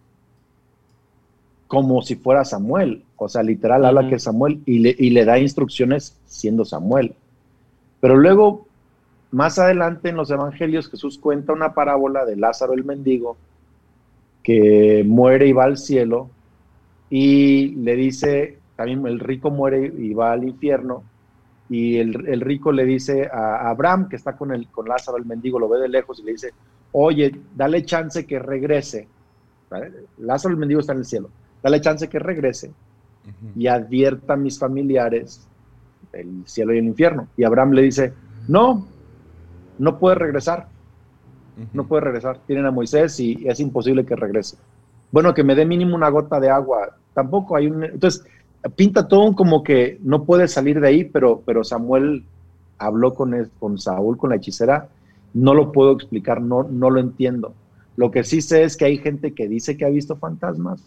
[1.68, 5.26] como si fuera Samuel, o sea, literal habla que es Samuel y le, y le
[5.26, 7.14] da instrucciones siendo Samuel.
[8.00, 8.68] Pero luego,
[9.32, 13.38] más adelante en los evangelios, Jesús cuenta una parábola de Lázaro el mendigo
[14.44, 16.30] que muere y va al cielo
[17.10, 21.04] y le dice, también el rico muere y va al infierno
[21.70, 25.60] y el, rico le dice a, Abraham, que está con, el, con Lázaro el mendigo,
[25.60, 26.52] lo ve de lejos y le dice,
[26.94, 29.08] oye, dale chance que regrese.
[30.20, 31.30] Lázaro el mendigo está en el cielo,
[31.68, 32.72] dale chance que regrese
[33.58, 35.46] y advierta a mis familiares
[36.14, 37.28] el cielo y el infierno.
[37.36, 38.14] Y Abraham le dice,
[38.48, 38.88] no,
[39.78, 40.70] no puede regresar,
[41.74, 42.40] no puede regresar.
[42.48, 44.56] Tienen a Moisés y es imposible que regrese.
[45.12, 46.96] Bueno, que me dé mínimo una gota de agua.
[47.14, 47.84] Tampoco hay un...
[47.84, 48.24] Entonces,
[48.78, 52.24] pinta todo como que no puede salir de ahí, pero, pero Samuel
[52.78, 54.88] habló con, con Saúl, con la hechicera,
[55.34, 57.54] no lo puedo explicar, no, no lo entiendo.
[57.98, 60.82] Lo que sí sé es que hay gente que dice que ha visto fantasmas,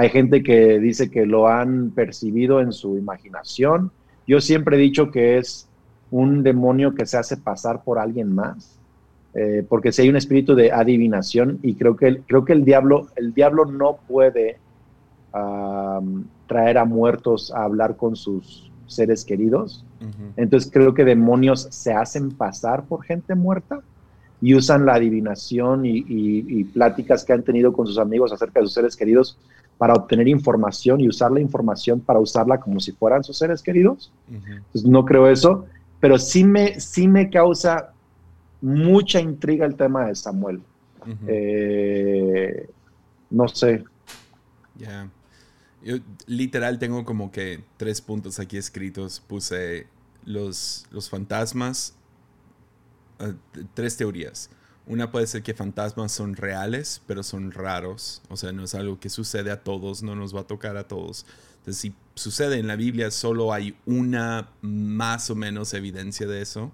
[0.00, 3.90] hay gente que dice que lo han percibido en su imaginación.
[4.26, 5.68] Yo siempre he dicho que es
[6.10, 8.78] un demonio que se hace pasar por alguien más,
[9.34, 13.08] eh, porque si hay un espíritu de adivinación y creo que, creo que el, diablo,
[13.14, 14.56] el diablo no puede
[16.46, 19.84] traer a muertos a hablar con sus seres queridos.
[20.36, 23.82] Entonces creo que demonios se hacen pasar por gente muerta
[24.40, 28.74] y usan la adivinación y, pláticas que han tenido con sus amigos acerca de sus
[28.74, 29.38] seres queridos
[29.78, 34.12] para obtener información y usar la información para usarla como si fueran sus seres queridos.
[34.28, 35.66] Entonces no creo eso,
[36.00, 37.92] pero sí me, sí me causa
[38.60, 40.60] mucha intriga el tema de Samuel.
[41.26, 42.68] Eh,
[43.30, 43.84] no sé.
[44.76, 45.08] Ya.
[45.82, 45.96] Yo
[46.26, 49.20] literal tengo como que tres puntos aquí escritos.
[49.20, 49.86] Puse
[50.24, 51.94] los, los fantasmas,
[53.20, 53.34] eh,
[53.74, 54.50] tres teorías.
[54.86, 58.22] Una puede ser que fantasmas son reales, pero son raros.
[58.28, 60.88] O sea, no es algo que sucede a todos, no nos va a tocar a
[60.88, 61.26] todos.
[61.58, 66.72] Entonces, si sucede en la Biblia, solo hay una más o menos evidencia de eso.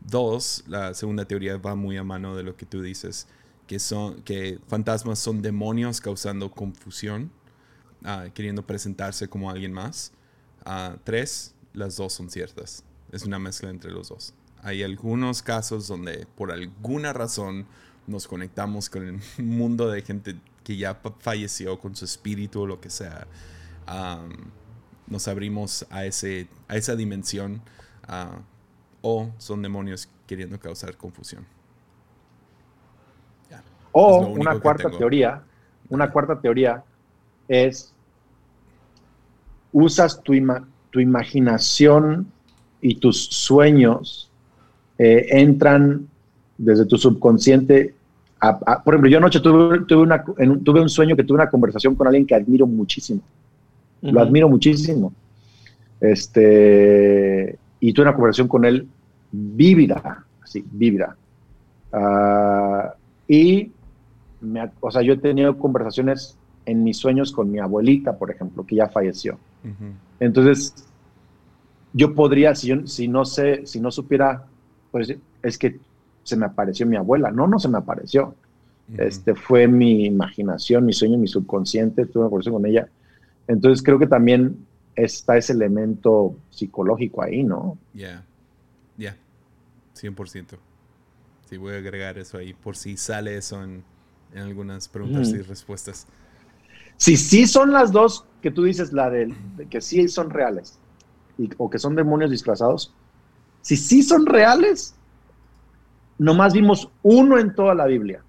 [0.00, 3.26] Dos, la segunda teoría va muy a mano de lo que tú dices,
[3.66, 7.30] que, son, que fantasmas son demonios causando confusión
[8.34, 10.12] queriendo presentarse como alguien más.
[11.04, 12.84] tres, las dos son ciertas.
[13.12, 14.34] Es una mezcla entre los dos.
[14.62, 17.66] Hay algunos casos donde por alguna razón
[18.06, 22.80] nos conectamos con el mundo de gente que ya falleció con su espíritu o lo
[22.80, 23.26] que sea.
[25.06, 27.62] nos abrimos a, ese, a esa dimensión
[29.02, 31.46] o son demonios queriendo causar confusión.
[33.92, 35.42] O una cuarta teoría,
[35.88, 36.84] una cuarta teoría
[37.48, 37.92] es
[39.72, 40.32] usas tu,
[40.90, 42.30] tu imaginación
[42.80, 44.29] y tus sueños
[45.02, 46.06] eh, entran
[46.58, 47.94] desde tu subconsciente.
[48.84, 52.06] por ejemplo, yo anoche tuve, tuve, una, tuve un sueño que tuve una conversación con
[52.06, 53.22] alguien que admiro muchísimo.
[54.02, 55.14] Lo admiro muchísimo.
[56.02, 58.86] Este, y tuve una conversación con él
[59.32, 61.16] vívida, así, vívida.
[61.92, 62.92] Ah,
[63.26, 63.72] y,
[64.42, 66.36] me, o sea, yo he tenido conversaciones
[66.66, 69.38] en mis sueños con mi abuelita, por ejemplo, que ya falleció.
[70.18, 70.74] Entonces,
[71.94, 74.44] yo podría, si, yo, si no sé, si no supiera,
[74.90, 75.78] pues es que
[76.22, 77.30] se me apareció mi abuela.
[77.30, 78.34] No, no se me apareció.
[78.98, 82.88] Este fue mi imaginación, mi sueño, mi subconsciente, tuve una conversación con ella.
[83.46, 87.78] Entonces creo que también está ese elemento psicológico ahí, ¿no?
[87.94, 88.24] Ya,
[88.96, 89.16] ya,
[89.96, 90.58] 100%.
[91.48, 93.84] Sí, voy a agregar eso ahí, por si sale eso en,
[94.34, 96.06] algunas preguntas y respuestas.
[96.96, 99.34] Si sí son las dos que tú dices, la de,
[99.68, 100.78] que sí son reales
[101.56, 102.94] o que son demonios disfrazados,
[103.62, 104.94] si sí son reales,
[106.18, 108.22] nomás vimos uno en toda la Biblia.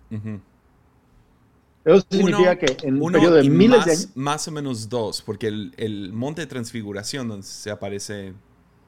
[1.84, 4.10] Eso significa que en un periodo de miles más, de años.
[4.16, 8.34] Más o menos dos, porque el, monte de transfiguración, donde se aparece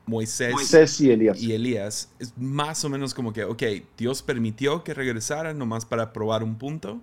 [0.06, 1.42] Moisés, Moisés y, Elías.
[1.42, 3.64] y Elías, es más o menos como que, ok,
[3.98, 7.02] Dios permitió que regresaran nomás para probar un punto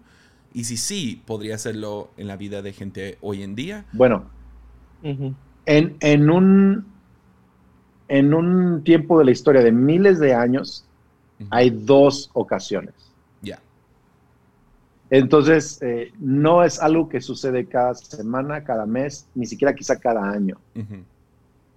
[0.52, 3.86] y si sí, podría hacerlo en la vida de gente hoy en día.
[3.92, 4.24] Bueno,
[5.02, 6.86] en, un,
[8.10, 10.84] en un tiempo de la historia de miles de años,
[11.48, 12.92] hay dos ocasiones.
[13.40, 13.60] Ya.
[15.10, 20.28] Entonces, eh, no es algo que sucede cada semana, cada mes, ni siquiera quizá cada
[20.28, 20.56] año.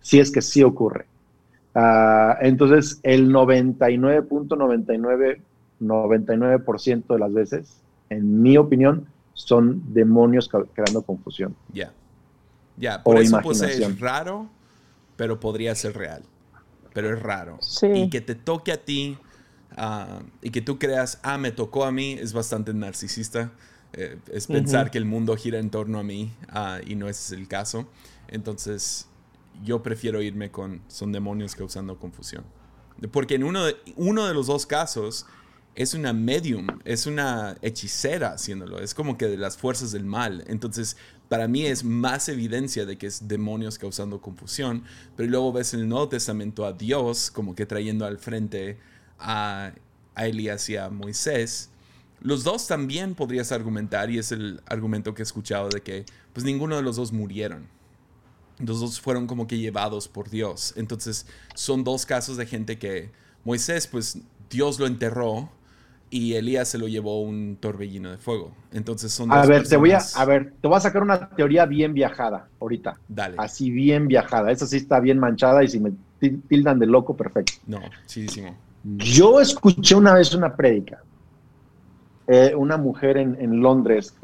[0.02, 1.06] Si es que sí ocurre.
[1.76, 5.40] Ah, entonces, el 99.99,
[5.80, 7.80] 99% de las veces
[8.10, 11.56] en mi opinión, son demonios creando confusión.
[11.72, 11.94] Ya.
[12.78, 14.50] Ya, por eso es raro,
[15.16, 16.24] pero podría ser real.
[16.94, 17.60] pero es raro.
[17.94, 19.18] Y que te toque a ti
[19.76, 23.52] ah, y que tú creas, ah, me tocó a mí, es bastante narcisista.
[23.94, 27.32] Eh, es pensar que el mundo gira en torno a mí ah, y no es
[27.32, 27.88] el caso.
[28.28, 29.08] Entonces,
[29.64, 32.44] yo prefiero irme con son demonios causando confusión.
[33.12, 35.26] Porque en uno de, uno de los dos casos
[35.76, 40.44] es una medium, es una hechicera haciéndolo, es como que de las fuerzas del mal.
[40.48, 40.98] Entonces,
[41.34, 44.84] para mí es más evidencia de que es demonios causando confusión,
[45.16, 48.78] pero luego ves en el Nuevo Testamento a Dios como que trayendo al frente
[49.18, 49.74] a,
[50.14, 51.72] a Elías y a Moisés.
[52.22, 56.46] Los dos también podrías argumentar, y es el argumento que he escuchado, de que pues
[56.46, 57.68] ninguno de los dos murieron.
[58.60, 60.76] Los dos fueron como que llevados por Dios.
[60.78, 63.10] Entonces son dos casos de gente que
[63.44, 64.20] Moisés, pues
[64.52, 65.50] Dios lo enterró,
[66.14, 68.52] y Elías se lo llevó un torbellino de fuego.
[68.72, 71.66] Entonces son A ver, te voy a, a ver, te voy a sacar una teoría
[71.66, 73.00] bien viajada ahorita.
[73.08, 73.36] Dale.
[73.40, 74.52] Así bien viajada.
[74.52, 75.92] Esa sí está bien manchada y si me
[76.48, 77.54] tildan de loco, perfecto.
[77.66, 78.56] No, chidísimo.
[78.84, 81.02] Yo escuché una vez una prédica.
[82.28, 84.16] Eh, una mujer en, Londres,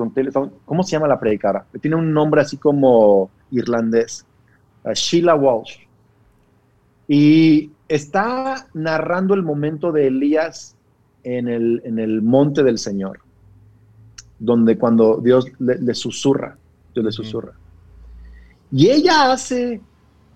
[0.65, 1.65] ¿cómo se llama la predicadora?
[1.81, 4.27] Tiene un nombre así como irlandés.
[4.83, 5.79] Uh, Sheila Walsh.
[7.07, 10.75] Y está narrando el momento de Elías
[11.23, 13.19] en el, en el monte del Señor,
[14.39, 16.57] donde cuando Dios le, susurra,
[16.93, 17.53] Dios le susurra.
[18.71, 19.81] Y ella hace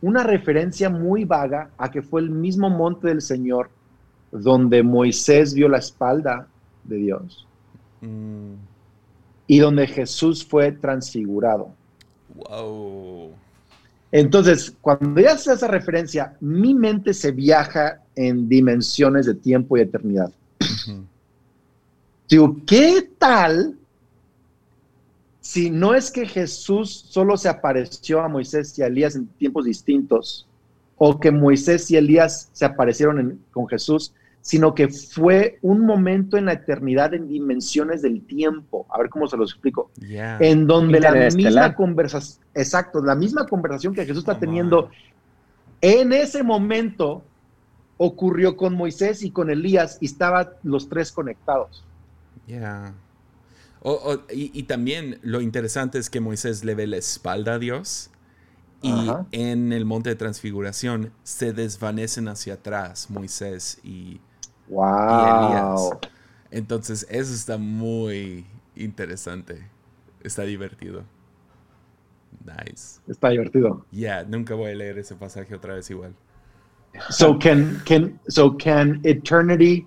[0.01, 3.69] una referencia muy vaga a que fue el mismo monte del Señor
[4.31, 6.47] donde Moisés vio la espalda
[6.83, 7.47] de Dios
[8.01, 8.53] mm.
[9.47, 11.69] y donde Jesús fue transfigurado.
[12.35, 13.31] Wow.
[14.11, 19.81] Entonces, cuando ella hace esa referencia, mi mente se viaja en dimensiones de tiempo y
[19.81, 20.31] eternidad.
[22.29, 23.77] Digo, ¿qué tal
[25.43, 29.65] si no es que Jesús solo se apareció a Moisés y a Elías en tiempos
[29.65, 30.47] distintos,
[30.97, 36.45] o que Moisés y Elías se aparecieron con Jesús, sino que fue un momento en
[36.45, 38.85] la eternidad en dimensiones del tiempo.
[38.89, 39.91] A ver cómo se lo explico.
[40.01, 44.89] En donde la misma conversación, exacto, la misma conversación que Jesús está teniendo
[45.81, 47.21] en ese momento
[48.05, 51.85] ocurrió con Moisés y con Elías y estaban los tres conectados.
[52.45, 52.93] Ya.
[54.29, 58.09] y, también lo interesante es que Moisés le ve la espalda a Dios
[58.81, 64.19] y en el monte de transfiguración se desvanecen hacia atrás Moisés y,
[64.67, 65.91] Elías.
[66.51, 69.65] Entonces eso está muy interesante.
[70.21, 71.03] Está divertido.
[72.43, 72.99] Nice.
[73.07, 73.85] Está divertido.
[73.91, 76.13] Ya, nunca voy a leer ese pasaje otra vez igual.
[77.09, 79.85] So can, can, so can eternity,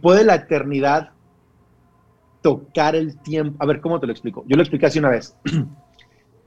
[0.00, 1.10] ¿puede la eternidad
[2.42, 3.56] tocar el tiempo?
[3.62, 4.44] A ver, ¿cómo te lo explico?
[4.46, 5.34] Yo lo expliqué así una vez.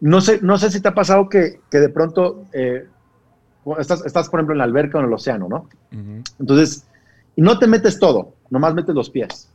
[0.03, 2.87] No sé, no sé si te ha pasado que, de pronto eh,
[3.77, 5.69] estás, estás, por ejemplo, en la alberca o en el océano, ¿no?
[6.39, 6.87] Entonces,
[7.35, 9.47] y no te metes todo, nomás metes los pies.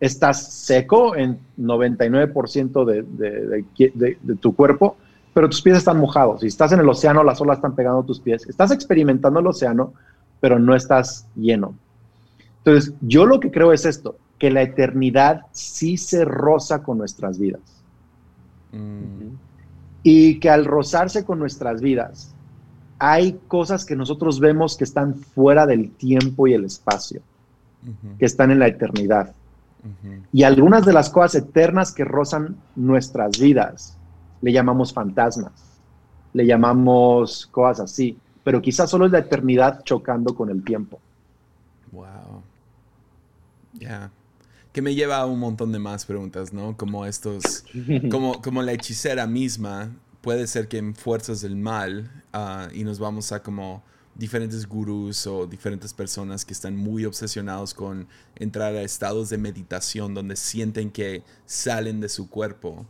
[0.00, 4.96] Estás seco en 99% de, de, de, tu cuerpo,
[5.34, 6.40] pero tus pies están mojados.
[6.40, 8.46] Si estás en el océano, las olas están pegando tus pies.
[8.48, 9.92] Estás experimentando el océano,
[10.40, 11.74] pero no estás lleno.
[12.58, 17.38] Entonces, yo lo que creo es esto, que la eternidad sí se roza con nuestras
[17.38, 17.60] vidas.
[18.72, 19.34] Mm.
[20.04, 22.32] Y que al rozarse con nuestras vidas,
[23.00, 27.22] hay cosas que nosotros vemos que están fuera del tiempo y el espacio,
[28.18, 29.34] que están en la eternidad.
[30.32, 33.98] Y algunas de las cosas eternas que rozan nuestras vidas
[34.44, 35.52] le llamamos fantasmas,
[36.34, 41.00] le llamamos cosas así, pero quizás solo es la eternidad chocando con el tiempo.
[41.90, 42.42] Wow.
[43.72, 44.10] Ya.
[44.70, 46.76] Que me lleva a un montón de más preguntas, ¿no?
[46.76, 47.64] Como estos,
[48.10, 49.90] como, como la hechicera misma,
[50.20, 53.82] puede ser que en fuerzas del mal, ah, y nos vamos a como
[54.14, 60.12] diferentes gurús o diferentes personas que están muy obsesionados con entrar a estados de meditación
[60.12, 62.84] donde sienten que salen de su cuerpo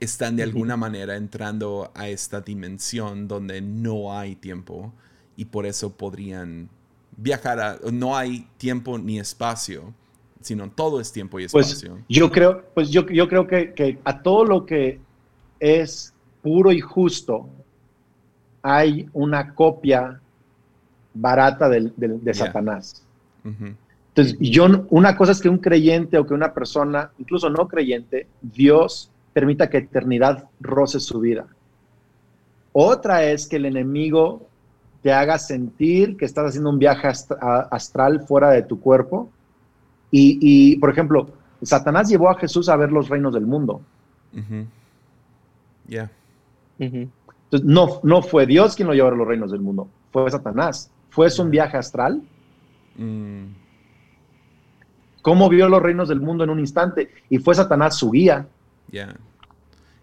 [0.00, 4.92] están de alguna manera entrando a esta dimensión donde no hay tiempo
[5.36, 6.68] y por eso podrían
[7.16, 9.92] viajar a, no hay tiempo ni espacio,
[10.40, 11.98] sino todo es tiempo y pues, espacio.
[12.08, 15.00] yo creo, pues yo, yo creo que, a todo lo que
[15.58, 17.48] es puro y justo
[18.62, 20.20] hay una copia
[21.14, 23.04] barata de Satanás.
[23.44, 28.26] Entonces, yo, una cosa es que un creyente o que una persona, incluso no creyente,
[28.42, 31.46] Dios permita que eternidad roce su vida.
[32.72, 34.48] Otra es que el enemigo
[35.00, 37.06] te haga sentir que estás haciendo un viaje
[37.70, 39.30] astral fuera de tu cuerpo.
[40.10, 41.28] Y, por ejemplo,
[41.62, 43.80] Satanás llevó a Jesús a ver los reinos del mundo.
[45.86, 46.10] Ya.
[46.80, 50.90] Entonces, no, no fue Dios quien lo llevó a los reinos del mundo, fue Satanás.
[51.10, 52.22] ¿Fue eso un viaje astral?
[52.96, 53.44] Mm.
[55.22, 57.08] ¿Cómo vio los reinos del mundo en un instante?
[57.30, 58.48] Y fue Satanás su guía.
[58.90, 59.14] Ya.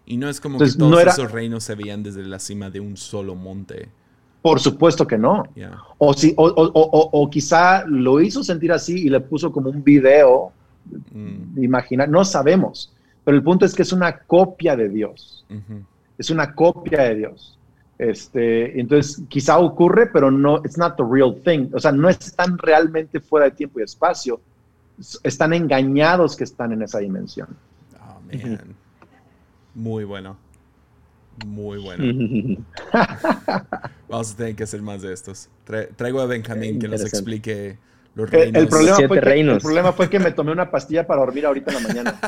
[0.06, 2.96] Y no es como que todos esos reinos se veían desde la cima de un
[2.96, 3.88] solo monte.
[4.40, 5.42] Por supuesto que no.
[5.98, 10.52] O, si, o, quizá lo hizo sentir así y le puso como un video.
[11.10, 11.60] Mm.
[11.62, 12.92] Imaginar, no sabemos.
[13.24, 15.44] Pero el punto es que es una copia de Dios.
[16.16, 17.58] Es una copia de Dios.
[17.98, 21.68] Este, entonces, quizá ocurre, pero no, it's not the real thing.
[21.72, 24.40] O sea, no están realmente fuera de tiempo y espacio.
[25.24, 27.48] Están engañados que están en esa dimensión.
[28.00, 28.76] Oh, man.
[29.76, 30.36] Muy bueno.
[31.44, 32.02] Muy bueno.
[34.08, 35.50] Vamos a tener que hacer más de estos.
[35.96, 37.76] traigo a Benjamín que nos explique
[38.14, 38.62] los reinos.
[38.62, 41.72] El, problema fue que, el problema fue que me tomé una pastilla para dormir ahorita
[41.72, 42.18] en la mañana.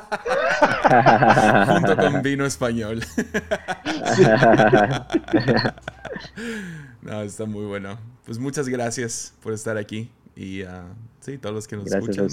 [1.73, 3.01] Junto con vino español.
[7.01, 7.97] no, está muy bueno.
[8.27, 10.11] Pues muchas gracias por estar aquí.
[10.37, 10.83] Y uh,
[11.21, 12.27] sí, todos los que nos escuchan.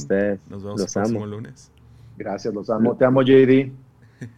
[0.49, 1.71] Nos vemos el próximo lunes.
[2.17, 2.97] Gracias, los amo.
[2.97, 3.84] Te amo, JD.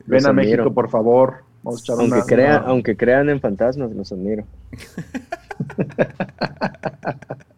[0.05, 1.43] Ven a México, por favor.
[1.65, 4.45] aunque, aunque crean en fantasmas, los admiro.